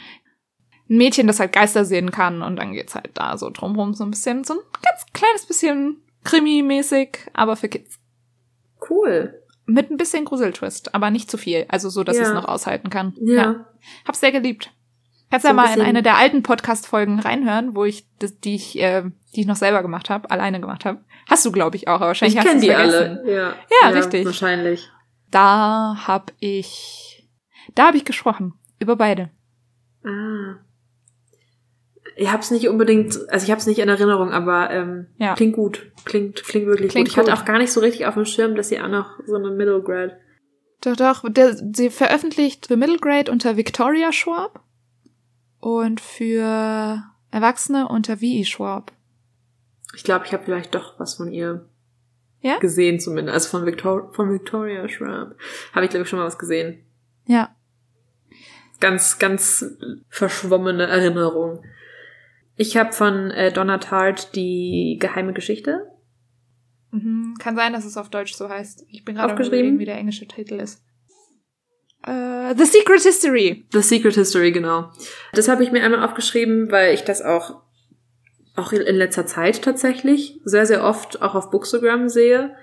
Ein 0.88 0.96
Mädchen, 0.96 1.29
das 1.29 1.38
halt 1.38 1.53
Geister 1.53 1.85
sehen 1.85 2.11
kann 2.11 2.42
und 2.42 2.57
dann 2.57 2.73
geht's 2.73 2.96
halt 2.96 3.11
da 3.14 3.38
so 3.38 3.49
drumherum 3.51 3.94
so 3.94 4.03
ein 4.03 4.11
bisschen, 4.11 4.42
so 4.42 4.55
ein 4.55 4.61
ganz 4.83 5.07
kleines 5.12 5.46
bisschen 5.46 6.03
Krimi-mäßig, 6.25 7.31
aber 7.33 7.55
für 7.55 7.68
Kids. 7.68 8.01
Cool. 8.88 9.39
Mit 9.72 9.90
ein 9.90 9.96
bisschen 9.96 10.24
Gruseltwist, 10.24 10.94
aber 10.94 11.11
nicht 11.11 11.30
zu 11.30 11.38
viel. 11.38 11.64
Also 11.68 11.88
so, 11.90 12.04
dass 12.04 12.16
Ja. 12.16 12.22
ich 12.22 12.28
es 12.28 12.35
noch 12.35 12.46
aushalten 12.46 12.90
kann. 12.90 13.14
Ja. 13.20 13.66
Hab's 14.06 14.20
sehr 14.20 14.33
geliebt. 14.33 14.70
Kannst 15.30 15.44
So 15.44 15.48
ja 15.48 15.52
ein 15.52 15.56
mal 15.56 15.72
in 15.74 15.80
eine 15.83 16.02
der 16.02 16.16
alten 16.16 16.42
Podcast-Folgen 16.42 17.20
reinhören, 17.20 17.76
wo 17.76 17.85
ich, 17.85 18.04
das, 18.18 18.40
die 18.40 18.56
ich, 18.56 18.78
äh, 18.80 19.04
die 19.35 19.42
ich 19.42 19.46
noch 19.46 19.54
selber 19.56 19.80
gemacht 19.83 20.11
habe, 20.11 20.28
alleine 20.30 20.61
gemacht 20.61 20.85
habe. 20.85 21.04
Hast 21.28 21.44
du, 21.46 21.52
glaube 21.52 21.76
ich, 21.76 21.87
auch, 21.87 21.94
aber 21.96 22.06
wahrscheinlich 22.09 22.35
Ich 22.35 22.40
hast 22.40 22.46
kenne 22.48 22.61
du's 22.61 22.68
die 22.68 22.74
vergessen. 22.74 23.18
alle. 23.18 23.33
Ja. 23.33 23.54
Ja, 23.83 23.88
richtig. 23.90 24.24
Wahrscheinlich. 24.26 24.90
Da 25.30 25.96
hab 26.09 26.33
ich, 26.40 27.28
da 27.76 27.87
habe 27.88 27.96
ich 27.96 28.04
gesprochen. 28.04 28.54
Über 28.80 28.96
beide. 28.96 29.30
Ah. 30.04 30.56
Ich 32.22 32.30
hab's 32.30 32.50
nicht 32.50 32.68
unbedingt, 32.68 33.18
also 33.30 33.44
ich 33.46 33.50
hab's 33.50 33.66
nicht 33.66 33.78
in 33.78 33.88
Erinnerung, 33.88 34.30
aber 34.30 34.70
ähm, 34.70 35.06
Ja. 35.16 35.35
klingt 35.35 35.54
gut. 35.56 35.90
Klingt, 36.04 36.44
klingt 36.44 36.66
wirklich 36.66 36.90
Klingt 36.90 37.09
gut. 37.09 37.12
Ich 37.12 37.16
hatte 37.18 37.30
gut. 37.30 37.40
auch 37.40 37.46
gar 37.46 37.56
nicht 37.56 37.72
so 37.72 37.80
richtig 37.80 38.04
auf 38.04 38.12
dem 38.12 38.26
Schirm, 38.26 38.56
dass 38.56 38.68
sie 38.68 38.78
auch 38.78 38.88
noch 38.88 39.18
so 39.26 39.37
eine 39.37 39.50
Middle 39.50 39.80
Grade. 39.83 40.18
Doch, 40.83 40.96
doch, 40.96 41.24
der, 41.33 41.56
sie 41.56 41.88
veröffentlicht 41.88 42.66
für 42.66 42.76
Middle 42.76 42.98
Grade 42.98 43.33
unter 43.33 43.56
Victoria 43.56 44.12
Schwab 44.12 44.62
und 45.61 45.98
für 46.02 47.02
Erwachsene 47.30 47.88
unter 47.88 48.18
V.E. 48.18 48.44
Schwab. 48.44 48.92
Ich 49.96 50.04
glaube, 50.04 50.26
ich 50.26 50.35
habe 50.35 50.44
vielleicht 50.44 50.74
doch 50.74 51.00
was 51.00 51.14
von 51.14 51.33
ihr 51.33 51.64
Ja? 52.42 52.59
gesehen 52.59 53.00
zumindest. 53.00 53.33
Also 53.35 53.48
von, 53.48 53.64
Victor 53.66 54.12
von 54.12 54.30
Victoria 54.30 54.87
Schwab. 54.90 55.37
Habe 55.72 55.85
ich, 55.87 55.90
glaube 55.90 56.02
ich, 56.02 56.09
schon 56.11 56.18
mal 56.18 56.26
was 56.26 56.38
gesehen. 56.38 56.85
Ja. 57.24 57.54
Ganz, 58.78 59.18
ganz 59.18 59.64
verschwommene 60.11 60.87
Erinnerung. 60.87 61.62
Ich 62.61 62.77
habe 62.77 62.92
von 62.92 63.31
äh, 63.31 63.51
Donna 63.51 63.79
Tartt 63.79 64.37
die 64.37 64.99
geheime 65.01 65.33
Geschichte. 65.33 65.90
Mhm. 66.90 67.37
Kann 67.38 67.57
sein, 67.57 67.73
dass 67.73 67.87
es 67.87 67.96
auf 67.96 68.11
Deutsch 68.11 68.35
so 68.35 68.51
heißt. 68.51 68.85
Ich 68.90 69.03
bin 69.03 69.14
gerade 69.14 69.33
Aufgeschrieben? 69.33 69.61
überlegen, 69.61 69.79
wie 69.79 69.87
der 69.87 69.96
englische 69.96 70.29
Titel 70.29 70.61
ist. 70.61 70.83
Äh, 72.03 72.55
The 72.55 72.66
Secret 72.66 73.01
History. 73.01 73.66
The 73.73 73.81
Secret 73.81 74.14
History, 74.14 74.53
genau. 74.53 74.90
Das 75.33 75.49
habe 75.49 75.64
ich 75.64 75.73
mir 75.73 75.83
einmal 75.83 76.05
aufgeschrieben, 76.05 76.70
weil 76.70 76.92
ich 76.92 77.03
das 77.03 77.23
auch, 77.23 77.62
auch 78.57 78.73
in 78.75 78.96
letzter 78.96 79.25
Zeit 79.25 79.62
tatsächlich 79.62 80.38
sehr, 80.44 80.66
sehr 80.66 80.85
oft 80.85 81.23
auch 81.23 81.35
auf 81.35 81.51
Bookstagram 81.51 82.11
sehe. 82.11 82.55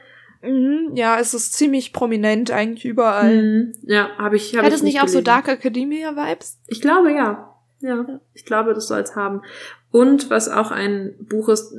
Mhm, 0.44 0.92
ja, 0.94 1.20
es 1.20 1.34
ist 1.34 1.54
ziemlich 1.54 1.92
prominent 1.92 2.52
eigentlich 2.52 2.86
überall. 2.86 3.42
Mhm. 3.42 3.74
Ja, 3.82 4.16
habe 4.20 4.36
ich. 4.36 4.56
Hab 4.56 4.64
Hat 4.64 4.70
ich 4.70 4.76
es 4.76 4.84
nicht 4.84 4.98
auch 5.00 5.08
so 5.08 5.14
gelesen. 5.14 5.24
Dark 5.24 5.48
Academia 5.48 6.16
Vibes? 6.16 6.60
Ich 6.68 6.82
glaube, 6.82 7.12
ja. 7.14 7.56
Ja, 7.80 8.20
ich 8.34 8.46
glaube, 8.46 8.74
das 8.74 8.88
soll 8.88 9.02
es 9.02 9.16
haben. 9.16 9.42
Und 9.90 10.30
was 10.30 10.50
auch 10.50 10.72
ein 10.72 11.16
Buch 11.20 11.48
ist, 11.50 11.74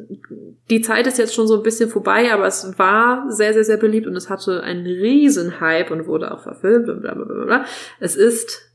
die 0.71 0.81
Zeit 0.81 1.07
ist 1.07 1.19
jetzt 1.19 1.35
schon 1.35 1.47
so 1.47 1.57
ein 1.57 1.63
bisschen 1.63 1.91
vorbei, 1.91 2.33
aber 2.33 2.47
es 2.47 2.79
war 2.79 3.31
sehr, 3.31 3.53
sehr, 3.53 3.65
sehr 3.65 3.77
beliebt 3.77 4.07
und 4.07 4.17
es 4.17 4.31
hatte 4.31 4.63
einen 4.63 4.87
riesen 4.87 5.61
Hype 5.61 5.91
und 5.91 6.07
wurde 6.07 6.33
auch 6.33 6.43
verfilmt 6.43 6.89
und 6.89 7.03
bla 7.03 7.15
bla 7.15 7.25
bla 7.25 7.45
bla. 7.45 7.65
Es 8.01 8.17
ist 8.17 8.73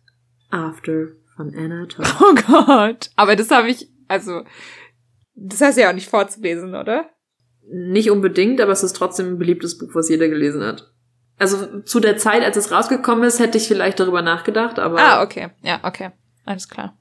After 0.52 1.08
von 1.36 1.54
Anna 1.56 1.88
Todd. 1.88 2.06
Oh 2.22 2.36
Gott. 2.66 3.10
Aber 3.16 3.36
das 3.36 3.50
habe 3.50 3.70
ich, 3.70 3.90
also, 4.08 4.44
das 5.36 5.62
heißt 5.62 5.80
ja 5.80 5.90
auch 5.90 5.96
nicht 5.96 6.10
vorzulesen, 6.10 6.76
oder? 6.76 7.10
Nicht 7.72 8.12
unbedingt, 8.12 8.62
aber 8.62 8.72
es 8.72 8.84
ist 8.84 8.96
trotzdem 8.96 9.30
ein 9.30 9.38
beliebtes 9.40 9.78
Buch, 9.80 9.90
was 9.94 10.10
jeder 10.10 10.28
gelesen 10.28 10.64
hat. 10.64 10.92
Also 11.40 11.82
zu 11.82 12.00
der 12.00 12.18
Zeit, 12.18 12.44
als 12.44 12.56
es 12.56 12.72
rausgekommen 12.72 13.24
ist, 13.24 13.40
hätte 13.40 13.58
ich 13.58 13.68
vielleicht 13.68 14.00
darüber 14.00 14.22
nachgedacht, 14.22 14.78
aber 14.78 15.00
Ah, 15.00 15.24
okay. 15.24 15.50
Ja, 15.64 15.80
okay. 15.84 16.12
Alles 16.46 16.70
klar. 16.70 16.98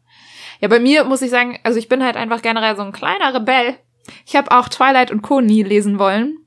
Ja, 0.62 0.68
bei 0.68 0.78
mir 0.78 1.04
muss 1.04 1.22
ich 1.22 1.30
sagen, 1.30 1.58
also 1.64 1.78
ich 1.78 1.88
bin 1.88 2.04
halt 2.04 2.16
einfach 2.16 2.40
generell 2.40 2.76
so 2.76 2.82
ein 2.82 2.92
kleiner 2.92 3.34
Rebell. 3.34 3.74
Ich 4.24 4.36
habe 4.36 4.52
auch 4.52 4.68
Twilight 4.68 5.10
und 5.10 5.20
Co. 5.20 5.40
nie 5.40 5.64
lesen 5.64 5.98
wollen. 5.98 6.38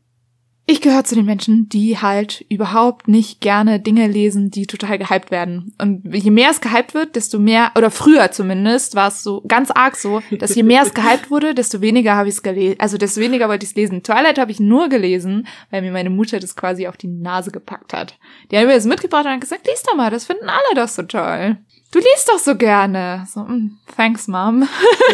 Ich 0.67 0.81
gehöre 0.81 1.03
zu 1.03 1.13
den 1.13 1.25
Menschen, 1.25 1.69
die 1.69 1.99
halt 1.99 2.43
überhaupt 2.49 3.07
nicht 3.07 3.39
gerne 3.39 3.79
Dinge 3.79 4.07
lesen, 4.07 4.49
die 4.49 4.65
total 4.65 4.97
gehypt 4.97 5.29
werden. 5.29 5.75
Und 5.79 6.03
je 6.11 6.31
mehr 6.31 6.49
es 6.49 6.61
gehypt 6.61 6.95
wird, 6.95 7.15
desto 7.15 7.37
mehr, 7.37 7.71
oder 7.75 7.91
früher 7.91 8.31
zumindest, 8.31 8.95
war 8.95 9.09
es 9.09 9.21
so 9.21 9.43
ganz 9.47 9.69
arg 9.69 9.95
so, 9.95 10.23
dass 10.39 10.55
je 10.55 10.63
mehr 10.63 10.81
es 10.81 10.93
gehypt 10.95 11.29
wurde, 11.29 11.53
desto 11.53 11.81
weniger 11.81 12.15
habe 12.15 12.29
ich 12.29 12.35
es 12.35 12.41
gelesen. 12.41 12.79
Also 12.79 12.97
desto 12.97 13.21
weniger 13.21 13.47
wollte 13.47 13.65
ich 13.65 13.71
es 13.71 13.75
lesen. 13.75 14.01
Twilight 14.01 14.39
habe 14.39 14.51
ich 14.51 14.59
nur 14.59 14.89
gelesen, 14.89 15.45
weil 15.69 15.83
mir 15.83 15.91
meine 15.91 16.09
Mutter 16.09 16.39
das 16.39 16.55
quasi 16.55 16.87
auf 16.87 16.97
die 16.97 17.09
Nase 17.09 17.51
gepackt 17.51 17.93
hat. 17.93 18.17
Die 18.49 18.57
hat 18.57 18.65
mir 18.65 18.73
das 18.73 18.85
mitgebracht 18.85 19.25
und 19.25 19.33
hat 19.33 19.41
gesagt, 19.41 19.67
lies 19.67 19.83
doch 19.83 19.95
mal, 19.95 20.09
das 20.09 20.25
finden 20.25 20.49
alle 20.49 20.75
doch 20.75 20.87
so 20.87 21.03
toll. 21.03 21.57
Du 21.95 22.01
liest 22.01 22.27
doch 22.27 22.39
so 22.39 22.57
gerne. 22.57 23.25
So, 23.25 23.39
mm, 23.39 23.77
thanks, 23.95 24.27
Mom. 24.27 24.67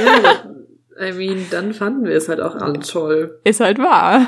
ja, 0.03 0.45
I 0.99 1.11
mean, 1.11 1.45
dann 1.51 1.75
fanden 1.75 2.05
wir 2.05 2.15
es 2.15 2.27
halt 2.27 2.41
auch 2.41 2.55
alle 2.55 2.79
toll. 2.79 3.39
Ist 3.43 3.59
halt 3.59 3.77
wahr. 3.77 4.27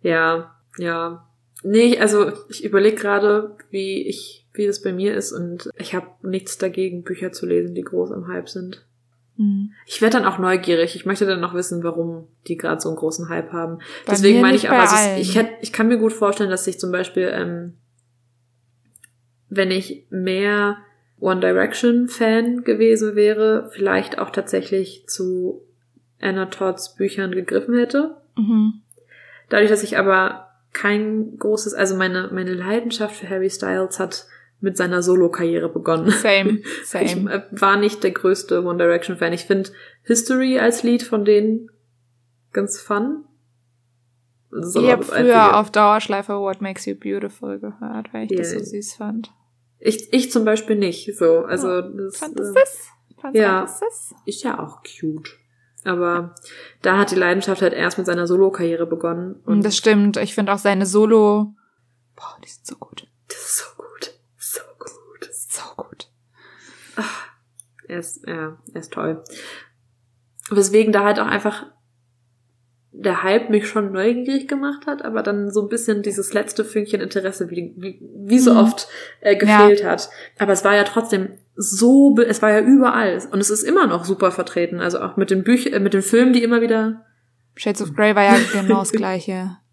Ja, 0.00 0.56
ja. 0.78 1.28
Nee, 1.62 1.98
also 1.98 2.32
ich 2.48 2.64
überlege 2.64 2.96
gerade, 2.96 3.54
wie 3.68 4.08
ich, 4.08 4.46
wie 4.54 4.66
das 4.66 4.80
bei 4.80 4.94
mir 4.94 5.14
ist 5.14 5.32
und 5.32 5.68
ich 5.76 5.94
habe 5.94 6.06
nichts 6.22 6.56
dagegen, 6.56 7.04
Bücher 7.04 7.32
zu 7.32 7.44
lesen, 7.44 7.74
die 7.74 7.82
groß 7.82 8.12
am 8.12 8.28
Hype 8.28 8.48
sind. 8.48 8.86
Hm. 9.36 9.74
Ich 9.84 10.00
werde 10.00 10.16
dann 10.16 10.26
auch 10.26 10.38
neugierig. 10.38 10.96
Ich 10.96 11.04
möchte 11.04 11.26
dann 11.26 11.40
noch 11.40 11.52
wissen, 11.52 11.84
warum 11.84 12.28
die 12.46 12.56
gerade 12.56 12.80
so 12.80 12.88
einen 12.88 12.96
großen 12.96 13.28
Hype 13.28 13.52
haben. 13.52 13.80
Bei 14.06 14.12
Deswegen 14.12 14.40
meine 14.40 14.56
ich 14.56 14.70
auch, 14.70 14.72
bei 14.72 14.80
also 14.80 15.20
ich, 15.20 15.28
ich, 15.28 15.36
hätt, 15.36 15.50
ich 15.60 15.74
kann 15.74 15.88
mir 15.88 15.98
gut 15.98 16.14
vorstellen, 16.14 16.48
dass 16.48 16.64
sich 16.64 16.80
zum 16.80 16.92
Beispiel 16.92 17.30
ähm, 17.30 17.74
wenn 19.48 19.70
ich 19.70 20.06
mehr 20.10 20.78
One 21.18 21.40
Direction 21.40 22.08
Fan 22.08 22.62
gewesen 22.64 23.14
wäre, 23.16 23.70
vielleicht 23.72 24.18
auch 24.18 24.30
tatsächlich 24.30 25.04
zu 25.08 25.62
Anna 26.20 26.46
Todds 26.46 26.94
Büchern 26.94 27.32
gegriffen 27.32 27.76
hätte. 27.78 28.16
Mhm. 28.36 28.82
Dadurch, 29.48 29.70
dass 29.70 29.82
ich 29.82 29.96
aber 29.98 30.48
kein 30.72 31.38
großes, 31.38 31.72
also 31.74 31.96
meine, 31.96 32.28
meine 32.32 32.52
Leidenschaft 32.52 33.16
für 33.16 33.28
Harry 33.30 33.48
Styles 33.48 33.98
hat 33.98 34.26
mit 34.60 34.76
seiner 34.76 35.02
Solo-Karriere 35.02 35.68
begonnen. 35.70 36.10
Same, 36.10 36.58
Ich 36.82 36.86
same. 36.88 37.32
äh, 37.32 37.42
war 37.50 37.76
nicht 37.76 38.02
der 38.02 38.10
größte 38.10 38.62
One 38.64 38.78
Direction 38.78 39.16
Fan. 39.16 39.32
Ich 39.32 39.44
finde 39.44 39.70
History 40.02 40.58
als 40.58 40.82
Lied 40.82 41.02
von 41.02 41.24
denen 41.24 41.70
ganz 42.52 42.78
fun. 42.80 43.24
Das 44.50 44.74
Ich 44.74 44.90
habe 44.90 45.04
das 45.04 45.10
früher 45.14 45.56
auf 45.58 45.70
Dauerschleife 45.70 46.38
What 46.40 46.60
Makes 46.62 46.86
You 46.86 46.94
Beautiful 46.94 47.58
gehört, 47.58 48.12
weil 48.12 48.24
ich 48.30 48.36
das 48.36 48.52
Ja. 48.52 48.58
so 48.58 48.64
süß 48.64 48.94
fand. 48.94 49.30
Ich, 49.78 50.12
ich 50.12 50.30
zum 50.30 50.44
Beispiel 50.44 50.76
nicht. 50.76 51.16
So, 51.16 51.40
also 51.40 51.82
das, 51.82 52.16
Fand 52.16 52.38
es 52.40 52.50
äh, 52.50 52.54
das? 52.54 52.88
Fand 53.20 53.36
ja. 53.36 53.64
es 53.64 53.80
das? 53.80 54.14
ist 54.24 54.42
ja 54.42 54.58
auch 54.58 54.82
cute. 54.82 55.36
Aber 55.84 56.34
da 56.82 56.98
hat 56.98 57.12
die 57.12 57.16
Leidenschaft 57.16 57.62
halt 57.62 57.72
erst 57.72 57.96
mit 57.96 58.06
seiner 58.06 58.26
Solo-Karriere 58.26 58.86
begonnen. 58.86 59.36
Und 59.44 59.64
das 59.64 59.76
stimmt. 59.76 60.16
Ich 60.16 60.34
finde 60.34 60.52
auch 60.52 60.58
seine 60.58 60.84
Solo. 60.84 61.54
Boah, 62.16 62.38
die 62.44 62.48
sind 62.48 62.66
so 62.66 62.76
gut. 62.76 63.06
das 63.28 63.38
ist 63.38 63.58
so 63.58 63.64
gut. 63.76 64.20
So 64.36 64.60
gut. 64.78 65.28
So 65.32 65.62
gut. 65.76 66.08
Er 67.88 68.00
ist, 68.00 68.26
ja, 68.26 68.58
er 68.72 68.80
ist 68.80 68.92
toll. 68.92 69.22
Weswegen 70.50 70.92
da 70.92 71.04
halt 71.04 71.20
auch 71.20 71.26
einfach 71.26 71.66
der 72.98 73.22
Hype 73.22 73.50
mich 73.50 73.68
schon 73.68 73.92
neugierig 73.92 74.48
gemacht 74.48 74.86
hat, 74.86 75.04
aber 75.04 75.22
dann 75.22 75.50
so 75.50 75.60
ein 75.62 75.68
bisschen 75.68 76.02
dieses 76.02 76.32
letzte 76.32 76.64
Fünkchen 76.64 77.00
Interesse, 77.02 77.50
wie, 77.50 77.74
wie, 77.76 78.00
wie 78.00 78.38
so 78.38 78.52
Mhm. 78.52 78.58
oft 78.58 78.88
äh, 79.20 79.36
gefehlt 79.36 79.84
hat. 79.84 80.08
Aber 80.38 80.52
es 80.52 80.64
war 80.64 80.74
ja 80.74 80.84
trotzdem 80.84 81.28
so, 81.56 82.16
es 82.26 82.40
war 82.40 82.50
ja 82.50 82.60
überall 82.60 83.20
und 83.32 83.40
es 83.40 83.50
ist 83.50 83.62
immer 83.62 83.86
noch 83.86 84.04
super 84.06 84.30
vertreten. 84.30 84.80
Also 84.80 85.00
auch 85.00 85.16
mit 85.16 85.30
den 85.30 85.44
Büchern, 85.44 85.74
äh, 85.74 85.80
mit 85.80 85.92
den 85.94 86.02
Filmen, 86.02 86.32
die 86.32 86.42
immer 86.42 86.60
wieder. 86.62 87.04
Shades 87.54 87.82
of 87.82 87.94
Grey 87.94 88.14
war 88.16 88.24
ja 88.24 88.36
genau 88.52 88.78
das 88.80 88.92
gleiche. 88.92 89.56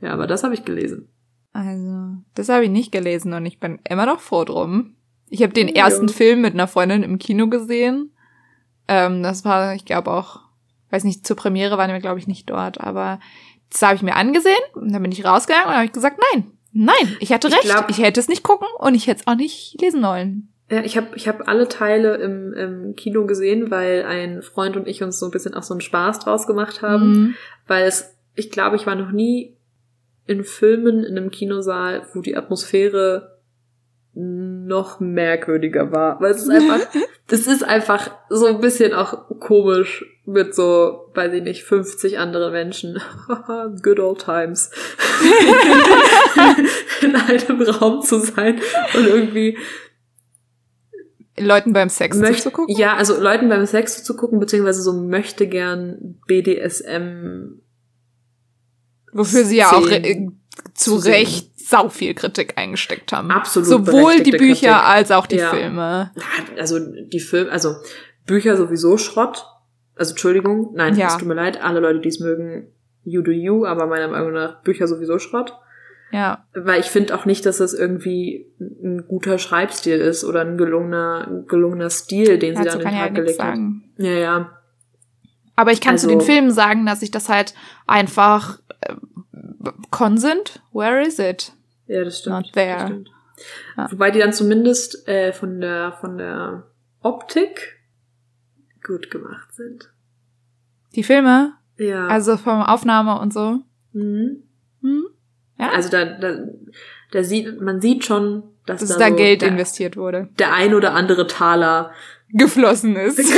Ja, 0.00 0.12
aber 0.12 0.26
das 0.26 0.44
habe 0.44 0.52
ich 0.52 0.66
gelesen. 0.66 1.08
Also, 1.54 2.18
das 2.34 2.50
habe 2.50 2.64
ich 2.64 2.70
nicht 2.70 2.92
gelesen 2.92 3.32
und 3.32 3.46
ich 3.46 3.60
bin 3.60 3.78
immer 3.88 4.04
noch 4.04 4.20
froh 4.20 4.44
drum. 4.44 4.96
Ich 5.30 5.42
habe 5.42 5.54
den 5.54 5.68
Ja. 5.68 5.84
ersten 5.86 6.10
Film 6.10 6.42
mit 6.42 6.52
einer 6.52 6.66
Freundin 6.68 7.02
im 7.02 7.18
Kino 7.18 7.46
gesehen. 7.48 8.10
Ähm, 8.88 9.22
das 9.22 9.44
war, 9.46 9.74
ich 9.74 9.86
glaube 9.86 10.10
auch, 10.10 10.42
weiß 10.94 11.04
nicht, 11.04 11.26
zur 11.26 11.36
Premiere 11.36 11.76
waren 11.78 11.90
wir, 11.92 12.00
glaube 12.00 12.18
ich, 12.18 12.26
nicht 12.26 12.48
dort, 12.48 12.80
aber 12.80 13.20
das 13.70 13.82
habe 13.82 13.96
ich 13.96 14.02
mir 14.02 14.14
angesehen 14.16 14.54
und 14.74 14.92
dann 14.92 15.02
bin 15.02 15.12
ich 15.12 15.24
rausgegangen 15.24 15.68
und 15.68 15.74
habe 15.74 15.84
ich 15.86 15.92
gesagt, 15.92 16.20
nein, 16.32 16.52
nein, 16.72 17.16
ich 17.20 17.32
hatte 17.32 17.48
Ich 17.48 17.54
recht, 17.54 17.64
glaub- 17.64 17.90
ich 17.90 17.98
hätte 17.98 18.20
es 18.20 18.28
nicht 18.28 18.42
gucken 18.42 18.68
und 18.78 18.94
ich 18.94 19.06
hätte 19.06 19.20
es 19.22 19.26
auch 19.26 19.34
nicht 19.36 19.76
lesen 19.80 20.02
wollen. 20.02 20.48
Ja, 20.70 20.80
ich 20.82 20.96
habe 20.96 21.08
ich 21.14 21.28
hab 21.28 21.46
alle 21.46 21.68
Teile 21.68 22.16
im, 22.16 22.52
im 22.54 22.96
Kino 22.96 23.26
gesehen, 23.26 23.70
weil 23.70 24.04
ein 24.04 24.40
Freund 24.42 24.76
und 24.76 24.88
ich 24.88 25.02
uns 25.02 25.18
so 25.18 25.26
ein 25.26 25.30
bisschen 25.30 25.54
auch 25.54 25.62
so 25.62 25.74
einen 25.74 25.82
Spaß 25.82 26.20
draus 26.20 26.46
gemacht 26.46 26.80
haben. 26.80 27.06
Mhm. 27.12 27.34
weil 27.66 27.84
es, 27.86 28.16
ich 28.34 28.50
glaube, 28.50 28.76
ich 28.76 28.86
war 28.86 28.94
noch 28.94 29.10
nie 29.12 29.56
in 30.26 30.42
Filmen 30.42 31.04
in 31.04 31.18
einem 31.18 31.30
Kinosaal, 31.30 32.06
wo 32.14 32.20
die 32.22 32.36
Atmosphäre 32.36 33.38
noch 34.14 35.00
merkwürdiger 35.00 35.92
war. 35.92 36.20
Weil 36.20 36.30
es 36.30 36.42
ist 36.42 36.50
einfach, 36.50 36.80
das 37.26 37.46
ist 37.46 37.62
einfach 37.64 38.10
so 38.30 38.46
ein 38.46 38.60
bisschen 38.60 38.94
auch 38.94 39.28
komisch 39.40 40.04
mit 40.26 40.54
so, 40.54 41.10
weiß 41.14 41.32
ich 41.34 41.42
nicht, 41.42 41.64
50 41.64 42.18
anderen 42.18 42.52
Menschen. 42.52 43.00
Good 43.82 44.00
old 44.00 44.24
times. 44.24 44.70
in 47.02 47.14
einem 47.16 47.62
Raum 47.62 48.02
zu 48.02 48.18
sein 48.20 48.60
und 48.94 49.06
irgendwie 49.06 49.58
Leuten 51.38 51.72
beim 51.72 51.88
Sex 51.88 52.16
möchte, 52.18 52.36
zuzugucken. 52.44 52.76
ja, 52.76 52.94
also 52.96 53.20
Leuten 53.20 53.48
beim 53.48 53.66
Sex 53.66 54.04
zu 54.04 54.16
gucken, 54.16 54.38
beziehungsweise 54.38 54.82
so 54.82 54.92
möchte 54.92 55.46
gern 55.46 56.20
BDSM 56.26 57.60
Wofür 59.12 59.44
sie 59.44 59.56
ja 59.58 59.72
auch 59.72 59.88
äh, 59.88 60.28
zu 60.74 60.98
zu. 60.98 61.08
Recht 61.08 61.50
sau 61.58 61.88
viel 61.88 62.14
Kritik 62.14 62.54
eingesteckt 62.56 63.12
haben. 63.12 63.30
Absolut 63.30 63.68
Sowohl 63.68 64.20
die 64.20 64.32
Bücher 64.32 64.72
Kritik. 64.72 64.88
als 64.88 65.10
auch 65.12 65.26
die 65.26 65.36
Ja. 65.36 65.50
Filme. 65.50 66.10
also 66.58 66.78
die 66.80 67.20
Filme, 67.20 67.50
also 67.50 67.76
Bücher 68.26 68.56
sowieso 68.56 68.96
Schrott. 68.98 69.46
Also 69.96 70.10
Entschuldigung, 70.12 70.72
nein, 70.74 70.96
Ja. 70.96 71.08
es 71.08 71.16
tut 71.18 71.28
mir 71.28 71.34
leid, 71.34 71.62
alle 71.62 71.80
Leute, 71.80 72.00
die 72.00 72.08
es 72.08 72.20
mögen, 72.20 72.68
you 73.04 73.22
do 73.22 73.30
you, 73.30 73.64
aber 73.66 73.86
meiner 73.86 74.08
Meinung 74.08 74.32
nach 74.32 74.62
Bücher 74.62 74.86
sowieso 74.86 75.18
Schrott. 75.18 75.54
Ja. 76.10 76.44
Weil 76.54 76.80
ich 76.80 76.86
finde 76.86 77.14
auch 77.16 77.24
nicht, 77.24 77.44
dass 77.46 77.58
das 77.58 77.74
irgendwie 77.74 78.46
ein 78.60 79.06
guter 79.08 79.38
Schreibstil 79.38 79.98
ist 79.98 80.24
oder 80.24 80.42
ein 80.42 80.56
gelungener, 80.56 81.44
gelungener 81.48 81.90
Stil, 81.90 82.38
den 82.38 82.56
sie 82.56 82.62
Dazu 82.64 82.78
dann 82.78 82.86
kann 82.86 83.08
in 83.08 83.14
den 83.14 83.26
ja 83.26 83.32
Tag 83.36 83.56
nichts 83.58 83.76
gelegt 83.96 83.98
hat. 83.98 84.06
Ja, 84.06 84.12
ja. 84.12 84.58
Aber 85.56 85.72
ich 85.72 85.80
kann 85.80 85.98
zu 85.98 86.06
Also- 86.06 86.18
den 86.18 86.24
Filmen 86.24 86.50
sagen, 86.50 86.86
dass 86.86 87.02
ich 87.02 87.10
das 87.10 87.28
halt 87.28 87.54
einfach 87.86 88.58
äh, 88.80 88.94
Con 89.90 90.18
sind. 90.18 90.60
Where 90.72 91.02
is 91.02 91.18
it? 91.18 91.52
Ja, 91.86 92.04
das 92.04 92.20
stimmt. 92.20 92.36
Not 92.36 92.52
there. 92.52 92.86
Stimmt. 92.86 93.10
Ja. 93.76 93.90
Wobei 93.90 94.10
die 94.10 94.18
dann 94.20 94.32
zumindest 94.32 95.06
äh, 95.08 95.32
von 95.32 95.60
der 95.60 95.92
von 96.00 96.16
der 96.18 96.64
Optik 97.02 97.73
gut 98.84 99.10
gemacht 99.10 99.52
sind. 99.54 99.90
Die 100.94 101.02
Filme, 101.02 101.54
Ja. 101.78 102.06
also 102.06 102.36
vom 102.36 102.62
Aufnahme 102.62 103.18
und 103.20 103.32
so. 103.32 103.60
mhm. 103.92 104.42
Hm? 104.82 105.04
Ja. 105.58 105.70
Also 105.70 105.88
da, 105.88 106.04
da, 106.04 106.36
da 107.12 107.22
sieht, 107.24 107.60
man 107.60 107.80
sieht 107.80 108.04
schon, 108.04 108.42
dass, 108.66 108.80
dass 108.80 108.90
da, 108.90 108.98
da 108.98 109.08
so 109.10 109.16
Geld 109.16 109.40
der, 109.42 109.48
investiert 109.48 109.96
wurde. 109.96 110.28
der 110.38 110.52
ein 110.52 110.74
oder 110.74 110.92
andere 110.94 111.26
Taler. 111.26 111.92
Geflossen 112.30 112.96
ist. 112.96 113.18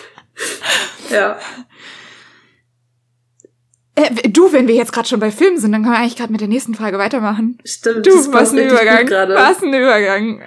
Ja. 1.10 1.38
Äh, 3.96 4.28
du, 4.28 4.52
wenn 4.52 4.68
wir 4.68 4.74
jetzt 4.74 4.92
gerade 4.92 5.08
schon 5.08 5.20
bei 5.20 5.30
Filmen 5.30 5.58
sind, 5.58 5.72
dann 5.72 5.82
können 5.82 5.94
wir 5.94 5.98
eigentlich 5.98 6.16
gerade 6.16 6.30
mit 6.32 6.40
der 6.40 6.48
nächsten 6.48 6.74
Frage 6.74 6.98
weitermachen. 6.98 7.58
Stimmt. 7.64 8.06
Du, 8.06 8.10
das 8.10 8.32
was 8.32 8.52
ein 8.52 8.58
Übergang. 8.58 9.08
Was 9.08 9.62
ein 9.62 9.68
Übergang. 9.74 10.42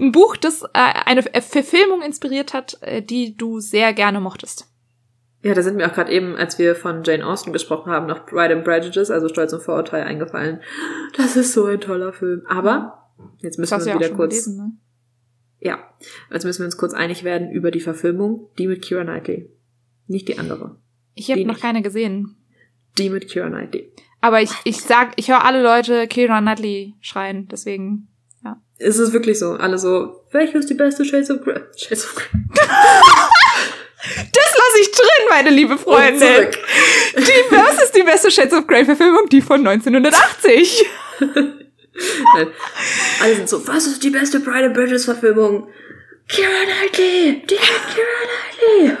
Ein 0.00 0.12
Buch, 0.12 0.36
das 0.36 0.62
äh, 0.62 0.68
eine 0.74 1.22
Ver- 1.22 1.42
Verfilmung 1.42 2.00
inspiriert 2.02 2.54
hat, 2.54 2.78
äh, 2.82 3.02
die 3.02 3.36
du 3.36 3.60
sehr 3.60 3.92
gerne 3.92 4.20
mochtest. 4.20 4.66
Ja, 5.42 5.54
da 5.54 5.62
sind 5.62 5.76
mir 5.76 5.88
auch 5.88 5.92
gerade 5.94 6.10
eben, 6.10 6.34
als 6.34 6.58
wir 6.58 6.74
von 6.74 7.04
Jane 7.04 7.24
Austen 7.24 7.52
gesprochen 7.52 7.92
haben, 7.92 8.06
noch 8.06 8.26
Pride 8.26 8.54
and 8.54 8.64
Prejudice, 8.64 9.10
also 9.10 9.28
Stolz 9.28 9.52
und 9.52 9.62
Vorurteil, 9.62 10.02
eingefallen. 10.02 10.60
Das 11.16 11.36
ist 11.36 11.52
so 11.52 11.66
ein 11.66 11.80
toller 11.80 12.12
Film. 12.12 12.42
Aber 12.48 13.10
jetzt 13.42 13.58
müssen 13.58 13.78
wir 13.78 13.86
ja 13.86 13.94
uns 13.96 14.04
wieder 14.04 14.16
kurz. 14.16 14.30
gelesen, 14.30 14.56
ne? 14.56 14.72
Ja, 15.60 15.78
jetzt 16.32 16.44
müssen 16.44 16.60
wir 16.60 16.66
uns 16.66 16.76
kurz 16.76 16.94
einig 16.94 17.22
werden 17.24 17.50
über 17.50 17.70
die 17.70 17.80
Verfilmung, 17.80 18.48
die 18.58 18.66
mit 18.66 18.82
Kira 18.82 19.02
Knightley. 19.04 19.48
Nicht 20.06 20.28
die 20.28 20.38
andere. 20.38 20.78
Ich 21.14 21.30
habe 21.30 21.40
noch 21.42 21.54
nicht. 21.54 21.62
keine 21.62 21.82
gesehen. 21.82 22.36
Die 22.98 23.10
mit 23.10 23.28
Kira 23.28 23.48
Knightley. 23.48 23.92
Aber 24.20 24.40
ich, 24.42 24.50
ich 24.64 24.80
sag, 24.80 25.12
ich 25.16 25.28
höre 25.28 25.44
alle 25.44 25.62
Leute 25.62 26.08
Keira 26.08 26.40
Knightley 26.40 26.94
schreien, 27.00 27.48
deswegen. 27.48 28.08
Es 28.78 28.98
ist 28.98 29.12
wirklich 29.12 29.38
so. 29.38 29.52
Alle 29.52 29.78
so, 29.78 30.24
welche 30.32 30.58
ist 30.58 30.68
die 30.68 30.74
beste 30.74 31.04
Shades 31.04 31.30
of 31.30 31.40
Grey? 31.42 31.60
Shades 31.76 32.04
of 32.04 32.14
Grey. 32.14 32.28
Das 34.32 34.54
lasse 34.54 34.80
ich 34.80 34.90
drin, 34.92 35.28
meine 35.30 35.50
liebe 35.50 35.76
zurück. 36.18 36.58
Die, 37.16 37.54
was 37.54 37.82
ist 37.82 37.96
die 37.96 38.02
beste 38.02 38.30
Shades 38.30 38.52
of 38.52 38.66
Grey 38.66 38.84
Verfilmung? 38.84 39.28
Die 39.30 39.40
von 39.40 39.66
1980. 39.66 40.84
Nein. 41.20 42.48
Alle 43.22 43.34
sind 43.34 43.48
so, 43.48 43.66
was 43.66 43.86
ist 43.86 44.04
die 44.04 44.10
beste 44.10 44.40
Pride 44.40 44.66
and 44.66 44.74
Prejudice 44.74 45.06
Verfilmung? 45.06 45.68
Kira 46.28 46.48
Knightley! 46.64 47.42
Die 47.48 47.54
mit 47.54 47.80
Kira 47.94 48.06
Knightley! 48.28 48.96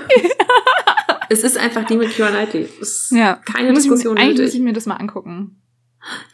es 1.28 1.42
ist 1.44 1.56
einfach 1.58 1.84
die 1.84 1.96
mit 1.96 2.10
Kira 2.10 2.28
Knightley. 2.30 2.68
Es 2.80 3.10
ist 3.10 3.12
Ja. 3.12 3.40
keine 3.44 3.70
muss 3.70 3.84
ich, 3.84 3.84
Diskussion 3.84 4.18
eigentlich 4.18 4.46
muss 4.46 4.54
ich 4.54 4.60
mir 4.60 4.72
das 4.72 4.86
mal 4.86 4.96
angucken. 4.96 5.60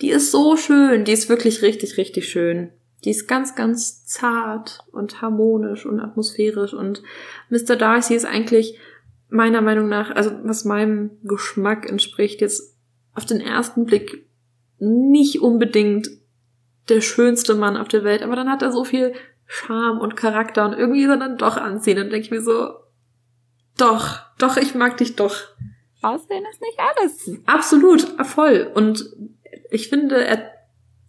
Die 0.01 0.11
ist 0.11 0.31
so 0.31 0.57
schön. 0.57 1.05
Die 1.05 1.13
ist 1.13 1.29
wirklich 1.29 1.63
richtig, 1.63 1.97
richtig 1.97 2.29
schön. 2.29 2.71
Die 3.05 3.11
ist 3.11 3.27
ganz, 3.27 3.55
ganz 3.55 4.05
zart 4.05 4.81
und 4.93 5.23
harmonisch 5.23 5.87
und 5.87 6.01
atmosphärisch. 6.01 6.73
Und 6.73 7.03
Mr. 7.51 7.77
Darcy 7.77 8.15
ist 8.15 8.27
eigentlich 8.27 8.79
meiner 9.29 9.61
Meinung 9.61 9.89
nach, 9.89 10.11
also 10.11 10.31
was 10.45 10.65
meinem 10.65 11.11
Geschmack 11.25 11.89
entspricht, 11.89 12.41
jetzt 12.41 12.77
auf 13.15 13.25
den 13.25 13.41
ersten 13.41 13.87
Blick 13.87 14.27
nicht 14.79 15.41
unbedingt 15.41 16.09
der 16.89 17.01
schönste 17.01 17.55
Mann 17.55 17.77
auf 17.77 17.89
der 17.89 18.05
Welt, 18.05 18.23
aber 18.23 18.37
dann 18.37 18.51
hat 18.51 18.63
er 18.63 18.73
so 18.73 18.85
viel 18.85 19.15
Charme 19.47 20.01
und 20.01 20.17
Charakter 20.17 20.65
und 20.67 20.73
irgendwie 20.73 21.03
ist 21.03 21.09
er 21.11 21.17
dann 21.17 21.39
doch 21.39 21.57
anziehen. 21.57 21.99
Und 21.99 22.11
denke 22.11 22.27
ich 22.27 22.31
mir 22.31 22.43
so, 22.43 22.71
doch, 23.77 24.21
doch, 24.39 24.57
ich 24.57 24.75
mag 24.75 24.97
dich 24.97 25.17
doch. 25.17 25.37
Aussehen 26.03 26.45
ist 26.51 26.61
nicht 26.61 26.79
alles. 26.79 27.31
Absolut, 27.47 28.03
voll. 28.27 28.71
Und 28.75 29.09
ich 29.71 29.89
finde, 29.89 30.25
er, 30.25 30.51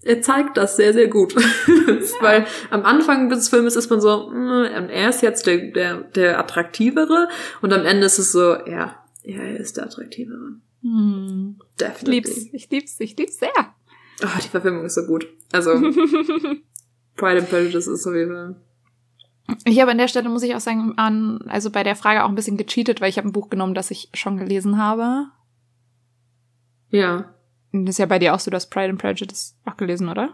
er 0.03 0.21
zeigt 0.21 0.57
das 0.57 0.75
sehr, 0.75 0.93
sehr 0.93 1.07
gut. 1.07 1.35
Weil 2.21 2.45
am 2.69 2.85
Anfang 2.85 3.29
des 3.29 3.49
Filmes 3.49 3.75
ist 3.75 3.89
man 3.89 4.01
so, 4.01 4.29
mm, 4.29 4.75
und 4.77 4.89
er 4.89 5.09
ist 5.09 5.21
jetzt 5.21 5.47
der, 5.47 5.71
der, 5.71 5.95
der 6.01 6.39
Attraktivere 6.39 7.27
und 7.61 7.73
am 7.73 7.85
Ende 7.85 8.05
ist 8.05 8.19
es 8.19 8.31
so, 8.31 8.55
ja, 8.65 9.03
ja, 9.23 9.41
er 9.41 9.59
ist 9.59 9.77
der 9.77 9.85
Attraktivere. 9.85 10.57
Hm. 10.81 11.55
Ich 11.59 11.75
Definitely. 11.77 12.11
lieb's, 12.11 12.37
ich 12.51 12.69
lieb's, 12.69 12.95
ich 12.99 13.17
lieb's 13.17 13.39
sehr. 13.39 13.49
Oh, 14.21 14.39
die 14.43 14.49
Verfilmung 14.49 14.85
ist 14.85 14.95
so 14.95 15.05
gut. 15.05 15.27
Also, 15.51 15.71
Pride 17.15 17.39
and 17.39 17.49
Prejudice 17.49 17.87
ist 17.87 18.05
auf 18.05 18.13
jeden 18.13 18.31
Fall. 18.31 18.55
Ich 19.65 19.79
habe 19.81 19.91
an 19.91 19.97
der 19.97 20.07
Stelle, 20.07 20.29
muss 20.29 20.43
ich 20.43 20.55
auch 20.55 20.59
sagen, 20.61 20.93
an, 20.97 21.41
also 21.47 21.69
bei 21.69 21.83
der 21.83 21.95
Frage 21.95 22.23
auch 22.23 22.29
ein 22.29 22.35
bisschen 22.35 22.57
gecheatet, 22.57 23.01
weil 23.01 23.09
ich 23.09 23.17
habe 23.17 23.27
ein 23.27 23.33
Buch 23.33 23.49
genommen, 23.49 23.73
das 23.73 23.91
ich 23.91 24.09
schon 24.13 24.37
gelesen 24.37 24.77
habe. 24.77 25.27
Ja. 26.89 27.33
Das 27.71 27.89
ist 27.95 27.97
ja 27.99 28.05
bei 28.05 28.19
dir 28.19 28.33
auch 28.33 28.39
so, 28.39 28.51
du 28.51 28.55
hast 28.55 28.69
Pride 28.69 28.89
and 28.89 29.01
Prejudice 29.01 29.57
auch 29.65 29.77
gelesen, 29.77 30.09
oder? 30.09 30.29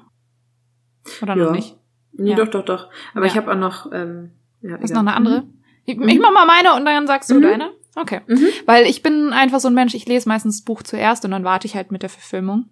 Oder 1.22 1.36
Ja. 1.36 1.46
noch 1.46 1.52
nicht? 1.54 1.78
Nee, 2.12 2.32
Ja. 2.32 2.36
doch, 2.36 2.50
doch, 2.50 2.66
doch. 2.66 2.90
Aber 3.14 3.26
Ja. 3.26 3.32
ich 3.32 3.38
habe 3.38 3.52
auch 3.52 3.58
noch, 3.58 3.92
ähm, 3.94 4.32
ja, 4.62 4.78
Hast 4.82 4.94
noch 4.94 5.00
eine 5.00 5.16
andere? 5.16 5.44
Ich, 5.86 5.98
ich 6.00 6.20
mach 6.20 6.32
mal 6.34 6.46
meine 6.46 6.76
und 6.76 6.86
dann 6.86 7.08
sagst 7.08 7.32
du 7.32 7.36
Mhm. 7.36 7.42
deine? 7.42 7.72
Okay. 7.96 8.22
Mhm. 8.28 8.46
Weil 8.66 8.86
ich 8.86 9.02
bin 9.02 9.32
einfach 9.34 9.60
so 9.60 9.70
ein 9.70 9.74
Mensch, 9.74 9.94
ich 9.96 10.06
lese 10.06 10.28
meistens 10.30 10.58
das 10.58 10.66
Buch 10.66 10.84
zuerst 10.84 11.26
und 11.26 11.32
dann 11.32 11.44
warte 11.44 11.66
ich 11.66 11.76
halt 11.76 11.92
mit 11.92 12.04
der 12.04 12.10
Verfilmung. 12.10 12.70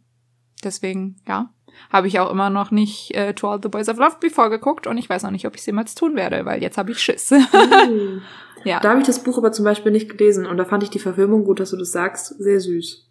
Deswegen, 0.64 1.16
ja, 1.28 1.50
habe 1.92 2.08
ich 2.08 2.20
auch 2.20 2.32
immer 2.32 2.50
noch 2.50 2.72
nicht 2.72 3.14
äh, 3.16 3.34
To 3.34 3.50
All 3.50 3.60
the 3.62 3.70
Boys 3.70 3.88
I've 3.90 4.00
Loved 4.00 4.20
Before 4.20 4.50
geguckt 4.50 4.88
und 4.88 4.98
ich 4.98 5.10
weiß 5.10 5.26
auch 5.26 5.32
nicht, 5.32 5.46
ob 5.48 5.56
ich 5.56 5.62
es 5.62 5.66
jemals 5.68 5.96
tun 5.96 6.16
werde, 6.16 6.46
weil 6.46 6.62
jetzt 6.62 6.78
habe 6.78 6.92
ich 6.92 7.00
Schiss. 7.00 7.32
Mhm. 7.32 8.22
ja. 8.64 8.80
Da 8.80 8.90
habe 8.90 9.00
ich 9.02 9.08
das 9.08 9.24
Buch 9.24 9.38
aber 9.38 9.52
zum 9.52 9.66
Beispiel 9.66 9.92
nicht 9.92 10.10
gelesen 10.10 10.46
und 10.46 10.58
da 10.58 10.66
fand 10.66 10.84
ich 10.84 10.90
die 10.90 11.00
Verfilmung, 11.00 11.44
gut, 11.46 11.60
dass 11.60 11.72
du 11.72 11.78
das 11.78 11.92
sagst, 11.92 12.38
sehr 12.40 12.60
süß. 12.60 13.06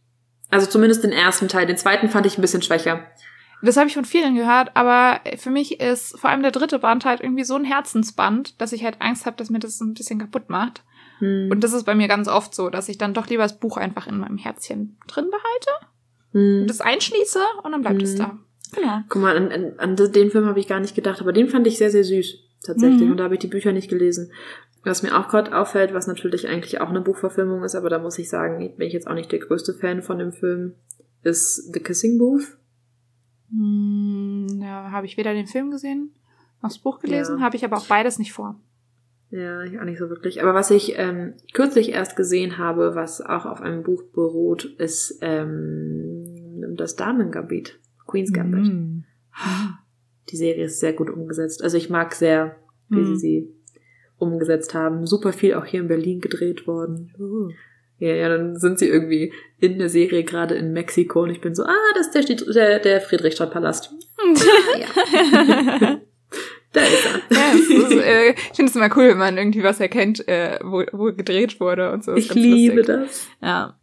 Also 0.51 0.67
zumindest 0.67 1.03
den 1.03 1.12
ersten 1.12 1.49
Teil. 1.49 1.67
Den 1.67 1.77
zweiten 1.77 2.09
fand 2.09 2.27
ich 2.27 2.39
ein 2.39 2.43
bisschen 2.43 2.62
schwächer. 2.62 3.01
Das 3.62 3.77
habe 3.79 3.89
ich 3.89 3.95
von 3.95 4.05
vielen 4.05 4.35
gehört, 4.37 4.71
aber 4.77 5.21
für 5.39 5.51
mich 5.51 5.81
ist 5.81 6.19
vor 6.21 6.31
allem 6.31 6.43
der 6.43 6.53
dritte 6.53 6.79
Band 6.79 7.05
halt 7.07 7.21
irgendwie 7.21 7.43
so 7.43 7.55
ein 7.57 7.64
Herzensband, 7.64 8.61
dass 8.61 8.73
ich 8.73 8.85
halt 8.85 9.01
Angst 9.01 9.25
habe, 9.27 9.37
dass 9.39 9.49
mir 9.51 9.59
das 9.59 9.81
ein 9.81 9.95
bisschen 9.95 10.19
kaputt 10.19 10.51
macht. 10.51 10.85
Hm. 11.21 11.49
Und 11.51 11.64
das 11.64 11.73
ist 11.73 11.85
bei 11.85 11.95
mir 11.95 12.07
ganz 12.07 12.29
oft 12.29 12.55
so, 12.55 12.69
dass 12.69 12.91
ich 12.91 12.99
dann 12.99 13.14
doch 13.14 13.27
lieber 13.29 13.43
das 13.45 13.59
Buch 13.59 13.79
einfach 13.79 14.07
in 14.07 14.19
meinem 14.19 14.37
Herzchen 14.37 14.99
drin 15.09 15.31
behalte 15.31 15.87
Hm. 16.33 16.61
und 16.62 16.67
das 16.71 16.83
einschließe 16.83 17.41
und 17.62 17.73
dann 17.73 17.81
bleibt 17.81 18.03
es 18.03 18.14
Mhm. 18.14 18.19
da. 18.19 18.39
Genau. 18.77 19.01
Guck 19.09 19.22
mal, 19.22 19.37
an, 19.37 19.51
an, 19.51 19.72
an 19.79 19.97
den 19.97 20.31
Film 20.31 20.47
habe 20.47 20.61
ich 20.61 20.68
gar 20.68 20.81
nicht 20.81 20.95
gedacht, 20.95 21.20
aber 21.20 21.33
den 21.33 21.49
fand 21.49 21.66
ich 21.66 21.79
sehr, 21.79 21.91
sehr 21.91 22.05
süß. 22.05 22.39
Tatsächlich. 22.64 23.03
Mhm. 23.03 23.12
Und 23.12 23.16
da 23.18 23.24
habe 23.24 23.35
ich 23.35 23.41
die 23.41 23.47
Bücher 23.47 23.72
nicht 23.72 23.89
gelesen. 23.89 24.33
Was 24.85 25.03
mir 25.03 25.18
auch 25.18 25.29
gerade 25.29 25.57
auffällt, 25.57 25.95
was 25.95 26.07
natürlich 26.07 26.49
eigentlich 26.49 26.81
auch 26.81 26.91
eine 26.91 27.01
Buchverfilmung 27.01 27.64
ist, 27.64 27.74
aber 27.74 27.91
da 27.91 27.99
muss 27.99 28.18
ich 28.18 28.29
sagen, 28.29 28.59
bin 28.77 28.87
ich 28.87 28.93
jetzt 28.93 29.09
auch 29.09 29.14
nicht 29.14 29.33
der 29.33 29.41
größte 29.41 29.74
Fan 29.74 30.03
von 30.03 30.18
dem 30.18 30.33
Film, 30.33 30.74
ist 31.22 31.72
The 31.74 31.81
Kissing 31.81 32.18
Booth. 32.18 32.57
Hm, 33.51 34.61
ja, 34.62 34.91
habe 34.91 35.07
ich 35.07 35.16
weder 35.16 35.33
den 35.33 35.47
Film 35.47 35.70
gesehen 35.70 36.12
noch 36.62 36.70
das 36.70 36.79
Buch 36.79 37.01
gelesen, 37.01 37.39
Ja. 37.39 37.45
habe 37.45 37.57
ich 37.57 37.64
aber 37.64 37.77
auch 37.77 37.87
beides 37.87 38.18
nicht 38.18 38.33
vor. 38.33 38.61
Ja, 39.31 39.62
ich 39.62 39.79
auch 39.79 39.85
nicht 39.85 39.99
so 39.99 40.09
wirklich. 40.09 40.43
Aber 40.43 40.55
was 40.55 40.70
ich 40.70 40.99
ähm, 40.99 41.35
kürzlich 41.53 41.91
erst 41.91 42.16
gesehen 42.16 42.59
habe, 42.59 42.95
was 42.95 43.20
auch 43.20 43.45
auf 43.45 43.61
einem 43.61 43.83
Buch 43.83 44.05
beruht, 44.14 44.64
ist 44.64 45.18
ähm, 45.20 46.74
das 46.77 46.95
Damengambit. 46.97 47.79
Queen's 48.07 48.33
Gambit. 48.33 48.65
Mhm. 48.73 49.05
Die 50.31 50.37
Serie 50.37 50.65
ist 50.65 50.81
sehr 50.81 50.93
gut 50.93 51.11
umgesetzt. 51.11 51.63
Also 51.63 51.77
ich 51.77 51.91
mag 51.91 52.15
sehr, 52.15 52.57
wie 52.89 52.97
Mhm. 53.01 53.07
sie 53.07 53.17
sie 53.17 53.49
umgesetzt 54.19 54.75
haben. 54.75 55.07
Super 55.07 55.33
viel 55.33 55.55
auch 55.55 55.65
hier 55.67 55.81
in 55.81 55.89
Berlin 55.89 56.21
gedreht 56.21 56.67
worden. 56.67 57.13
Ja, 57.99 58.15
ja, 58.15 58.29
dann 58.29 58.57
sind 58.59 58.79
sie 58.79 58.89
irgendwie 58.89 59.33
in 59.59 59.79
der 59.79 59.89
Serie 59.89 60.23
gerade 60.25 60.55
in 60.55 60.73
Mexiko 60.73 61.23
und 61.23 61.31
ich 61.31 61.41
bin 61.41 61.55
so, 61.55 61.65
ah, 61.65 61.93
das 61.95 62.09
ist 62.15 62.29
der, 62.29 62.55
der, 62.55 62.79
der 62.81 63.01
Friedrichstadtpalast. 63.01 63.93
Ja. 64.79 66.01
da 66.73 66.81
ist 66.81 67.07
er. 67.07 67.37
Ja, 67.37 67.53
ist, 67.55 67.93
äh, 67.93 68.31
ich 68.33 68.57
finde 68.57 68.71
es 68.71 68.77
immer 68.77 68.91
cool, 68.97 69.09
wenn 69.11 69.19
man 69.19 69.39
irgendwie 69.39 69.63
was 69.63 69.81
erkennt, 69.81 70.27
äh, 70.29 70.59
wo, 70.63 70.85
wo 70.93 71.05
gedreht 71.13 71.61
wurde 71.61 71.93
und 71.93 72.05
so. 72.05 72.15
Ich 72.15 72.35
liebe 72.35 72.77
lustig. 72.77 72.87
das. 72.87 73.29
Ja. 73.43 73.79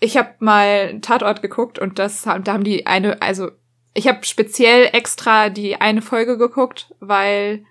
Ich 0.00 0.16
habe 0.16 0.34
mal 0.38 1.00
Tatort 1.00 1.42
geguckt 1.42 1.78
und 1.78 1.98
das 1.98 2.26
haben- 2.26 2.44
da 2.44 2.54
haben 2.54 2.64
die 2.64 2.86
eine, 2.86 3.20
also 3.22 3.50
ich 3.94 4.08
habe 4.08 4.24
speziell 4.24 4.88
extra 4.92 5.50
die 5.50 5.76
eine 5.80 6.02
Folge 6.02 6.38
geguckt, 6.38 6.94
weil 7.00 7.64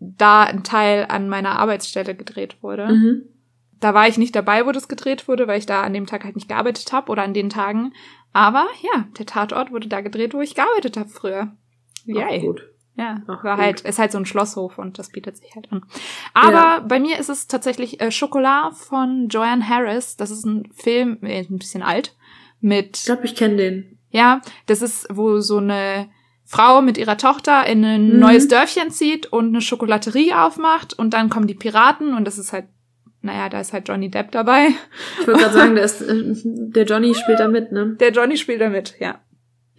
da 0.00 0.44
ein 0.44 0.64
Teil 0.64 1.06
an 1.08 1.28
meiner 1.28 1.58
Arbeitsstelle 1.58 2.14
gedreht 2.14 2.62
wurde. 2.62 2.88
Mhm. 2.88 3.22
Da 3.80 3.94
war 3.94 4.08
ich 4.08 4.18
nicht 4.18 4.36
dabei, 4.36 4.66
wo 4.66 4.72
das 4.72 4.88
gedreht 4.88 5.28
wurde, 5.28 5.46
weil 5.46 5.58
ich 5.58 5.66
da 5.66 5.82
an 5.82 5.94
dem 5.94 6.06
Tag 6.06 6.24
halt 6.24 6.36
nicht 6.36 6.48
gearbeitet 6.48 6.92
habe 6.92 7.10
oder 7.10 7.22
an 7.22 7.34
den 7.34 7.48
Tagen. 7.48 7.92
Aber 8.32 8.66
ja, 8.82 9.06
der 9.18 9.26
Tatort 9.26 9.72
wurde 9.72 9.88
da 9.88 10.00
gedreht, 10.00 10.34
wo 10.34 10.40
ich 10.40 10.54
gearbeitet 10.54 10.96
habe 10.96 11.08
früher. 11.08 11.56
Auch 12.02 12.14
Yay. 12.14 12.40
gut. 12.40 12.62
Ja, 13.00 13.22
Ach, 13.26 13.42
war 13.42 13.56
gut. 13.56 13.64
halt, 13.64 13.80
ist 13.80 13.98
halt 13.98 14.12
so 14.12 14.18
ein 14.18 14.26
Schlosshof 14.26 14.78
und 14.78 14.98
das 14.98 15.08
bietet 15.10 15.36
sich 15.38 15.54
halt 15.54 15.72
an. 15.72 15.82
Aber 16.34 16.52
Ja. 16.52 16.84
bei 16.86 17.00
mir 17.00 17.18
ist 17.18 17.30
es 17.30 17.46
tatsächlich 17.48 18.00
äh, 18.00 18.10
Schokolade 18.10 18.74
von 18.74 19.28
Joanne 19.28 19.66
Harris. 19.68 20.16
Das 20.16 20.30
ist 20.30 20.44
ein 20.44 20.70
Film, 20.74 21.18
äh, 21.22 21.40
ein 21.48 21.58
bisschen 21.58 21.82
alt, 21.82 22.14
Ich 22.56 22.62
mit, 22.62 23.02
glaube, 23.06 23.24
ich 23.24 23.34
kenne 23.34 23.56
den. 23.56 23.98
ja, 24.10 24.40
das 24.66 24.82
ist, 24.82 25.08
wo 25.10 25.40
so 25.40 25.58
eine 25.58 26.08
Frau 26.44 26.82
mit 26.82 26.98
ihrer 26.98 27.16
Tochter 27.16 27.64
in 27.66 27.84
ein 27.84 28.12
Mhm. 28.14 28.18
neues 28.18 28.48
Dörfchen 28.48 28.90
zieht 28.90 29.26
und 29.32 29.48
eine 29.48 29.60
Schokolaterie 29.60 30.34
aufmacht 30.34 30.92
und 30.98 31.14
dann 31.14 31.30
kommen 31.30 31.46
die 31.46 31.54
Piraten 31.54 32.12
und 32.14 32.24
das 32.26 32.38
ist 32.38 32.52
halt, 32.52 32.66
naja, 33.22 33.48
da 33.48 33.60
ist 33.60 33.72
halt 33.72 33.88
Johnny 33.88 34.10
Depp 34.10 34.30
dabei. 34.32 34.68
Ich 35.20 35.26
wollte 35.26 35.40
gerade 35.40 35.54
sagen, 35.54 35.74
der, 35.76 35.84
ist, 35.84 36.00
äh, 36.02 36.34
der 36.44 36.84
Johnny 36.84 37.14
spielt 37.14 37.38
da 37.40 37.48
mit, 37.48 37.70
ne? 37.72 37.96
Der 38.00 38.10
Johnny 38.12 38.36
spielt 38.36 38.60
da 38.60 38.68
mit, 38.68 38.96
ja. 38.98 39.20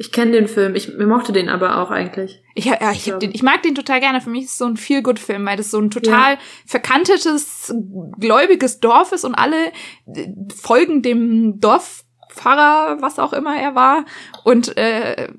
Ich 0.02 0.12
kenne 0.12 0.32
den 0.32 0.48
Film. 0.48 0.74
Ich 0.74 0.98
mochte 0.98 1.32
den 1.32 1.48
aber 1.48 1.78
auch 1.78 1.92
eigentlich. 1.92 2.42
Ich, 2.56 2.66
ja, 2.66 2.92
ich, 2.92 3.06
Ja. 3.06 3.14
hab 3.14 3.20
den, 3.20 3.32
ich 3.34 3.44
mag 3.44 3.62
den 3.62 3.76
total 3.76 4.00
gerne. 4.00 4.20
Für 4.20 4.32
mich 4.32 4.46
ist 4.46 4.52
es 4.54 4.58
so 4.58 4.66
ein 4.66 4.76
Feel-Good-Film, 4.76 5.46
weil 5.46 5.58
das 5.58 5.70
so 5.70 5.78
ein 5.80 5.92
total 5.92 6.40
verkantetes, 6.66 7.72
gläubiges 8.20 8.80
Dorf 8.80 9.12
ist 9.12 9.26
und 9.26 9.36
alle 9.36 9.68
äh, 9.68 10.28
folgen 10.60 11.04
dem 11.04 11.60
Dorfpfarrer, 11.60 12.98
was 13.00 13.20
auch 13.20 13.32
immer 13.32 13.56
er 13.56 13.76
war, 13.76 14.06
und 14.44 14.76
äh, 14.76 15.30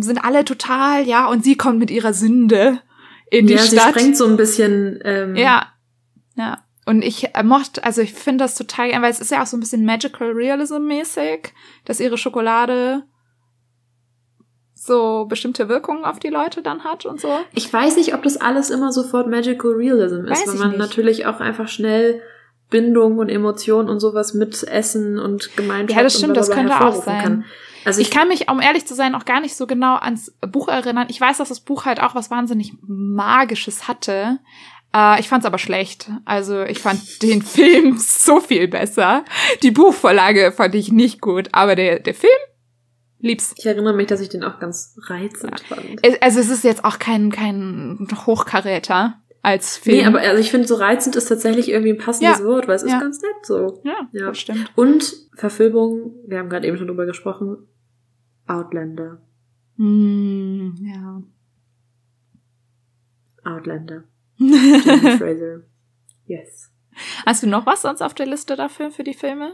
sind 0.00 0.22
alle 0.22 0.44
total, 0.44 1.06
ja, 1.06 1.26
und 1.26 1.42
sie 1.42 1.56
kommt 1.56 1.78
mit 1.78 1.90
ihrer 1.90 2.12
Sünde 2.12 2.80
in 3.30 3.46
die 3.46 3.54
ja, 3.54 3.62
sie 3.62 3.76
Stadt. 3.78 3.90
sprengt 3.90 4.16
so 4.18 4.26
ein 4.26 4.36
bisschen. 4.36 5.00
Ähm, 5.04 5.36
Ja, 5.36 5.68
ja. 6.36 6.58
Und 6.84 7.02
ich 7.02 7.34
äh, 7.34 7.42
mochte, 7.42 7.82
also 7.82 8.02
ich 8.02 8.12
finde 8.12 8.44
das 8.44 8.54
total, 8.56 8.90
weil 9.02 9.10
es 9.10 9.20
ist 9.20 9.30
ja 9.32 9.42
auch 9.42 9.46
so 9.46 9.56
ein 9.56 9.60
bisschen 9.60 9.84
Magical 9.86 10.30
Realism 10.32 10.82
mäßig, 10.86 11.52
dass 11.86 11.98
ihre 11.98 12.18
Schokolade 12.18 13.04
so 14.86 15.26
bestimmte 15.28 15.68
Wirkungen 15.68 16.04
auf 16.04 16.18
die 16.18 16.28
Leute 16.28 16.62
dann 16.62 16.84
hat 16.84 17.04
und 17.06 17.20
so. 17.20 17.28
Ich 17.52 17.72
weiß 17.72 17.96
nicht, 17.96 18.14
ob 18.14 18.22
das 18.22 18.36
alles 18.36 18.70
immer 18.70 18.92
sofort 18.92 19.28
Magical 19.28 19.72
Realism 19.72 20.24
ist, 20.24 20.30
Weiß 20.42 20.46
weil 20.48 20.54
ich 20.54 20.60
man 20.60 20.70
nicht. 20.70 20.78
natürlich 20.78 21.26
auch 21.26 21.40
einfach 21.40 21.68
schnell 21.68 22.22
Bindung 22.70 23.18
und 23.18 23.28
Emotion 23.28 23.88
und 23.88 24.00
sowas 24.00 24.34
mit 24.34 24.62
Essen 24.64 25.18
und 25.18 25.56
Gemeinschaft 25.56 25.96
Ja, 25.96 26.02
das 26.02 26.18
stimmt, 26.18 26.36
das 26.36 26.50
könnte 26.50 26.80
auch 26.80 26.94
sein. 26.94 27.22
Kann. 27.22 27.44
Also 27.84 28.00
Ich 28.00 28.10
kann 28.10 28.26
mich, 28.28 28.50
um 28.50 28.60
ehrlich 28.60 28.86
zu 28.86 28.94
sein, 28.94 29.14
auch 29.14 29.24
gar 29.24 29.40
nicht 29.40 29.56
so 29.56 29.66
genau 29.68 29.94
ans 29.96 30.32
Buch 30.40 30.66
erinnern. 30.68 31.06
Ich 31.08 31.20
weiß, 31.20 31.38
dass 31.38 31.48
das 31.50 31.60
Buch 31.60 31.84
halt 31.84 32.02
auch 32.02 32.14
was 32.16 32.30
wahnsinnig 32.30 32.72
Magisches 32.82 33.86
hatte. 33.86 34.38
Äh, 34.92 35.20
ich 35.20 35.28
fand 35.28 35.44
es 35.44 35.46
aber 35.46 35.58
schlecht. 35.58 36.10
Also 36.24 36.62
ich 36.64 36.80
fand 36.80 37.22
den 37.22 37.42
Film 37.56 37.96
so 37.98 38.40
viel 38.40 38.66
besser. 38.66 39.24
Die 39.62 39.70
Buchvorlage 39.70 40.50
fand 40.50 40.74
ich 40.74 40.90
nicht 40.90 41.20
gut, 41.20 41.48
aber 41.52 41.76
der, 41.76 42.00
der 42.00 42.14
Film 42.14 42.32
lieb's. 43.20 43.54
ich 43.56 43.66
erinnere 43.66 43.94
mich, 43.94 44.06
dass 44.06 44.20
ich 44.20 44.28
den 44.28 44.44
auch 44.44 44.58
ganz 44.58 44.96
reizend 45.08 45.60
fand. 45.60 46.00
Es- 46.02 46.20
Also 46.22 46.40
es 46.40 46.48
ist 46.50 46.64
jetzt 46.64 46.84
auch 46.84 46.98
kein, 46.98 47.30
kein 47.30 48.06
Hochkaräter 48.26 49.20
als 49.42 49.76
Film. 49.76 49.96
Nee, 49.98 50.04
aber 50.06 50.20
also 50.20 50.40
ich 50.40 50.50
finde, 50.50 50.66
so 50.66 50.74
reizend 50.74 51.14
ist 51.16 51.26
tatsächlich 51.26 51.68
irgendwie 51.68 51.92
ein 51.92 51.98
passendes 51.98 52.38
Ja. 52.40 52.44
Wort, 52.44 52.66
weil 52.68 52.76
es 52.76 52.82
ist 52.82 52.90
Ja. 52.92 53.00
ganz 53.00 53.20
nett 53.22 53.44
so. 53.44 53.80
ja, 53.84 54.08
Ja. 54.12 54.26
das 54.28 54.38
stimmt. 54.38 54.70
Und 54.76 55.14
Verfilmung, 55.34 56.14
wir 56.26 56.38
haben 56.38 56.48
gerade 56.48 56.66
eben 56.66 56.76
schon 56.78 56.88
drüber 56.88 57.06
gesprochen, 57.06 57.58
Outlander. 58.48 59.20
Hm, 59.76 60.74
ja. 60.80 61.22
Outlander. 63.44 64.04
Fraser. 64.38 65.62
Yes. 66.26 66.70
Hast 67.24 67.42
du 67.42 67.46
noch 67.46 67.66
was 67.66 67.82
sonst 67.82 68.02
auf 68.02 68.14
der 68.14 68.26
Liste 68.26 68.56
dafür, 68.56 68.90
für 68.90 69.04
die 69.04 69.14
Filme? 69.14 69.52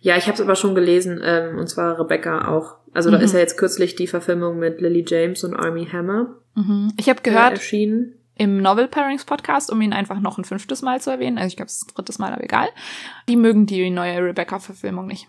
Ja, 0.00 0.16
ich 0.16 0.24
habe 0.26 0.34
es 0.34 0.40
aber 0.40 0.54
schon 0.56 0.74
gelesen, 0.74 1.20
ähm, 1.22 1.58
und 1.58 1.68
zwar 1.68 1.98
Rebecca 2.00 2.48
auch. 2.48 2.76
Also 2.94 3.10
da 3.10 3.18
Mhm. 3.18 3.24
ist 3.24 3.34
ja 3.34 3.40
jetzt 3.40 3.58
kürzlich 3.58 3.94
die 3.94 4.06
Verfilmung 4.06 4.58
mit 4.58 4.80
Lily 4.80 5.04
James 5.06 5.44
und 5.44 5.54
Army 5.54 5.86
Hammer 5.86 6.36
Mhm. 6.54 6.92
Ich 6.96 7.10
habe 7.10 7.18
äh, 7.20 7.22
gehört, 7.22 7.52
erschienen. 7.52 8.14
im 8.38 8.62
Novel 8.62 8.88
Pairings 8.88 9.26
Podcast, 9.26 9.70
um 9.70 9.80
ihn 9.82 9.92
einfach 9.92 10.20
noch 10.20 10.38
ein 10.38 10.44
fünftes 10.44 10.80
Mal 10.80 11.00
zu 11.02 11.10
erwähnen, 11.10 11.36
also 11.36 11.48
ich 11.48 11.56
glaube, 11.56 11.66
es 11.66 11.74
ist 11.74 11.86
das 11.88 11.94
drittes 11.94 12.18
Mal, 12.18 12.32
aber 12.32 12.42
egal, 12.44 12.68
die 13.28 13.36
mögen 13.36 13.66
die 13.66 13.90
neue 13.90 14.22
Rebecca-Verfilmung 14.24 15.06
nicht. 15.06 15.28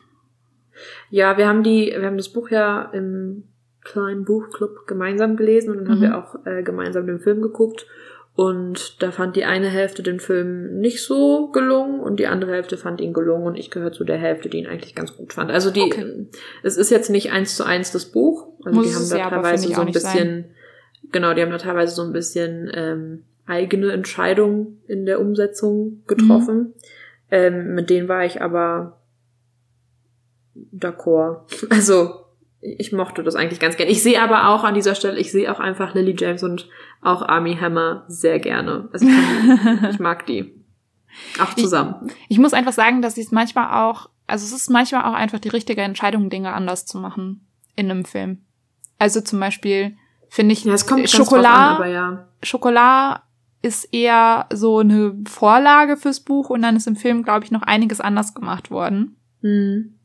Ja, 1.09 1.37
wir 1.37 1.47
haben 1.47 1.63
die, 1.63 1.93
wir 1.97 2.05
haben 2.05 2.17
das 2.17 2.29
Buch 2.29 2.49
ja 2.49 2.83
im 2.93 3.43
kleinen 3.83 4.25
Buchclub 4.25 4.85
gemeinsam 4.87 5.35
gelesen 5.37 5.71
und 5.71 5.77
dann 5.79 5.89
haben 5.89 5.97
Mhm. 5.99 6.01
wir 6.03 6.17
auch 6.17 6.45
äh, 6.45 6.63
gemeinsam 6.63 7.07
den 7.07 7.19
Film 7.19 7.41
geguckt. 7.41 7.85
Und 8.37 9.01
da 9.01 9.09
fand 9.09 9.35
die 9.35 9.45
eine 9.45 9.67
Hälfte 9.67 10.03
den 10.03 10.19
Film 10.19 10.77
nicht 10.77 11.03
so 11.03 11.47
gelungen 11.47 11.99
und 11.99 12.19
die 12.19 12.27
andere 12.27 12.51
Hälfte 12.51 12.77
fand 12.77 13.01
ihn 13.01 13.11
gelungen 13.11 13.47
und 13.47 13.55
ich 13.55 13.71
gehöre 13.71 13.91
zu 13.91 14.03
der 14.03 14.19
Hälfte, 14.19 14.47
die 14.47 14.59
ihn 14.59 14.67
eigentlich 14.67 14.93
ganz 14.93 15.17
gut 15.17 15.33
fand. 15.33 15.49
Also 15.49 15.71
die, 15.71 15.81
Okay. 15.81 16.27
es 16.61 16.77
ist 16.77 16.91
jetzt 16.91 17.09
nicht 17.09 17.31
eins 17.31 17.55
zu 17.55 17.63
eins 17.63 17.91
das 17.91 18.05
Buch. 18.05 18.49
Also 18.63 18.77
Muss 18.77 18.89
die 18.89 18.95
haben 18.95 19.09
da 19.09 19.17
ja, 19.17 19.29
teilweise 19.31 19.73
so 19.73 19.81
ein 19.81 19.91
bisschen, 19.91 20.45
genau, 21.11 21.33
die 21.33 21.41
haben 21.41 21.49
da 21.49 21.57
teilweise 21.57 21.95
so 21.95 22.03
ein 22.03 22.13
bisschen 22.13 22.69
ähm, 22.75 23.23
eigene 23.47 23.91
Entscheidungen 23.91 24.83
in 24.87 25.07
der 25.07 25.19
Umsetzung 25.19 26.03
getroffen. 26.05 26.75
Ähm, 27.31 27.73
mit 27.73 27.89
denen 27.89 28.07
war 28.07 28.23
ich 28.23 28.39
aber 28.43 29.01
d'accord. 30.75 31.39
Also 31.71 32.26
ich 32.77 32.91
mochte 32.91 33.23
das 33.23 33.35
eigentlich 33.35 33.59
ganz 33.59 33.77
gern. 33.77 33.89
Ich 33.89 34.03
sehe 34.03 34.21
aber 34.21 34.49
auch 34.49 34.63
an 34.63 34.73
dieser 34.73 34.95
Stelle, 34.95 35.19
ich 35.19 35.31
sehe 35.31 35.51
auch 35.51 35.59
einfach 35.59 35.93
Lily 35.93 36.15
James 36.17 36.43
und 36.43 36.69
auch 37.01 37.21
Army 37.21 37.55
Hammer 37.55 38.03
sehr 38.07 38.39
gerne. 38.39 38.89
Also 38.91 39.07
ich, 39.07 39.13
kann, 39.13 39.89
ich 39.91 39.99
mag 39.99 40.25
die. 40.25 40.53
Auch 41.39 41.53
zusammen. 41.55 41.95
Ich, 42.07 42.31
ich 42.31 42.39
muss 42.39 42.53
einfach 42.53 42.73
sagen, 42.73 43.01
dass 43.01 43.17
ich 43.17 43.27
es 43.27 43.31
manchmal 43.31 43.83
auch, 43.83 44.09
also 44.27 44.45
es 44.45 44.51
ist 44.51 44.69
manchmal 44.69 45.05
auch 45.05 45.15
einfach 45.15 45.39
die 45.39 45.49
richtige 45.49 45.81
Entscheidung, 45.81 46.29
Dinge 46.29 46.53
anders 46.53 46.85
zu 46.85 46.97
machen 46.97 47.47
in 47.75 47.89
einem 47.89 48.05
Film. 48.05 48.45
Also 48.99 49.21
zum 49.21 49.39
Beispiel 49.39 49.95
finde 50.29 50.53
ich 50.53 50.65
Ja, 50.65 50.73
es 50.73 50.85
kommt 50.85 51.09
Schokolade, 51.09 51.47
an, 51.47 51.75
aber 51.75 51.87
ja. 51.87 52.27
Schokolade 52.43 53.21
ist 53.61 53.85
eher 53.93 54.47
so 54.53 54.79
eine 54.79 55.15
Vorlage 55.27 55.97
fürs 55.97 56.19
Buch 56.19 56.49
und 56.49 56.61
dann 56.61 56.75
ist 56.75 56.87
im 56.87 56.95
Film, 56.95 57.23
glaube 57.23 57.45
ich, 57.45 57.51
noch 57.51 57.63
einiges 57.63 58.01
anders 58.01 58.33
gemacht 58.33 58.69
worden. 58.69 59.15
Hm. 59.41 59.95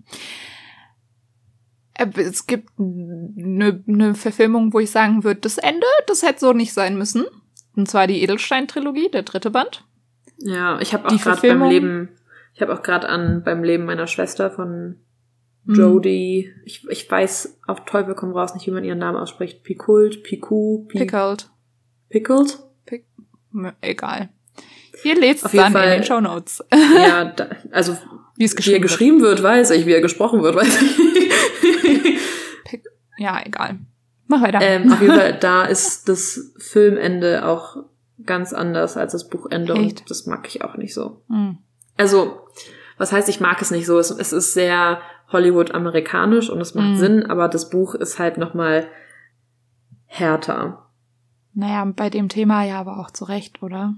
Äh, 2.03 2.21
Es 2.23 2.47
gibt 2.47 2.71
eine, 2.79 3.83
eine 3.89 4.15
Verfilmung, 4.15 4.73
wo 4.73 4.81
ich 4.81 4.91
sagen 4.91 5.25
würde, 5.25 5.41
das 5.41 5.59
Ende, 5.59 5.87
das 6.07 6.23
hätte 6.23 6.41
so 6.41 6.53
nicht 6.53 6.73
sein 6.73 6.97
müssen. 6.97 7.25
Und 7.77 7.89
zwar 7.89 8.07
die 8.07 8.23
Edelstein-Trilogie, 8.23 9.11
der 9.11 9.23
dritte 9.23 9.51
Band. 9.51 9.85
Ja, 10.39 10.79
ich 10.81 10.93
habe 10.93 11.09
Die 11.09 11.15
auch 11.17 11.23
gerade 11.23 11.49
beim 11.49 11.69
Leben, 11.69 12.09
ich 12.55 12.61
habe 12.63 12.75
auch 12.75 12.83
gerade 12.83 13.09
an 13.09 13.43
beim 13.45 13.63
Leben 13.65 13.85
meiner 13.85 14.07
Schwester 14.07 14.51
von 14.51 14.97
Hm. 15.65 15.75
Jodie, 15.77 16.51
ich, 16.65 16.85
ich 16.91 17.09
weiß 17.09 17.61
auf 17.69 17.85
Teufel 17.85 18.17
komm 18.17 18.33
raus 18.33 18.53
nicht, 18.53 18.67
wie 18.67 18.73
man 18.73 18.83
ihren 18.83 18.99
Namen 18.99 19.17
ausspricht. 19.17 19.63
Pikult, 19.63 20.25
Piku, 20.25 20.85
Pi 20.89 20.99
Pickled. 20.99 21.49
Pickled? 22.09 22.59
Pick, 22.85 23.07
egal. 23.81 24.31
Ihr 25.05 25.15
lest 25.15 25.45
jeden 25.45 25.57
dann 25.59 25.67
in 25.69 25.73
Fall- 25.73 25.91
den 25.99 26.03
Shownotes, 26.05 26.65
Ja, 26.97 27.27
da, 27.27 27.47
also 27.71 27.97
wie 28.37 28.43
es 28.45 28.53
wie 28.53 28.55
er 28.55 28.57
geschrieben 28.57 28.73
wird. 28.75 28.83
geschrieben 28.83 29.21
wird, 29.21 29.43
weiß 29.45 29.71
ich, 29.71 29.87
wie 29.87 29.93
er 29.93 30.01
gesprochen 30.01 30.43
wird, 30.43 30.57
weiß 30.57 30.83
ich. 30.83 30.99
Ja, 33.19 33.41
egal. 33.45 33.79
Mach 34.27 34.41
weiter. 34.43 34.61
ähm, 34.63 34.91
auf 34.93 35.01
jeden 35.01 35.15
Fall, 35.15 35.39
da 35.39 35.65
ist 35.65 36.09
das 36.09 36.53
Filmende 36.57 37.45
auch 37.47 37.77
ganz 38.25 38.53
anders 38.53 38.97
als 38.97 39.13
das 39.13 39.29
Buchende 39.29 39.75
Echt? 39.75 40.01
und 40.01 40.11
das 40.11 40.27
mag 40.27 40.47
ich 40.49 40.65
auch 40.65 40.77
nicht 40.77 40.95
so. 40.95 41.23
Hm. 41.29 41.59
Also, 41.99 42.41
was 42.97 43.13
heißt, 43.13 43.29
ich 43.29 43.41
mag 43.41 43.61
es 43.61 43.71
nicht 43.71 43.87
so? 43.87 43.99
Es, 43.99 44.11
es 44.11 44.33
ist 44.33 44.55
sehr 44.55 45.01
Hollywood-amerikanisch 45.31 46.49
und 46.51 46.61
es 46.61 46.75
macht 46.75 46.89
Mhm. 46.89 46.97
Sinn, 46.97 47.27
aber 47.27 47.49
das 47.49 47.69
Buch 47.71 47.95
ist 47.95 48.19
halt 48.19 48.39
nochmal 48.39 48.87
härter. 50.07 50.87
Naja, 51.55 51.85
bei 51.85 52.09
dem 52.11 52.29
Thema 52.29 52.65
ja 52.65 52.81
aber 52.81 52.99
auch 52.99 53.11
zu 53.11 53.25
Recht, 53.25 53.63
oder? 53.63 53.95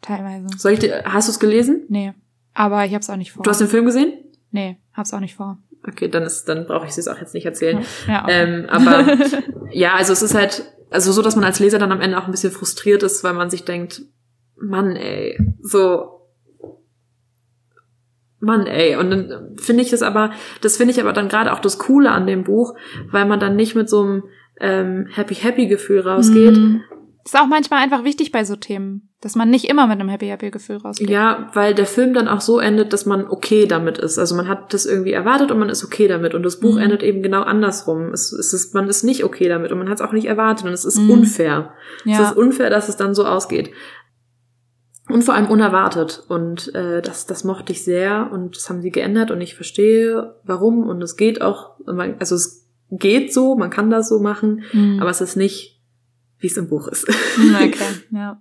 Teilweise. 0.00 0.46
Soll 0.56 0.72
ich 0.72 0.78
dir, 0.80 1.02
hast 1.04 1.28
du 1.28 1.32
es 1.32 1.38
gelesen? 1.40 1.82
Nee. 1.88 2.14
Aber 2.54 2.84
ich 2.86 2.94
hab's 2.94 3.08
auch 3.08 3.16
nicht 3.16 3.32
vor. 3.32 3.42
Du 3.44 3.50
hast 3.50 3.60
den 3.60 3.68
Film 3.68 3.84
gesehen? 3.84 4.12
Nee, 4.52 4.78
hab's 4.94 5.12
auch 5.12 5.20
nicht 5.20 5.34
vor. 5.34 5.58
Okay, 5.86 6.08
dann 6.08 6.22
ist, 6.22 6.44
dann 6.44 6.66
brauche 6.66 6.86
ich 6.86 6.96
es 6.96 7.08
auch 7.08 7.18
jetzt 7.18 7.34
nicht 7.34 7.46
erzählen. 7.46 7.84
Ja, 8.06 8.22
okay. 8.22 8.32
Ähm, 8.32 8.66
aber 8.68 9.04
ja, 9.72 9.94
also 9.94 10.12
es 10.12 10.22
ist 10.22 10.34
halt, 10.34 10.64
also 10.90 11.10
so, 11.10 11.22
dass 11.22 11.34
man 11.34 11.44
als 11.44 11.58
Leser 11.58 11.78
dann 11.78 11.92
am 11.92 12.00
Ende 12.00 12.18
auch 12.18 12.26
ein 12.26 12.30
bisschen 12.30 12.52
frustriert 12.52 13.02
ist, 13.02 13.24
weil 13.24 13.32
man 13.32 13.50
sich 13.50 13.64
denkt, 13.64 14.02
Mann, 14.56 14.94
ey, 14.94 15.38
so, 15.60 16.22
Mann, 18.42 18.66
ey. 18.66 18.96
Und 18.96 19.10
dann 19.10 19.56
finde 19.56 19.82
ich 19.82 19.90
das 19.90 20.02
aber, 20.02 20.32
das 20.60 20.76
finde 20.76 20.92
ich 20.92 21.00
aber 21.00 21.12
dann 21.12 21.28
gerade 21.28 21.52
auch 21.52 21.60
das 21.60 21.78
Coole 21.78 22.10
an 22.10 22.26
dem 22.26 22.44
Buch, 22.44 22.74
weil 23.10 23.24
man 23.24 23.40
dann 23.40 23.56
nicht 23.56 23.74
mit 23.74 23.88
so 23.88 24.02
einem 24.02 24.24
ähm, 24.60 25.06
happy 25.12 25.34
happy 25.34 25.66
Gefühl 25.66 26.00
rausgeht. 26.00 26.56
Mhm. 26.56 26.82
Ist 27.24 27.36
auch 27.38 27.46
manchmal 27.46 27.82
einfach 27.82 28.02
wichtig 28.04 28.32
bei 28.32 28.44
so 28.44 28.56
Themen, 28.56 29.10
dass 29.20 29.36
man 29.36 29.48
nicht 29.48 29.66
immer 29.70 29.86
mit 29.86 30.00
einem 30.00 30.08
Happy 30.08 30.26
Happy 30.26 30.50
Gefühl 30.50 30.78
rausgeht. 30.78 31.08
Ja, 31.08 31.50
weil 31.54 31.72
der 31.74 31.86
Film 31.86 32.14
dann 32.14 32.26
auch 32.26 32.40
so 32.40 32.58
endet, 32.58 32.92
dass 32.92 33.06
man 33.06 33.28
okay 33.28 33.66
damit 33.66 33.98
ist. 33.98 34.18
Also 34.18 34.34
man 34.34 34.48
hat 34.48 34.74
das 34.74 34.86
irgendwie 34.86 35.12
erwartet 35.12 35.52
und 35.52 35.58
man 35.60 35.68
ist 35.68 35.84
okay 35.84 36.08
damit. 36.08 36.34
Und 36.34 36.42
das 36.42 36.58
Buch 36.58 36.74
Mhm. 36.74 36.82
endet 36.82 37.02
eben 37.04 37.22
genau 37.22 37.42
andersrum. 37.42 38.12
Es, 38.12 38.32
es 38.32 38.52
ist, 38.52 38.74
man 38.74 38.88
ist 38.88 39.04
nicht 39.04 39.22
okay 39.24 39.48
damit 39.48 39.70
und 39.70 39.78
man 39.78 39.88
hat 39.88 39.96
es 40.00 40.00
auch 40.02 40.12
nicht 40.12 40.26
erwartet 40.26 40.66
und 40.66 40.72
es 40.72 40.84
ist 40.84 40.98
Mhm. 40.98 41.10
unfair. 41.10 41.72
Es 42.04 42.18
ja. 42.18 42.28
ist 42.30 42.36
unfair, 42.36 42.70
dass 42.70 42.88
es 42.88 42.96
dann 42.96 43.14
so 43.14 43.24
ausgeht. 43.24 43.70
Und 45.08 45.22
vor 45.22 45.34
allem 45.34 45.46
unerwartet. 45.50 46.24
Und 46.28 46.74
äh, 46.74 47.02
das, 47.02 47.26
das 47.26 47.44
mochte 47.44 47.72
ich 47.72 47.84
sehr 47.84 48.30
und 48.32 48.56
das 48.56 48.68
haben 48.68 48.82
sie 48.82 48.90
geändert 48.90 49.30
und 49.30 49.40
ich 49.40 49.54
verstehe, 49.54 50.36
warum. 50.44 50.88
Und 50.88 51.02
es 51.02 51.16
geht 51.16 51.42
auch, 51.42 51.72
also 52.18 52.34
es 52.34 52.68
geht 52.90 53.32
so, 53.32 53.56
man 53.56 53.70
kann 53.70 53.90
das 53.90 54.08
so 54.08 54.20
machen, 54.20 54.64
Mhm. 54.72 54.98
aber 55.00 55.10
es 55.10 55.20
ist 55.20 55.36
nicht, 55.36 55.80
wie 56.42 56.46
es 56.48 56.56
im 56.56 56.68
Buch 56.68 56.88
ist. 56.88 57.08
Okay, 57.08 57.74
ja. 58.10 58.40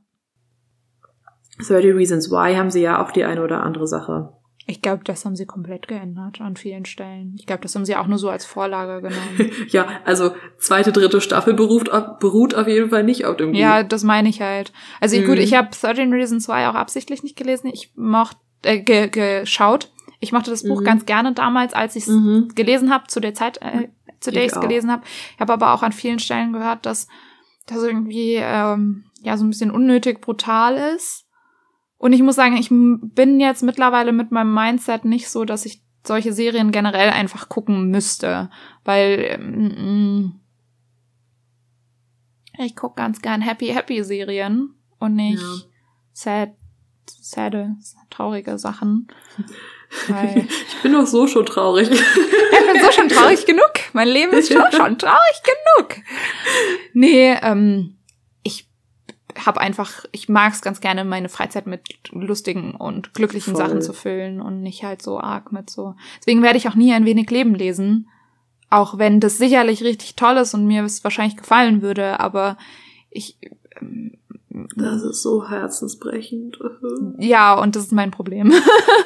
30 1.60 1.94
Reasons 1.96 2.32
Why 2.32 2.56
haben 2.56 2.72
sie 2.72 2.82
ja 2.82 3.02
auch 3.04 3.12
die 3.12 3.24
eine 3.24 3.44
oder 3.44 3.64
andere 3.64 3.88
Sache. 3.88 4.34
Ich 4.68 4.82
glaube, 4.82 5.04
das 5.04 5.26
haben 5.26 5.36
sie 5.36 5.46
komplett 5.46 5.88
geändert 5.88 6.40
an 6.40 6.56
vielen 6.56 6.86
Stellen. 6.86 7.36
Ich 7.38 7.46
glaube, 7.46 7.62
das 7.64 7.76
haben 7.76 7.84
sie 7.86 7.96
auch 7.96 8.08
nur 8.08 8.18
so 8.20 8.30
als 8.30 8.46
Vorlage 8.46 9.02
genommen. 9.02 9.52
Ja, 9.70 9.88
also 10.06 10.34
zweite, 10.60 10.92
dritte 10.92 11.20
Staffel 11.20 11.54
beruht, 11.54 11.92
auf- 11.92 12.20
beruht 12.20 12.56
auf 12.56 12.68
jeden 12.68 12.90
Fall 12.90 13.04
nicht 13.04 13.26
auf 13.26 13.38
dem 13.38 13.54
ja, 13.54 13.84
das 13.84 14.04
meine 14.04 14.30
ich 14.30 14.42
halt. 14.42 14.72
Also 15.00 15.18
Mhm. 15.20 15.26
gut, 15.26 15.40
ich 15.40 15.54
habe 15.56 15.70
13 15.72 16.14
Reasons 16.14 16.48
Why 16.48 16.68
auch 16.68 16.76
absichtlich 16.76 17.24
nicht 17.24 17.36
gelesen. 17.36 17.70
Ich 17.74 17.92
mochte, 17.96 18.38
äh, 18.64 18.80
ge 18.80 19.10
geschaut. 19.10 19.92
Ich 20.20 20.32
mochte 20.32 20.52
das 20.52 20.64
Buch 20.64 20.82
Mhm. 20.82 20.86
ganz 20.86 21.06
gerne 21.06 21.34
damals, 21.34 21.74
als 21.74 21.96
ich 21.96 22.04
es 22.04 22.10
Mhm. 22.10 22.50
gelesen 22.56 22.92
habe, 22.94 23.08
zu 23.08 23.20
der 23.20 23.34
Zeit, 23.34 23.58
äh, 23.62 23.88
zu 24.20 24.32
der 24.32 24.46
Ich 24.46 24.52
es 24.54 24.60
gelesen 24.60 24.92
habe. 24.92 25.02
Ich 25.36 25.40
habe 25.42 25.54
aber 25.54 25.74
auch 25.74 25.82
an 25.84 25.92
vielen 25.92 26.20
Stellen 26.20 26.54
gehört, 26.54 26.86
dass 26.86 27.08
das 27.66 27.84
irgendwie 27.84 28.36
ähm, 28.36 29.06
ja 29.22 29.38
so 29.38 29.44
ein 29.46 29.50
bisschen 29.50 29.72
unnötig 29.72 30.22
brutal 30.22 30.76
ist. 30.96 31.26
Und 31.98 32.14
ich 32.14 32.24
muss 32.24 32.36
sagen, 32.36 32.58
ich 32.58 32.70
bin 32.70 33.40
jetzt 33.40 33.62
mittlerweile 33.62 34.12
mit 34.12 34.32
meinem 34.32 34.54
Mindset 34.54 35.06
nicht 35.06 35.30
so, 35.30 35.46
dass 35.46 35.66
ich 35.66 35.84
solche 36.04 36.34
Serien 36.34 36.72
generell 36.72 37.12
einfach 37.12 37.48
gucken 37.48 37.92
müsste, 37.92 38.50
weil 38.84 39.38
ähm, 39.40 40.40
ich 42.58 42.76
gucke 42.76 42.96
ganz 42.96 43.22
gern 43.22 43.42
Happy 43.42 43.68
Happy 43.68 44.04
Serien 44.04 44.74
und 45.00 45.16
nicht 45.16 45.42
Ja. 45.42 45.58
sad, 46.14 46.50
sade, 47.06 47.76
traurige 48.10 48.58
Sachen. 48.58 49.08
Ich 50.08 50.84
bin 50.84 50.94
doch 50.94 51.06
so 51.06 51.28
schon 51.28 51.46
traurig. 51.46 51.90
ich 51.92 51.98
bin 52.00 52.82
so 52.82 52.92
schon 52.92 53.10
traurig 53.10 53.46
genug. 53.46 53.72
Mein 53.94 54.08
Leben 54.08 54.34
ist 54.34 54.52
schon, 54.52 54.72
schon 54.72 54.98
traurig 54.98 55.42
genug. 55.44 56.04
Nee, 56.94 57.36
ähm, 57.42 57.98
ich 58.44 58.68
habe 59.38 59.62
einfach, 59.62 60.06
ich 60.12 60.30
mag 60.30 60.54
es 60.54 60.62
ganz 60.62 60.82
gerne, 60.82 61.06
meine 61.06 61.30
Freizeit 61.30 61.68
mit 61.68 61.82
lustigen 62.12 62.72
und 62.72 63.14
glücklichen 63.14 63.56
Voll. 63.56 63.66
Sachen 63.66 63.82
zu 63.82 63.94
füllen 63.94 64.42
und 64.42 64.62
nicht 64.62 64.84
halt 64.84 65.02
so 65.02 65.20
arg 65.20 65.52
mit 65.52 65.70
so. 65.70 65.96
Deswegen 66.20 66.42
werde 66.42 66.58
ich 66.58 66.68
auch 66.68 66.76
nie 66.76 66.94
ein 66.94 67.06
wenig 67.06 67.30
Leben 67.30 67.54
lesen. 67.54 68.08
Auch 68.70 68.98
wenn 68.98 69.20
das 69.20 69.38
sicherlich 69.38 69.84
richtig 69.84 70.16
toll 70.16 70.38
ist 70.38 70.54
und 70.54 70.66
mir 70.66 70.84
es 70.84 71.04
wahrscheinlich 71.04 71.38
gefallen 71.38 71.82
würde, 71.82 72.20
aber 72.20 72.58
ich, 73.10 73.38
ähm, 73.80 74.18
Das 74.76 75.04
ist 75.04 75.22
so 75.22 75.48
herzensbrechend. 75.48 76.60
ja, 77.18 77.54
und 77.54 77.76
das 77.76 77.84
ist 77.84 77.92
mein 77.92 78.12
Problem. 78.12 78.54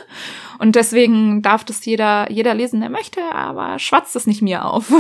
und 0.60 0.76
deswegen 0.76 1.42
darf 1.42 1.64
das 1.64 1.86
jeder, 1.86 2.32
jeder 2.32 2.54
lesen, 2.54 2.82
der 2.82 2.90
möchte, 2.90 3.22
aber 3.34 3.80
schwatzt 3.80 4.16
es 4.16 4.28
nicht 4.28 4.42
mir 4.42 4.66
auf. 4.66 4.92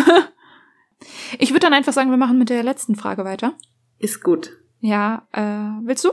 ich 1.39 1.51
würde 1.51 1.61
dann 1.61 1.73
einfach 1.73 1.93
sagen, 1.93 2.09
wir 2.09 2.17
machen 2.17 2.37
mit 2.37 2.49
der 2.49 2.63
letzten 2.63 2.95
Frage 2.95 3.25
weiter. 3.25 3.53
Ist 3.99 4.23
gut. 4.23 4.51
Ja, 4.79 5.27
äh, 5.31 5.85
willst 5.85 6.05
du? 6.05 6.11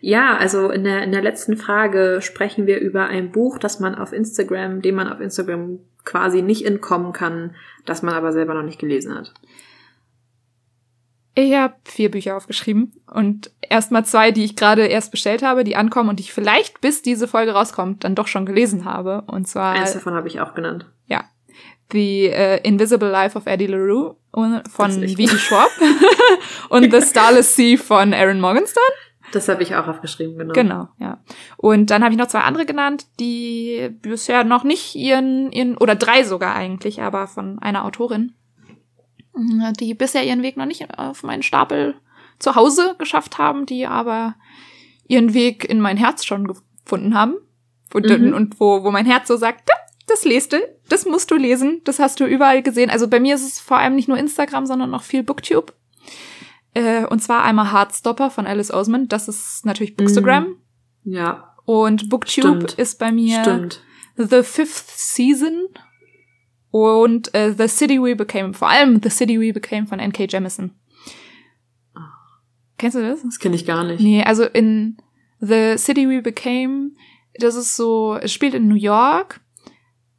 Ja, 0.00 0.36
also 0.36 0.70
in 0.70 0.84
der, 0.84 1.02
in 1.02 1.12
der 1.12 1.22
letzten 1.22 1.56
Frage 1.56 2.20
sprechen 2.22 2.66
wir 2.66 2.80
über 2.80 3.06
ein 3.06 3.32
Buch, 3.32 3.58
das 3.58 3.80
man 3.80 3.94
auf 3.94 4.12
Instagram, 4.12 4.82
dem 4.82 4.94
man 4.94 5.12
auf 5.12 5.20
Instagram 5.20 5.80
quasi 6.04 6.42
nicht 6.42 6.64
entkommen 6.64 7.12
kann, 7.12 7.54
das 7.84 8.02
man 8.02 8.14
aber 8.14 8.32
selber 8.32 8.54
noch 8.54 8.62
nicht 8.62 8.78
gelesen 8.78 9.14
hat. 9.14 9.34
Ich 11.40 11.54
habe 11.54 11.74
vier 11.84 12.10
Bücher 12.10 12.36
aufgeschrieben 12.36 13.00
und 13.06 13.52
erstmal 13.60 14.04
zwei, 14.04 14.32
die 14.32 14.44
ich 14.44 14.56
gerade 14.56 14.86
erst 14.86 15.12
bestellt 15.12 15.44
habe, 15.44 15.62
die 15.62 15.76
ankommen 15.76 16.08
und 16.08 16.18
die 16.18 16.24
ich 16.24 16.32
vielleicht, 16.32 16.80
bis 16.80 17.00
diese 17.00 17.28
Folge 17.28 17.52
rauskommt, 17.52 18.02
dann 18.02 18.16
doch 18.16 18.26
schon 18.26 18.44
gelesen 18.44 18.84
habe. 18.84 19.22
Und 19.28 19.46
zwar 19.46 19.74
Eins 19.74 19.92
davon 19.92 20.14
habe 20.14 20.26
ich 20.26 20.40
auch 20.40 20.54
genannt. 20.54 20.86
The 21.92 22.26
äh, 22.26 22.66
Invisible 22.66 23.08
Life 23.08 23.38
of 23.38 23.46
Eddie 23.46 23.68
LaRue 23.68 24.16
von. 24.32 24.90
V.E. 24.90 25.28
Schwab 25.28 25.70
und 26.70 26.92
The 26.92 27.00
Starless 27.00 27.54
Sea 27.54 27.78
von 27.78 28.12
Aaron 28.14 28.40
Morgenstern. 28.40 28.82
Das 29.30 29.48
habe 29.48 29.62
ich 29.62 29.76
auch 29.76 29.86
aufgeschrieben, 29.86 30.38
genau. 30.38 30.52
Genau, 30.54 30.88
ja. 30.98 31.18
Und 31.56 31.90
dann 31.90 32.02
habe 32.02 32.14
ich 32.14 32.18
noch 32.18 32.26
zwei 32.26 32.40
andere 32.40 32.66
genannt, 32.66 33.06
die 33.20 33.90
bisher 34.02 34.42
noch 34.42 34.64
nicht 34.64 34.96
ihren, 34.96 35.52
ihren, 35.52 35.76
oder 35.76 35.94
drei 35.94 36.24
sogar 36.24 36.56
eigentlich, 36.56 37.00
aber 37.00 37.28
von 37.28 37.60
einer 37.60 37.84
Autorin, 37.84 38.32
die 39.80 39.94
bisher 39.94 40.24
ihren 40.24 40.42
Weg 40.42 40.56
noch 40.56 40.66
nicht 40.66 40.98
auf 40.98 41.22
meinen 41.22 41.42
Stapel 41.42 41.94
zu 42.38 42.54
Hause 42.54 42.94
geschafft 42.98 43.38
haben, 43.38 43.66
die 43.66 43.86
aber 43.86 44.34
ihren 45.06 45.34
Weg 45.34 45.64
in 45.64 45.80
mein 45.80 45.96
Herz 45.96 46.24
schon 46.24 46.46
gefunden 46.46 47.14
haben. 47.14 47.34
Und, 47.94 48.06
Mhm. 48.08 48.34
und 48.34 48.60
wo, 48.60 48.84
wo 48.84 48.90
mein 48.90 49.06
Herz 49.06 49.28
so 49.28 49.36
sagt, 49.36 49.68
"Ja, 49.68 49.74
das 50.06 50.24
lest 50.24 50.52
du, 50.52 50.58
das 50.88 51.06
musst 51.06 51.30
du 51.30 51.36
lesen, 51.36 51.80
das 51.84 51.98
hast 51.98 52.20
du 52.20 52.26
überall 52.26 52.62
gesehen. 52.62 52.90
Also 52.90 53.08
bei 53.08 53.20
mir 53.20 53.34
ist 53.34 53.46
es 53.46 53.60
vor 53.60 53.78
allem 53.78 53.94
nicht 53.94 54.08
nur 54.08 54.18
Instagram, 54.18 54.66
sondern 54.66 54.94
auch 54.94 55.02
viel 55.02 55.22
Booktube. 55.22 55.72
Äh, 56.74 57.06
und 57.06 57.20
zwar 57.22 57.44
einmal 57.44 57.72
Heartstopper 57.72 58.30
von 58.30 58.46
Alice 58.46 58.70
Oseman, 58.72 59.08
das 59.08 59.28
ist 59.28 59.64
natürlich 59.64 59.96
Bookstagram. 59.96 60.56
Ja, 61.04 61.54
Und 61.64 62.08
Booktube 62.08 62.48
Stimmt. 62.48 62.72
ist 62.74 62.98
bei 62.98 63.12
mir 63.12 63.40
stimmt. 63.42 63.82
The 64.16 64.42
Fifth 64.42 64.88
Season. 64.88 65.68
Und 66.70 67.34
äh, 67.34 67.54
The 67.56 67.68
City 67.68 68.00
We 68.00 68.16
Became, 68.16 68.54
vor 68.54 68.68
allem 68.68 69.00
The 69.02 69.10
City 69.10 69.40
We 69.40 69.52
Became 69.52 69.86
von 69.86 69.98
N.K. 69.98 70.26
Jemisin. 70.28 70.72
Kennst 72.76 72.96
du 72.96 73.02
das? 73.02 73.22
Das 73.22 73.38
kenne 73.38 73.56
ich 73.56 73.66
gar 73.66 73.84
nicht. 73.84 74.00
Nee, 74.00 74.22
also 74.22 74.44
in 74.44 74.98
The 75.40 75.76
City 75.76 76.08
We 76.08 76.22
Became, 76.22 76.92
das 77.34 77.56
ist 77.56 77.76
so, 77.76 78.16
es 78.16 78.32
spielt 78.32 78.54
in 78.54 78.68
New 78.68 78.76
York 78.76 79.40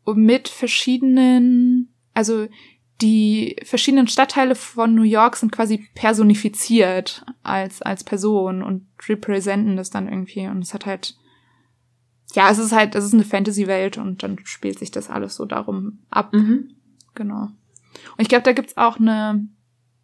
mit 0.06 0.47
verschiedenen, 0.47 1.93
also 2.14 2.47
die 3.02 3.56
verschiedenen 3.64 4.08
Stadtteile 4.08 4.56
von 4.56 4.93
New 4.93 5.04
York 5.04 5.38
sind 5.38 5.52
quasi 5.52 5.88
personifiziert 5.95 7.26
als, 7.43 7.82
als 7.82 8.04
Person 8.04 8.62
und 8.62 8.88
repräsentieren 9.08 9.78
das 9.78 9.89
dann 9.89 10.10
irgendwie. 10.10 10.47
Und 10.47 10.62
es 10.62 10.74
hat 10.74 10.86
halt, 10.86 11.16
ja, 12.34 12.50
es 12.50 12.58
ist 12.60 12.72
halt, 12.72 12.96
es 12.96 13.06
ist 13.06 13.14
eine 13.14 13.24
Fantasy-Welt 13.24 13.98
und 13.98 14.22
dann 14.24 14.38
spielt 14.44 14.80
sich 14.80 14.92
das 14.92 15.10
alles 15.10 15.36
so 15.36 15.46
darum 15.46 16.00
ab. 16.10 16.34
Mhm. 16.34 16.72
Genau. 17.16 17.42
Und 17.44 18.20
ich 18.20 18.30
glaube, 18.30 18.44
da 18.44 18.52
gibt's 18.54 18.78
auch 18.78 19.00
eine, 19.00 19.48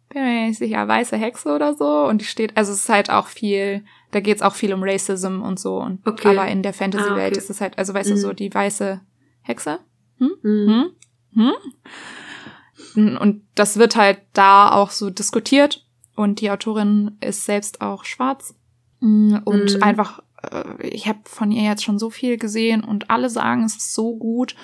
bin 0.08 0.22
mir 0.22 0.46
nicht 0.48 0.58
sicher, 0.58 0.86
weiße 0.88 1.16
Hexe 1.16 1.54
oder 1.54 1.74
so. 1.74 2.04
Und 2.06 2.20
die 2.20 2.24
steht, 2.26 2.56
also 2.56 2.72
es 2.72 2.80
ist 2.80 2.88
halt 2.88 3.10
auch 3.10 3.26
viel, 3.28 3.84
da 4.10 4.20
geht's 4.20 4.42
auch 4.42 4.54
viel 4.54 4.72
um 4.74 4.82
Racism 4.82 5.40
und 5.42 5.58
so. 5.60 5.80
Und 5.80 6.06
Okay. 6.06 6.28
aber 6.28 6.48
in 6.48 6.62
der 6.62 6.72
Fantasy-Welt 6.72 7.18
Ah, 7.18 7.26
okay. 7.28 7.38
ist 7.38 7.50
es 7.50 7.60
halt, 7.60 7.78
also 7.78 7.94
weißt 7.94 8.10
du, 8.10 8.14
Mhm. 8.14 8.18
so 8.20 8.32
die 8.32 8.52
weiße 8.52 9.00
Hexe. 9.42 9.78
Mhm. 10.18 10.90
Hm? 11.34 11.52
Hm? 12.94 13.16
Und 13.18 13.42
das 13.54 13.76
wird 13.78 13.96
halt 13.96 14.20
da 14.32 14.72
auch 14.72 14.90
so 14.90 15.10
diskutiert. 15.10 15.84
Und 16.14 16.40
die 16.40 16.50
Autorin 16.50 17.16
ist 17.20 17.44
selbst 17.44 17.80
auch 17.82 18.04
schwarz. 18.04 18.54
Mm, 19.00 19.36
Und 19.44 19.74
Mhm. 19.76 19.82
einfach, 19.82 20.22
ich 20.80 21.08
habe 21.08 21.20
von 21.24 21.50
ihr 21.50 21.62
jetzt 21.62 21.84
schon 21.84 21.98
so 21.98 22.10
viel 22.10 22.36
gesehen 22.36 22.84
und 22.84 23.10
alle 23.10 23.30
sagen, 23.30 23.64
es 23.64 23.76
ist 23.76 23.94
so 23.94 24.16
gut. 24.16 24.54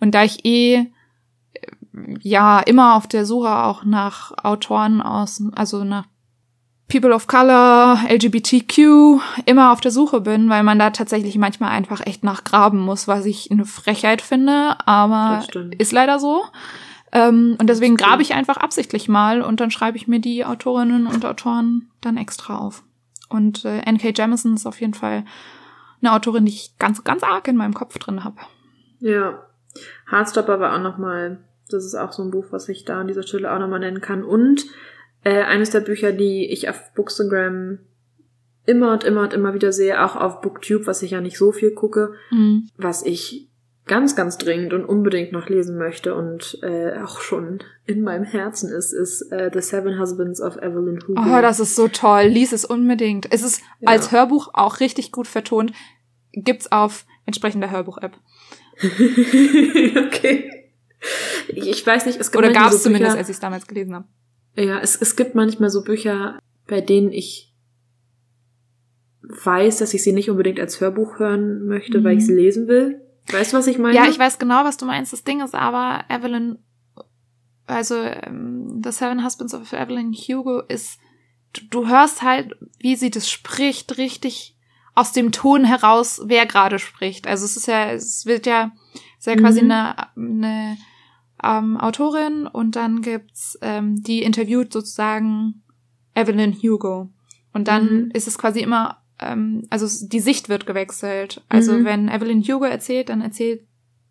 Und 0.00 0.14
da 0.14 0.24
ich 0.24 0.44
eh 0.44 0.74
äh, 0.74 0.86
ja 2.20 2.60
immer 2.60 2.96
auf 2.96 3.06
der 3.06 3.26
Suche 3.26 3.56
auch 3.64 3.84
nach 3.84 4.32
Autoren 4.42 5.00
aus, 5.00 5.42
also 5.54 5.84
nach 5.84 6.06
People 6.92 7.14
of 7.14 7.26
Color, 7.26 8.00
LGBTQ, 8.10 9.18
immer 9.46 9.72
auf 9.72 9.80
der 9.80 9.90
Suche 9.90 10.20
bin, 10.20 10.50
weil 10.50 10.62
man 10.62 10.78
da 10.78 10.90
tatsächlich 10.90 11.38
manchmal 11.38 11.70
einfach 11.70 12.04
echt 12.04 12.22
nachgraben 12.22 12.80
muss, 12.80 13.08
was 13.08 13.24
ich 13.24 13.50
eine 13.50 13.64
Frechheit 13.64 14.20
finde, 14.20 14.76
aber 14.84 15.42
ist 15.78 15.92
leider 15.92 16.18
so. 16.18 16.44
Ähm, 17.12 17.56
und 17.58 17.68
deswegen 17.68 17.96
grabe 17.96 18.20
ich 18.20 18.34
einfach 18.34 18.58
absichtlich 18.58 19.08
mal 19.08 19.40
und 19.40 19.60
dann 19.60 19.70
schreibe 19.70 19.96
ich 19.96 20.06
mir 20.06 20.18
die 20.18 20.44
Autorinnen 20.44 21.06
und 21.06 21.24
Autoren 21.24 21.90
dann 22.02 22.18
extra 22.18 22.58
auf. 22.58 22.82
Und 23.32 23.64
äh, 23.64 23.80
N.K. 23.80 24.12
Jemisin 24.16 24.54
ist 24.54 24.66
auf 24.66 24.80
jeden 24.80 24.94
Fall 24.94 25.24
eine 26.00 26.12
Autorin, 26.12 26.44
die 26.44 26.52
ich 26.52 26.76
ganz, 26.78 27.04
ganz 27.04 27.22
arg 27.22 27.46
in 27.48 27.56
meinem 27.56 27.74
Kopf 27.74 27.98
drin 27.98 28.24
habe. 28.24 28.36
Ja. 29.00 29.46
Heartstopper 30.10 30.60
war 30.60 30.74
auch 30.76 30.82
nochmal, 30.82 31.38
das 31.70 31.84
ist 31.84 31.94
auch 31.94 32.12
so 32.12 32.22
ein 32.22 32.30
Buch, 32.30 32.46
was 32.50 32.68
ich 32.68 32.84
da 32.84 33.00
an 33.00 33.06
dieser 33.06 33.22
Stelle 33.22 33.52
auch 33.52 33.58
nochmal 33.58 33.80
nennen 33.80 34.00
kann. 34.00 34.22
Und 34.24 34.64
äh, 35.24 35.42
eines 35.42 35.70
der 35.70 35.80
Bücher, 35.80 36.12
die 36.12 36.50
ich 36.50 36.68
auf 36.68 36.92
Bookstagram 36.94 37.78
immer 38.66 38.92
und 38.92 39.04
immer 39.04 39.22
und 39.22 39.32
immer 39.32 39.54
wieder 39.54 39.72
sehe, 39.72 40.04
auch 40.04 40.14
auf 40.16 40.40
Booktube, 40.40 40.86
was 40.86 41.02
ich 41.02 41.12
ja 41.12 41.20
nicht 41.20 41.38
so 41.38 41.52
viel 41.52 41.72
gucke, 41.72 42.14
Mhm. 42.30 42.68
was 42.76 43.04
ich 43.04 43.48
ganz, 43.86 44.14
ganz 44.14 44.38
dringend 44.38 44.72
und 44.72 44.84
unbedingt 44.84 45.32
noch 45.32 45.48
lesen 45.48 45.76
möchte 45.76 46.14
und 46.14 46.58
äh, 46.62 46.98
auch 47.02 47.20
schon 47.20 47.58
in 47.84 48.02
meinem 48.02 48.24
Herzen 48.24 48.70
ist, 48.70 48.92
ist 48.92 49.22
äh, 49.32 49.50
The 49.52 49.60
Seven 49.60 49.98
Husbands 49.98 50.40
of 50.40 50.56
Evelyn 50.56 51.00
Hugo. 51.06 51.20
Oh, 51.20 51.40
das 51.42 51.58
ist 51.60 51.74
so 51.74 51.88
toll. 51.88 52.22
Lies 52.26 52.52
es 52.52 52.64
unbedingt. 52.64 53.26
Es 53.32 53.42
ist 53.42 53.60
Ja. 53.80 53.90
als 53.90 54.12
Hörbuch 54.12 54.50
auch 54.52 54.80
richtig 54.80 55.10
gut 55.10 55.26
vertont. 55.26 55.72
Gibt's 56.32 56.70
auf 56.70 57.04
entsprechender 57.26 57.70
Hörbuch-App. 57.70 58.12
okay. 60.06 60.50
Ich 61.48 61.84
weiß 61.86 62.06
nicht, 62.06 62.20
es 62.20 62.30
gibt 62.30 62.44
Oder 62.44 62.52
gab's 62.52 62.70
so 62.70 62.76
Bücher- 62.78 62.82
zumindest, 62.84 63.16
als 63.16 63.28
ich 63.28 63.34
es 63.34 63.40
damals 63.40 63.66
gelesen 63.66 63.94
habe. 63.94 64.06
Ja, 64.56 64.78
es, 64.80 65.00
es 65.00 65.16
gibt 65.16 65.34
manchmal 65.34 65.70
so 65.70 65.82
Bücher, 65.82 66.38
bei 66.68 66.80
denen 66.80 67.10
ich 67.10 67.52
weiß, 69.22 69.78
dass 69.78 69.94
ich 69.94 70.02
sie 70.02 70.12
nicht 70.12 70.30
unbedingt 70.30 70.60
als 70.60 70.80
Hörbuch 70.80 71.18
hören 71.18 71.66
möchte, 71.66 72.04
weil 72.04 72.18
ich 72.18 72.26
sie 72.26 72.34
lesen 72.34 72.68
will. 72.68 73.00
Weißt 73.30 73.52
du, 73.52 73.56
was 73.58 73.66
ich 73.66 73.78
meine? 73.78 73.94
Ja, 73.94 74.06
ich 74.08 74.18
weiß 74.18 74.38
genau, 74.38 74.64
was 74.64 74.76
du 74.76 74.86
meinst. 74.86 75.12
Das 75.12 75.24
Ding 75.24 75.40
ist 75.40 75.54
aber, 75.54 76.04
Evelyn, 76.08 76.58
also 77.66 77.94
ähm, 77.96 78.80
The 78.82 78.90
Seven 78.92 79.24
Husbands 79.24 79.54
of 79.54 79.72
Evelyn 79.72 80.12
Hugo 80.12 80.60
ist, 80.60 80.98
du, 81.52 81.62
du 81.70 81.88
hörst 81.88 82.22
halt, 82.22 82.52
wie 82.78 82.96
sie 82.96 83.10
das 83.10 83.30
spricht, 83.30 83.96
richtig 83.98 84.56
aus 84.94 85.12
dem 85.12 85.32
Ton 85.32 85.64
heraus, 85.64 86.20
wer 86.26 86.44
gerade 86.46 86.78
spricht. 86.78 87.26
Also 87.26 87.44
es 87.46 87.56
ist 87.56 87.66
ja, 87.66 87.92
es 87.92 88.26
wird 88.26 88.44
ja, 88.46 88.72
ist 89.18 89.26
ja 89.26 89.36
quasi 89.36 89.62
Mhm. 89.62 89.70
eine, 89.70 89.96
eine 90.16 90.76
ähm, 91.42 91.76
Autorin 91.78 92.46
und 92.46 92.76
dann 92.76 93.00
gibt's 93.02 93.58
ähm, 93.62 94.02
die 94.02 94.22
interviewt 94.22 94.72
sozusagen 94.72 95.62
Evelyn 96.14 96.52
Hugo. 96.52 97.08
Und 97.54 97.68
dann 97.68 97.84
Mhm. 98.06 98.10
ist 98.12 98.26
es 98.28 98.36
quasi 98.36 98.60
immer, 98.60 99.01
ähm, 99.22 99.66
also 99.70 99.86
die 100.08 100.20
Sicht 100.20 100.48
wird 100.48 100.66
gewechselt. 100.66 101.42
Also 101.48 101.72
Mhm. 101.72 101.84
wenn 101.84 102.08
Evelyn 102.08 102.42
Hugo 102.42 102.64
erzählt, 102.64 103.08
dann 103.08 103.20
erzählt 103.20 103.62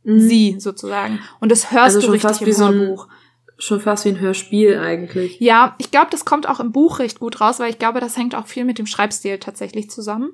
Mhm. 0.03 0.19
sie 0.19 0.55
sozusagen. 0.59 1.19
Und 1.39 1.51
das 1.51 1.71
hörst 1.71 1.95
Also 1.95 1.99
du 1.99 2.05
schon 2.05 2.11
richtig 2.13 2.29
fast 2.29 2.41
im 2.41 2.47
wie 2.47 2.51
so 2.53 2.65
ein- 2.65 2.73
Hörbuch. 2.73 3.07
Schon 3.57 3.79
fast 3.79 4.05
wie 4.05 4.09
ein 4.09 4.19
Hörspiel 4.19 4.79
eigentlich. 4.79 5.39
Ja, 5.39 5.75
ich 5.77 5.91
glaube, 5.91 6.07
das 6.09 6.25
kommt 6.25 6.49
auch 6.49 6.59
im 6.59 6.71
Buch 6.71 6.97
recht 6.97 7.19
gut 7.19 7.39
raus, 7.41 7.59
weil 7.59 7.69
ich 7.69 7.77
glaube, 7.77 7.99
das 7.99 8.17
hängt 8.17 8.33
auch 8.33 8.47
viel 8.47 8.65
mit 8.65 8.79
dem 8.79 8.87
Schreibstil 8.87 9.37
tatsächlich 9.37 9.91
zusammen. 9.91 10.31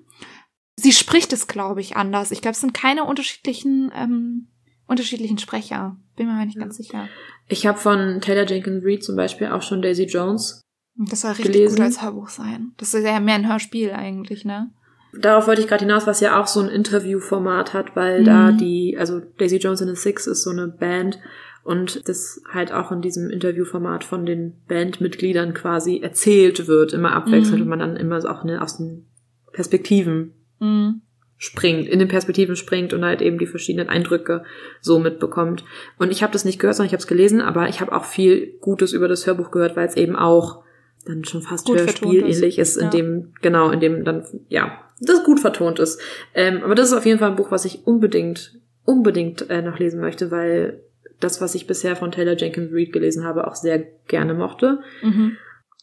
Sie 0.78 0.94
spricht 0.94 1.34
es, 1.34 1.48
glaube 1.48 1.82
ich, 1.82 1.98
anders. 1.98 2.32
Ich 2.32 2.42
glaube, 2.42 2.54
es 2.54 2.62
sind 2.62 2.74
keine 2.74 3.04
unterschiedlichen, 3.04 3.92
ähm, 3.94 4.48
unterschiedlichen 4.88 5.40
Sprecher. 5.40 5.98
Bin 6.16 6.28
mir 6.28 6.34
aber 6.36 6.46
nicht 6.46 6.58
ganz 6.58 6.78
sicher. 6.78 7.10
Ich 7.50 7.66
habe 7.68 7.78
von 7.78 8.22
Taylor 8.22 8.48
Jenkins 8.48 8.86
Reid 8.86 9.04
zum 9.04 9.18
Beispiel 9.18 9.48
auch 9.48 9.62
schon 9.62 9.82
Daisy 9.82 10.04
Jones. 10.06 10.62
Das 10.98 11.22
soll 11.22 11.32
richtig 11.32 11.52
Gelesen. 11.54 11.76
gut 11.76 11.86
als 11.86 12.02
Hörbuch 12.02 12.30
sein. 12.30 12.72
Das 12.78 12.94
ist 12.94 13.04
ja 13.04 13.20
mehr 13.20 13.36
ein 13.36 13.48
Hörspiel 13.50 13.92
eigentlich, 13.92 14.46
ne? 14.46 14.70
Darauf 15.14 15.48
wollte 15.48 15.62
ich 15.62 15.68
gerade 15.68 15.86
hinaus, 15.86 16.06
was 16.06 16.20
ja 16.20 16.40
auch 16.40 16.48
so 16.48 16.60
ein 16.60 16.70
Interviewformat 16.70 17.74
hat, 17.74 17.96
weil 17.96 18.22
Mhm. 18.22 18.26
da 18.26 18.52
die, 18.52 18.98
also 19.00 19.22
Daisy 19.38 19.58
Jones 19.58 19.82
and 19.82 19.96
the 19.96 20.02
Six 20.02 20.28
ist 20.28 20.44
so 20.44 20.50
eine 20.52 20.68
Band 20.68 21.20
und 21.64 22.08
das 22.10 22.42
halt 22.52 22.72
auch 22.72 22.92
in 22.92 23.02
diesem 23.02 23.30
Interviewformat 23.30 24.04
von 24.04 24.26
den 24.26 24.54
Bandmitgliedern 24.68 25.54
quasi 25.54 26.00
erzählt 26.02 26.68
wird, 26.68 26.94
immer 26.94 27.14
abwechselnd 27.14 27.58
Mhm. 27.58 27.62
und 27.64 27.70
man 27.70 27.80
dann 27.80 27.96
immer 27.98 28.20
so 28.22 28.28
auch 28.30 28.44
ne, 28.44 28.62
aus 28.62 28.78
den 28.78 29.06
Perspektiven 29.54 30.34
Mhm. 30.60 31.02
springt, 31.38 31.88
in 31.88 32.00
den 32.00 32.08
Perspektiven 32.08 32.56
springt 32.56 32.94
und 32.94 33.06
halt 33.06 33.22
eben 33.22 33.38
die 33.38 33.46
verschiedenen 33.48 33.90
Eindrücke 33.90 34.44
so 34.82 35.00
mitbekommt. 35.00 35.64
Und 35.98 36.12
ich 36.12 36.22
habe 36.24 36.34
das 36.34 36.46
nicht 36.46 36.60
gehört, 36.60 36.76
sondern 36.76 36.88
ich 36.88 36.94
habe 36.94 37.02
es 37.02 37.08
gelesen, 37.08 37.42
aber 37.42 37.70
ich 37.70 37.80
habe 37.82 37.92
auch 37.94 38.06
viel 38.06 38.58
Gutes 38.60 38.92
über 38.94 39.08
das 39.08 39.26
Hörbuch 39.28 39.52
gehört, 39.52 39.76
weil 39.76 39.88
es 39.88 39.96
eben 39.96 40.16
auch 40.16 40.64
dann 41.08 41.24
schon 41.26 41.42
fast 41.42 41.68
Hörspiel-ähnlich 41.70 42.60
ist, 42.60 42.76
ist, 42.76 42.78
in 42.78 42.84
ja. 42.86 42.90
dem, 42.90 43.34
genau, 43.42 43.72
in 43.72 43.80
dem 43.80 44.04
dann, 44.04 44.26
ja, 44.50 44.80
das 45.00 45.24
gut 45.24 45.40
vertont 45.40 45.80
ist. 45.80 46.00
Ähm, 46.34 46.62
aber 46.64 46.76
das 46.76 46.90
ist 46.90 46.98
auf 46.98 47.06
jeden 47.06 47.20
Fall 47.20 47.30
ein 47.30 47.36
Buch, 47.36 47.52
was 47.52 47.66
ich 47.66 47.86
unbedingt, 47.86 48.60
unbedingt 48.84 49.50
äh, 49.50 49.62
noch 49.62 49.80
lesen 49.80 50.02
möchte, 50.02 50.32
weil 50.32 50.82
das, 51.20 51.42
was 51.42 51.56
ich 51.56 51.68
bisher 51.68 51.96
von 51.96 52.12
Taylor 52.12 52.38
Jenkins 52.38 52.72
Reid 52.72 52.94
gelesen 52.94 53.24
habe, 53.24 53.48
auch 53.48 53.56
sehr 53.56 53.80
gerne 54.08 54.34
mochte. 54.34 54.80
Mhm. 55.02 55.38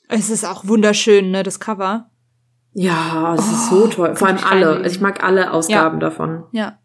Es 0.09 0.31
ist 0.31 0.45
auch 0.45 0.66
wunderschön, 0.66 1.31
ne, 1.31 1.43
das 1.43 1.61
Cover. 1.61 2.11
Ja, 2.72 3.35
es 3.35 3.47
ist 3.47 3.72
Oh, 3.72 3.83
so 3.83 3.87
toll. 3.89 4.16
Vor 4.16 4.29
allem 4.29 4.39
alle. 4.39 4.68
Also 4.68 4.91
ich 4.91 5.01
mag 5.01 5.22
alle 5.22 5.53
Ausgaben 5.53 6.01
davon. 6.01 6.45
Ja. 6.53 6.79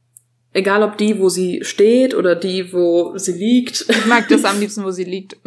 Egal 0.52 0.84
ob 0.84 0.98
die, 0.98 1.20
wo 1.20 1.30
sie 1.30 1.64
steht 1.64 2.16
oder 2.16 2.36
die, 2.36 2.74
wo 2.74 3.18
sie 3.18 3.34
liegt. 3.34 3.86
Ich 3.88 4.06
mag 4.06 4.28
das 4.30 4.46
am 4.46 4.60
liebsten, 4.60 4.84
wo 4.84 4.92
sie 4.92 5.04
liegt. 5.04 5.38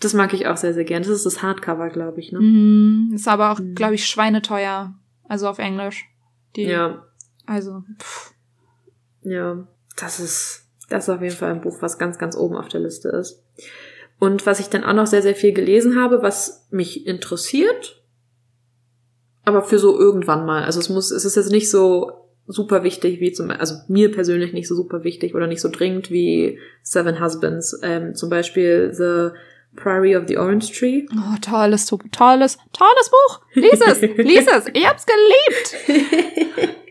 Das 0.00 0.12
mag 0.14 0.32
ich 0.34 0.46
auch 0.46 0.56
sehr, 0.56 0.74
sehr 0.74 0.84
gern. 0.84 1.02
Das 1.02 1.10
ist 1.10 1.24
das 1.26 1.42
Hardcover, 1.42 1.88
glaube 1.88 2.20
ich, 2.20 2.32
ne? 2.32 2.40
Mhm. 2.40 3.12
Ist 3.14 3.28
aber 3.28 3.52
auch, 3.52 3.58
Mhm. 3.60 3.74
glaube 3.74 3.94
ich, 3.94 4.06
schweineteuer. 4.06 4.94
Also 5.28 5.48
auf 5.48 5.58
Englisch. 5.58 6.04
Die, 6.56 6.64
Ja, 6.64 7.04
Also, 7.46 7.82
pff. 8.00 8.32
ja. 9.22 9.66
Das 9.96 10.18
ist, 10.20 10.66
das 10.88 11.04
ist 11.04 11.14
auf 11.14 11.22
jeden 11.22 11.34
Fall 11.36 11.52
ein 11.52 11.60
Buch, 11.60 11.80
was 11.80 11.98
ganz, 11.98 12.18
ganz 12.18 12.36
oben 12.36 12.56
auf 12.56 12.68
der 12.68 12.80
Liste 12.80 13.08
ist. 13.10 13.42
Und 14.18 14.44
was 14.46 14.60
ich 14.60 14.68
dann 14.68 14.84
auch 14.84 14.92
noch 14.94 15.06
sehr, 15.06 15.22
sehr 15.22 15.34
viel 15.34 15.52
gelesen 15.52 15.98
habe, 16.00 16.22
was 16.22 16.66
mich 16.70 17.06
interessiert, 17.06 18.02
aber 19.44 19.62
für 19.62 19.78
so 19.78 19.98
irgendwann 19.98 20.46
mal. 20.46 20.64
Also 20.64 20.80
es 20.80 20.88
muss, 20.88 21.10
es 21.10 21.24
ist 21.24 21.36
jetzt 21.36 21.50
nicht 21.52 21.70
so 21.70 22.12
super 22.46 22.82
wichtig 22.82 23.20
wie 23.20 23.32
zum, 23.32 23.50
also 23.50 23.74
mir 23.88 24.10
persönlich 24.10 24.52
nicht 24.52 24.68
so 24.68 24.74
super 24.74 25.04
wichtig 25.04 25.34
oder 25.34 25.46
nicht 25.46 25.60
so 25.60 25.68
dringend 25.70 26.10
wie 26.10 26.58
Seven 26.82 27.22
Husbands. 27.22 27.78
Ähm, 27.82 28.14
zum 28.14 28.30
Beispiel 28.30 28.92
The 28.92 29.30
Priory 29.76 30.16
of 30.16 30.24
the 30.28 30.36
Orange 30.38 30.72
Tree. 30.78 31.06
oh, 31.14 31.36
tolles, 31.40 31.86
to- 31.86 31.98
tolles, 32.12 32.58
tolles 32.72 33.10
Buch. 33.10 33.40
Lies 33.54 33.80
es, 33.80 34.00
lies 34.16 34.46
es. 34.46 34.66
Ich 34.72 34.86
hab's 34.88 35.04
geliebt. 35.06 36.08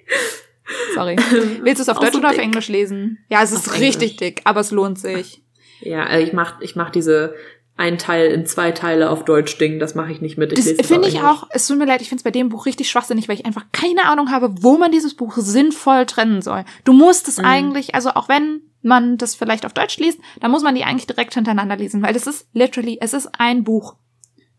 Sorry. 0.96 1.16
Willst 1.62 1.80
du 1.80 1.84
es 1.84 1.90
auf 1.90 2.00
Deutsch 2.00 2.14
so 2.14 2.20
oder 2.20 2.30
auf. 2.30 2.38
Englisch 2.38 2.68
lesen? 2.70 3.20
Ja, 3.30 3.42
es 3.44 3.52
ist 3.52 3.68
Auf 3.68 3.80
richtig 3.80 4.12
Englisch. 4.14 4.18
dick, 4.18 4.42
aber 4.46 4.60
es 4.62 4.72
lohnt 4.72 4.98
sich. 5.00 5.42
Ja, 5.82 6.04
also 6.06 6.26
ich 6.26 6.34
mach, 6.34 6.62
ich 6.62 6.76
mach 6.76 6.90
diese 6.90 7.36
ein 7.76 7.98
Teil 7.98 8.32
in 8.32 8.46
zwei 8.46 8.72
Teile 8.72 9.10
auf 9.10 9.26
Deutsch 9.26 9.58
Ding, 9.58 9.80
das 9.80 9.96
mache 9.96 10.12
ich 10.12 10.22
nicht 10.22 10.38
mit. 10.38 10.52
Ich 10.52 10.58
Das 10.60 10.66
lese 10.68 10.82
es 10.82 10.88
finde 10.88 11.08
ich 11.08 11.16
Englisch. 11.16 11.30
auch, 11.32 11.48
es 11.50 11.68
tut 11.68 11.78
mir 11.78 11.86
leid, 11.86 12.02
ich 12.02 12.10
finde 12.10 12.20
es 12.20 12.24
bei 12.24 12.32
dem 12.32 12.50
Buch 12.50 12.66
richtig 12.68 12.90
schwachsinnig, 12.90 13.28
weil 13.28 13.36
ich 13.36 13.46
einfach 13.46 13.66
keine 13.72 14.06
Ahnung 14.06 14.30
habe, 14.32 14.54
wo 14.62 14.78
man 14.78 14.92
dieses 14.92 15.16
Buch 15.16 15.34
sinnvoll 15.38 16.06
trennen 16.06 16.42
soll. 16.42 16.64
Du 16.84 16.94
musst 16.94 17.28
es 17.28 17.40
Mhm. 17.40 17.46
eigentlich, 17.46 17.96
also 17.96 18.12
auch 18.12 18.30
wenn 18.30 18.62
man 18.84 19.18
das 19.18 19.36
vielleicht 19.36 19.66
auf 19.66 19.74
Deutsch 19.74 19.98
liest, 19.98 20.20
dann 20.42 20.52
muss 20.52 20.64
man 20.64 20.76
die 20.76 20.84
eigentlich 20.84 21.08
direkt 21.08 21.34
hintereinander 21.34 21.76
lesen, 21.78 22.02
weil 22.02 22.14
das 22.14 22.28
ist 22.28 22.48
literally, 22.54 22.98
es 23.02 23.14
ist 23.14 23.30
ein 23.38 23.64
Buch. 23.64 23.96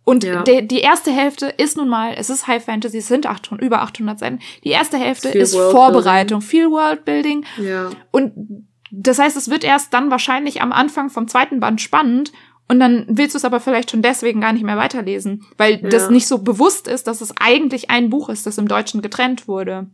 Und 0.04 0.22
Ja. 0.24 0.42
de, 0.42 0.62
die 0.62 0.80
erste 0.80 1.10
Hälfte 1.10 1.46
ist 1.46 1.76
nun 1.76 1.88
mal, 1.88 2.14
es 2.16 2.28
ist 2.28 2.46
High 2.46 2.62
Fantasy, 2.62 2.98
es 2.98 3.08
sind 3.08 3.26
800, 3.26 3.64
über 3.64 3.80
800 3.82 4.18
Seiten. 4.18 4.38
Die 4.62 4.68
erste 4.70 4.98
Hälfte 4.98 5.30
Viel 5.30 5.40
ist. 5.40 5.54
Vorbereitung, 5.56 6.42
viel 6.42 6.70
Worldbuilding. 6.70 7.44
Ja. 7.58 7.90
Und 8.10 8.66
das 8.90 9.18
heißt, 9.18 9.36
es 9.36 9.48
wird 9.50 9.64
erst 9.64 9.94
dann 9.94 10.10
wahrscheinlich 10.10 10.60
am 10.60 10.72
Anfang 10.72 11.08
vom 11.10 11.26
zweiten 11.26 11.58
Band 11.60 11.80
spannend. 11.80 12.32
Und 12.68 12.80
dann 12.80 13.04
willst 13.08 13.34
du 13.34 13.38
es 13.38 13.44
aber 13.44 13.60
vielleicht 13.60 13.90
schon 13.90 14.00
deswegen 14.02 14.40
gar 14.40 14.52
nicht 14.52 14.62
mehr 14.64 14.76
weiterlesen, 14.78 15.44
weil 15.58 15.80
Ja. 15.82 15.88
das 15.88 16.10
nicht 16.10 16.26
so 16.26 16.38
bewusst 16.38 16.86
ist, 16.88 17.06
dass 17.06 17.20
es 17.20 17.34
eigentlich 17.38 17.90
ein 17.90 18.08
Buch 18.10 18.28
ist, 18.28 18.46
das 18.46 18.56
im 18.58 18.68
Deutschen 18.68 19.02
getrennt 19.02 19.48
wurde. 19.48 19.86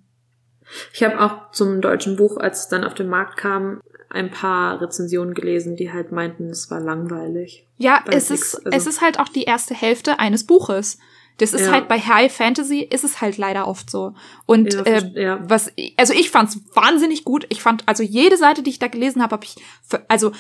Ich 0.93 1.03
habe 1.03 1.20
auch 1.20 1.51
zum 1.51 1.81
deutschen 1.81 2.16
Buch, 2.16 2.37
als 2.37 2.61
es 2.61 2.68
dann 2.68 2.85
auf 2.85 2.95
den 2.95 3.09
Markt 3.09 3.37
kam, 3.37 3.81
ein 4.11 4.31
paar 4.31 4.81
Rezensionen 4.81 5.35
gelesen, 5.35 5.77
die 5.77 5.93
halt 5.93 6.13
meinten, 6.13 6.51
es 6.51 6.71
war 6.71 6.81
langweilig. 6.81 7.67
Ja, 7.79 8.03
es 8.07 8.31
nix- 8.31 8.55
ist, 8.55 8.67
also- 8.67 8.77
es 8.77 8.87
ist 8.87 9.01
halt 9.01 9.19
auch 9.21 9.29
die 9.29 9.45
erste 9.45 9.75
Hälfte 9.75 10.19
eines 10.19 10.45
Buches. 10.47 10.99
Das 11.39 11.55
ist 11.55 11.67
Ja. 11.67 11.73
halt 11.73 11.89
bei 11.89 11.99
High 11.99 12.31
Fantasy 12.31 12.81
ist 12.81 13.03
es 13.05 13.21
halt 13.23 13.39
leider 13.39 13.67
oft 13.67 13.89
so. 13.89 14.13
Und 14.45 14.75
Ja, 14.75 14.81
äh, 14.83 15.23
ja. 15.23 15.41
was, 15.49 15.73
also 15.97 16.13
ich 16.13 16.29
fand's 16.31 16.59
wahnsinnig 16.75 17.25
gut. 17.25 17.47
Ich 17.49 17.63
fand 17.63 17.85
also 17.87 18.03
jede 18.03 18.37
Seite, 18.37 18.63
die 18.63 18.69
ich 18.71 18.79
da 18.79 18.89
gelesen 18.89 19.23
habe, 19.23 19.33
habe 19.37 19.45
ich, 19.47 19.57
ver- 19.87 20.05
also 20.09 20.33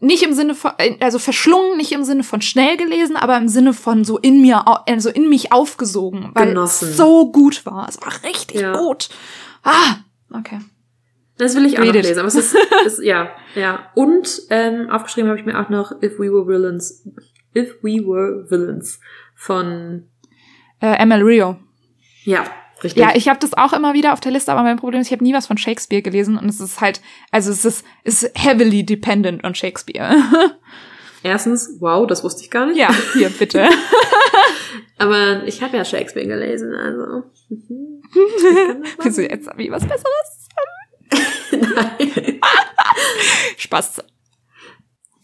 nicht 0.00 0.22
im 0.22 0.34
Sinne 0.34 0.54
von, 0.54 0.72
äh, 0.76 0.96
also 1.00 1.18
verschlungen, 1.18 1.78
nicht 1.78 1.92
im 1.92 2.04
Sinne 2.04 2.22
von 2.22 2.42
schnell 2.42 2.76
gelesen, 2.76 3.16
aber 3.16 3.38
im 3.38 3.48
Sinne 3.48 3.72
von 3.72 4.04
so 4.04 4.18
in 4.18 4.42
mir, 4.42 4.64
also 4.86 5.08
in 5.08 5.30
mich 5.30 5.52
aufgesogen, 5.52 6.32
weil 6.34 6.48
Genossen. 6.48 6.90
es 6.90 6.96
so 6.98 7.32
gut 7.32 7.64
war. 7.64 7.88
Es 7.88 7.98
war 8.02 8.12
richtig 8.24 8.62
gut. 8.74 9.08
Ah, 9.62 9.96
okay. 10.34 10.58
Das 11.38 11.54
will 11.54 11.66
ich 11.66 11.78
auch 11.78 11.82
Read 11.82 11.94
noch 11.94 12.02
lesen. 12.02 12.18
Aber 12.18 12.28
es 12.28 12.34
ist, 12.34 12.56
ist 12.86 13.02
ja, 13.02 13.30
ja. 13.54 13.90
Und 13.94 14.42
ähm, 14.50 14.88
aufgeschrieben 14.90 15.28
habe 15.28 15.38
ich 15.38 15.44
mir 15.46 15.60
auch 15.60 15.68
noch 15.68 15.92
If 16.02 16.18
We 16.18 16.32
Were 16.32 16.46
Villains. 16.46 17.06
If 17.54 17.76
We 17.82 17.98
Were 18.06 18.50
Villains 18.50 19.00
von 19.34 20.08
Äh, 20.80 21.04
ML 21.04 21.22
Rio. 21.22 21.56
ja, 22.24 22.44
richtig. 22.82 23.02
Ja, 23.02 23.12
ich 23.14 23.28
habe 23.28 23.38
das 23.38 23.54
auch 23.54 23.72
immer 23.74 23.92
wieder 23.94 24.12
auf 24.14 24.20
der 24.20 24.32
Liste, 24.32 24.50
aber 24.52 24.62
mein 24.62 24.78
Problem 24.78 25.00
ist, 25.00 25.08
ich 25.08 25.12
habe 25.12 25.24
nie 25.24 25.34
was 25.34 25.46
von 25.46 25.58
Shakespeare 25.58 26.02
gelesen 26.02 26.38
und 26.38 26.48
es 26.48 26.60
ist 26.60 26.80
halt, 26.80 27.00
also 27.30 27.50
es 27.50 27.64
ist, 27.64 27.84
es 28.04 28.22
ist 28.22 28.38
heavily 28.38 28.84
dependent 28.84 29.44
on 29.44 29.54
Shakespeare. 29.54 30.14
Erstens, 31.22 31.76
wow, 31.80 32.06
das 32.06 32.22
wusste 32.24 32.42
ich 32.44 32.50
gar 32.50 32.66
nicht. 32.66 32.76
ja, 32.78 32.88
hier 33.14 33.30
bitte. 33.30 33.68
Aber 34.98 35.42
ich 35.44 35.62
habe 35.62 35.76
ja 35.76 35.84
Shakespeare 35.84 36.26
gelesen, 36.26 36.74
also. 36.74 37.24
mhm. 37.48 38.02
Willst 39.02 39.18
du 39.18 39.28
jetzt 39.28 39.48
wie 39.56 39.70
was 39.70 39.82
Besseres? 39.82 40.48
Nein. 41.10 42.40
Spaß. 43.56 44.02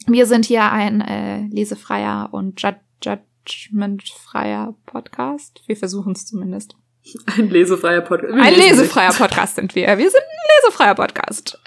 Wir 0.07 0.26
sind 0.26 0.47
hier 0.47 0.70
ein 0.70 1.01
äh, 1.01 1.47
lesefreier 1.47 2.28
und 2.33 2.61
Jud 2.61 2.76
judgmentfreier 3.05 4.74
Podcast. 4.87 5.62
Wir 5.66 5.76
versuchen 5.76 6.12
es 6.12 6.26
zumindest. 6.26 6.76
Ein 7.37 7.51
lesefreier 7.51 8.01
Podcast. 8.01 8.35
Wir 8.35 8.43
Ein 8.43 8.55
lesefreier 8.55 9.12
Podcast 9.12 9.57
sind 9.57 9.74
wir. 9.74 9.99
Wir 9.99 10.11
sind 10.11 10.22
ein 10.22 10.62
lesefreier 10.64 10.95
Podcast. 10.95 11.59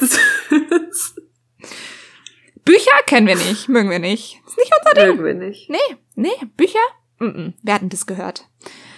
nicht. 0.00 1.14
Bücher 2.64 3.02
kennen 3.06 3.26
wir 3.26 3.36
nicht, 3.36 3.68
mögen 3.68 3.90
wir 3.90 3.98
nicht. 3.98 4.40
Ist 4.46 4.58
nicht 4.58 4.72
unser 4.78 4.94
Ding. 4.94 5.16
Mögen 5.16 5.24
wir 5.24 5.46
nicht. 5.48 5.70
Nee, 5.70 5.96
nee, 6.14 6.46
Bücher? 6.56 6.78
Mm 7.18 7.24
-mm, 7.24 7.52
wir 7.62 7.74
hatten 7.74 7.88
das 7.88 8.06
gehört. 8.06 8.46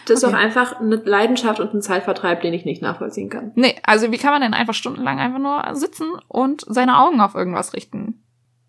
Das 0.07 0.19
ist 0.19 0.25
Okay. 0.25 0.35
auch 0.35 0.39
einfach 0.39 0.81
eine 0.81 0.97
Leidenschaft 0.97 1.61
und 1.61 1.73
ein 1.75 1.83
Zeitvertreib, 1.83 2.41
den 2.43 2.55
ich 2.55 2.65
nicht 2.65 2.83
nachvollziehen 2.83 3.29
kann. 3.31 3.53
Nee, 3.55 3.77
also 3.85 4.11
wie 4.11 4.19
kann 4.19 4.33
man 4.33 4.43
denn 4.43 4.55
einfach 4.55 4.75
stundenlang 4.75 5.19
einfach 5.19 5.39
nur 5.39 5.63
sitzen 5.77 6.07
und 6.29 6.65
seine 6.67 6.99
Augen 6.99 7.21
auf 7.21 7.35
irgendwas 7.35 7.75
richten? 7.75 8.23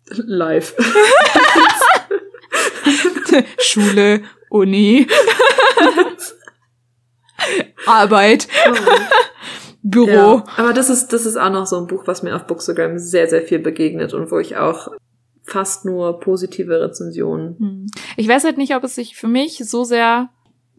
Live. 0.08 0.74
Schule, 3.58 4.22
Uni, 4.50 5.06
Arbeit, 7.86 8.48
Büro. 9.82 10.10
Ja, 10.10 10.44
aber 10.56 10.72
das 10.72 10.90
ist, 10.90 11.12
das 11.12 11.26
ist 11.26 11.36
auch 11.36 11.50
noch 11.50 11.66
so 11.66 11.76
ein 11.76 11.86
Buch, 11.86 12.02
was 12.06 12.22
mir 12.22 12.36
auf 12.36 12.46
Bookstagram 12.46 12.98
sehr, 12.98 13.28
sehr 13.28 13.42
viel 13.42 13.58
begegnet 13.58 14.14
und 14.14 14.30
wo 14.30 14.38
ich 14.38 14.56
auch 14.56 14.88
fast 15.44 15.84
nur 15.84 16.20
positive 16.20 16.80
Rezensionen. 16.80 17.56
Hm. 17.58 17.86
Ich 18.16 18.28
weiß 18.28 18.44
halt 18.44 18.58
nicht, 18.58 18.74
ob 18.76 18.84
es 18.84 18.94
sich 18.94 19.16
für 19.16 19.28
mich 19.28 19.58
so 19.58 19.84
sehr. 19.84 20.28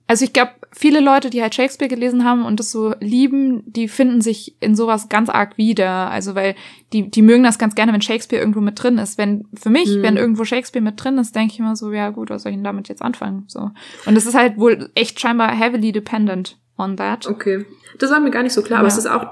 Also 0.06 0.26
ich 0.26 0.34
glaube, 0.34 0.52
viele 0.74 1.00
Leute, 1.00 1.30
die 1.30 1.42
halt 1.42 1.56
Shakespeare 1.56 1.88
gelesen 1.90 2.26
haben 2.26 2.44
und 2.46 2.60
das 2.60 2.72
so 2.72 2.94
lieben, 3.00 3.64
die 3.66 3.88
finden 3.88 4.20
sich 4.22 4.56
in 4.60 4.76
sowas 4.76 5.08
ganz 5.08 5.30
arg 5.30 5.58
wieder. 5.58 6.10
Also 6.12 6.36
weil 6.36 6.56
die, 6.92 7.10
die 7.10 7.22
mögen 7.22 7.44
das 7.44 7.58
ganz 7.58 7.74
gerne, 7.74 7.94
wenn 7.94 8.02
Shakespeare 8.02 8.42
irgendwo 8.42 8.60
mit 8.60 8.82
drin 8.84 8.98
ist. 8.98 9.18
Wenn 9.18 9.46
für 9.54 9.70
mich, 9.70 9.88
Hm. 9.90 10.02
wenn 10.04 10.18
irgendwo 10.18 10.44
Shakespeare 10.44 10.84
mit 10.84 11.02
drin 11.02 11.18
ist, 11.18 11.36
denke 11.36 11.54
ich 11.54 11.60
immer 11.60 11.76
so, 11.78 11.92
ja 11.94 12.10
gut, 12.10 12.30
was 12.30 12.44
soll 12.44 12.52
ich 12.52 12.58
denn 12.58 12.64
damit 12.66 12.90
jetzt 12.90 13.02
anfangen? 13.02 13.46
So. 13.48 13.72
Und 14.06 14.18
es 14.18 14.26
ist 14.26 14.36
halt 14.36 14.58
wohl 14.58 14.90
echt 14.94 15.20
scheinbar 15.22 15.56
heavily 15.56 15.92
dependent 15.94 16.60
on 16.78 16.98
that. 16.98 17.26
Okay. 17.28 17.66
Das 18.00 18.12
war 18.12 18.20
mir 18.20 18.32
gar 18.32 18.44
nicht 18.44 18.54
so 18.54 18.62
klar, 18.62 18.80
aber 18.80 18.90
Ja. 18.90 18.94
es 18.94 18.98
ist 18.98 19.08
auch 19.08 19.26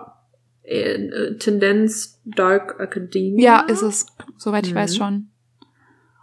äh, 0.64 0.94
äh, 0.94 1.38
Tendenz 1.38 2.22
Dark 2.24 2.80
Academia. 2.80 3.44
Ja, 3.44 3.60
ist 3.62 3.82
es, 3.82 4.06
soweit 4.38 4.66
ich 4.66 4.72
Mhm. 4.74 4.78
weiß 4.78 4.96
schon. 4.96 5.28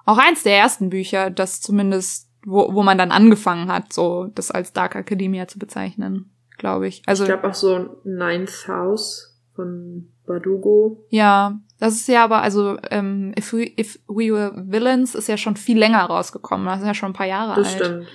Auch 0.06 0.16
eins 0.16 0.42
der 0.42 0.56
ersten 0.56 0.88
Bücher, 0.88 1.28
das 1.28 1.60
zumindest, 1.60 2.27
wo, 2.48 2.72
wo 2.74 2.82
man 2.82 2.98
dann 2.98 3.10
angefangen 3.12 3.70
hat, 3.70 3.92
so 3.92 4.28
das 4.34 4.50
als 4.50 4.72
Dark 4.72 4.94
Academia 4.94 5.46
zu 5.48 5.58
bezeichnen, 5.58 6.30
glaube 6.56 6.88
ich. 6.88 7.02
Also 7.06 7.24
ich 7.24 7.28
glaube 7.28 7.48
auch 7.48 7.54
so 7.54 8.00
Ninth 8.04 8.66
House 8.68 9.38
von 9.54 10.08
Badugo. 10.26 11.04
ja, 11.10 11.58
das 11.80 11.94
ist 11.94 12.08
ja 12.08 12.24
aber, 12.24 12.42
also 12.42 12.76
ähm, 12.90 13.32
If, 13.38 13.52
We, 13.52 13.70
If 13.78 14.00
We 14.08 14.32
Were 14.32 14.52
Villains 14.66 15.14
ist 15.14 15.28
ja 15.28 15.36
schon 15.36 15.56
viel 15.56 15.78
länger 15.78 16.02
rausgekommen. 16.04 16.66
Das 16.66 16.80
ist 16.80 16.86
ja 16.86 16.94
schon 16.94 17.10
ein 17.10 17.14
paar 17.14 17.26
Jahre 17.26 17.54
Das 17.54 17.74
alt. 17.74 17.84
stimmt. 17.84 18.06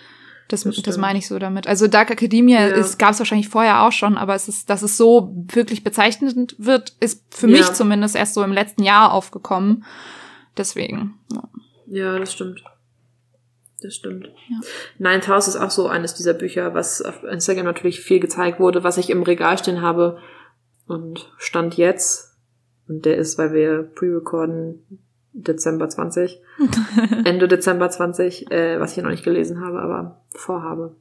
Das, 0.50 0.64
das 0.64 0.82
das, 0.82 0.98
meine 0.98 1.18
ich 1.18 1.28
so 1.28 1.40
damit. 1.40 1.66
Also 1.68 1.88
Dark 1.88 2.12
Academia 2.12 2.60
Ja. 2.68 2.76
ist, 2.76 3.00
gab 3.00 3.12
es 3.12 3.20
wahrscheinlich 3.20 3.48
vorher 3.48 3.84
auch 3.84 3.94
schon, 3.94 4.18
aber 4.18 4.36
es 4.36 4.50
ist, 4.50 4.70
dass 4.70 4.82
es 4.82 4.98
so 4.98 5.34
wirklich 5.34 5.84
bezeichnend 5.84 6.56
wird, 6.60 6.94
ist 7.00 7.24
für 7.34 7.48
Ja. 7.50 7.58
mich 7.60 7.72
zumindest 7.72 8.16
erst 8.18 8.34
so 8.34 8.44
im 8.44 8.52
letzten 8.52 8.84
Jahr 8.84 9.14
aufgekommen. 9.14 9.86
Deswegen. 10.58 11.14
Ja. 11.32 11.44
Ja, 11.88 12.20
das 12.20 12.34
stimmt. 12.34 12.64
Das 13.84 13.96
stimmt. 13.96 14.30
Ja. 14.50 14.60
Ninth 14.98 15.28
House 15.28 15.50
ist 15.50 15.58
auch 15.58 15.70
so 15.70 15.88
eines 15.88 16.14
dieser 16.14 16.34
Bücher, 16.34 16.74
was 16.74 17.02
auf 17.02 17.24
Instagram 17.24 17.66
natürlich 17.66 18.00
viel 18.00 18.22
gezeigt 18.22 18.60
wurde, 18.60 18.84
was 18.84 18.98
ich 18.98 19.10
im 19.10 19.24
Regal 19.24 19.58
stehen 19.58 19.82
habe 19.82 20.20
und 20.88 21.30
stand 21.38 21.76
jetzt. 21.76 22.38
Und 22.88 23.06
der 23.06 23.18
ist, 23.18 23.38
weil 23.38 23.52
wir 23.54 23.84
pre-recorden, 23.84 25.02
Dezember 25.34 25.90
20, 25.90 26.42
Ende 27.26 27.48
Dezember 27.48 27.90
20, 27.90 28.52
äh, 28.52 28.80
was 28.80 28.96
ich 28.96 29.04
noch 29.04 29.10
nicht 29.10 29.24
gelesen 29.24 29.60
habe, 29.60 29.82
aber 29.82 30.24
vorhabe. 30.32 30.96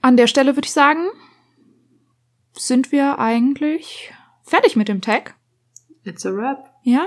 An 0.00 0.16
der 0.16 0.26
Stelle 0.26 0.56
würde 0.56 0.66
ich 0.66 0.72
sagen, 0.72 1.08
sind 2.52 2.92
wir 2.92 3.18
eigentlich 3.18 4.14
fertig 4.42 4.76
mit 4.76 4.88
dem 4.88 5.00
Tag. 5.00 5.34
It's 6.04 6.24
a 6.24 6.32
wrap. 6.32 6.70
Ja, 6.82 7.06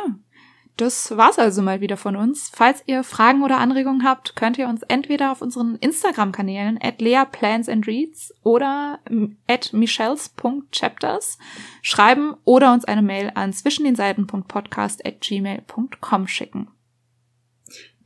das 0.78 1.16
war's 1.16 1.38
also 1.38 1.62
mal 1.62 1.82
wieder 1.82 1.98
von 1.98 2.16
uns. 2.16 2.50
Falls 2.54 2.84
ihr 2.88 3.04
Fragen 3.04 3.44
oder 3.44 3.60
Anregungen 3.60 4.04
habt, 4.04 4.36
könnt 4.36 4.58
ihr 4.58 4.68
uns 4.68 4.82
entweder 4.84 5.32
auf 5.32 5.42
unseren 5.42 5.76
Instagram-Kanälen 5.76 6.80
at 6.82 7.02
leaplansandreads 7.02 8.34
oder 8.44 9.00
at 9.48 9.74
michelles.chapters 9.74 11.38
schreiben 11.82 12.36
oder 12.46 12.74
uns 12.74 12.86
eine 12.86 13.02
Mail 13.02 13.32
an 13.36 13.54
zwischendenseiten.podcast 13.54 15.06
at 15.06 15.22
gmail.com 15.22 16.28
schicken. 16.28 16.68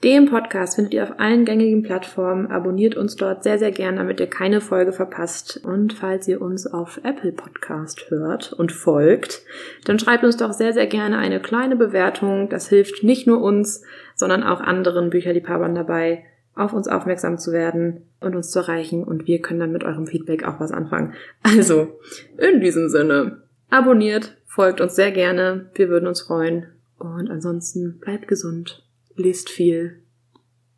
Den 0.03 0.25
Podcast 0.25 0.75
findet 0.75 0.93
ihr 0.93 1.03
auf 1.03 1.19
allen 1.19 1.45
gängigen 1.45 1.81
Plattformen. 1.81 2.47
Abonniert 2.47 2.95
uns 2.95 3.15
dort 3.15 3.43
sehr, 3.43 3.57
sehr 3.57 3.71
gern, 3.71 3.95
damit 3.95 4.19
ihr 4.19 4.27
keine 4.27 4.59
Folge 4.59 4.91
verpasst. 4.91 5.61
Und 5.63 5.93
falls 5.93 6.27
ihr 6.27 6.41
uns 6.41 6.67
auf 6.67 6.99
Apple 7.03 7.31
Podcast 7.31 8.09
hört 8.09 8.51
und 8.53 8.71
folgt, 8.71 9.43
dann 9.85 9.97
schreibt 9.97 10.23
uns 10.23 10.37
doch 10.37 10.51
sehr, 10.51 10.73
sehr 10.73 10.87
gerne 10.87 11.17
eine 11.17 11.39
kleine 11.39 11.75
Bewertung. 11.75 12.49
Das 12.49 12.67
hilft 12.67 13.03
nicht 13.03 13.25
nur 13.25 13.41
uns, 13.41 13.83
sondern 14.15 14.43
auch 14.43 14.59
anderen 14.59 15.09
Bücherliebhabern 15.09 15.75
dabei, 15.75 16.25
auf 16.55 16.73
uns 16.73 16.87
aufmerksam 16.87 17.37
zu 17.37 17.51
werden 17.51 18.03
und 18.19 18.35
uns 18.35 18.51
zu 18.51 18.59
erreichen. 18.59 19.03
Und 19.03 19.27
wir 19.27 19.41
können 19.41 19.61
dann 19.61 19.71
mit 19.71 19.85
eurem 19.85 20.07
Feedback 20.07 20.45
auch 20.45 20.59
was 20.59 20.71
anfangen. 20.71 21.13
Also, 21.41 21.99
in 22.37 22.59
diesem 22.59 22.89
Sinne, 22.89 23.43
abonniert, 23.69 24.35
folgt 24.45 24.81
uns 24.81 24.95
sehr 24.95 25.11
gerne. 25.11 25.69
Wir 25.73 25.87
würden 25.89 26.07
uns 26.07 26.21
freuen. 26.21 26.67
Und 26.99 27.31
ansonsten 27.31 27.99
bleibt 27.99 28.27
gesund 28.27 28.84
lest 29.15 29.49
viel 29.49 30.01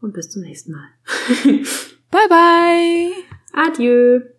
und 0.02 0.14
bis 0.14 0.30
zum 0.30 0.44
nächsten 0.44 0.72
Mal. 0.72 0.90
Bye 2.12 2.30
bye! 2.30 3.12
Adieu. 3.54 4.37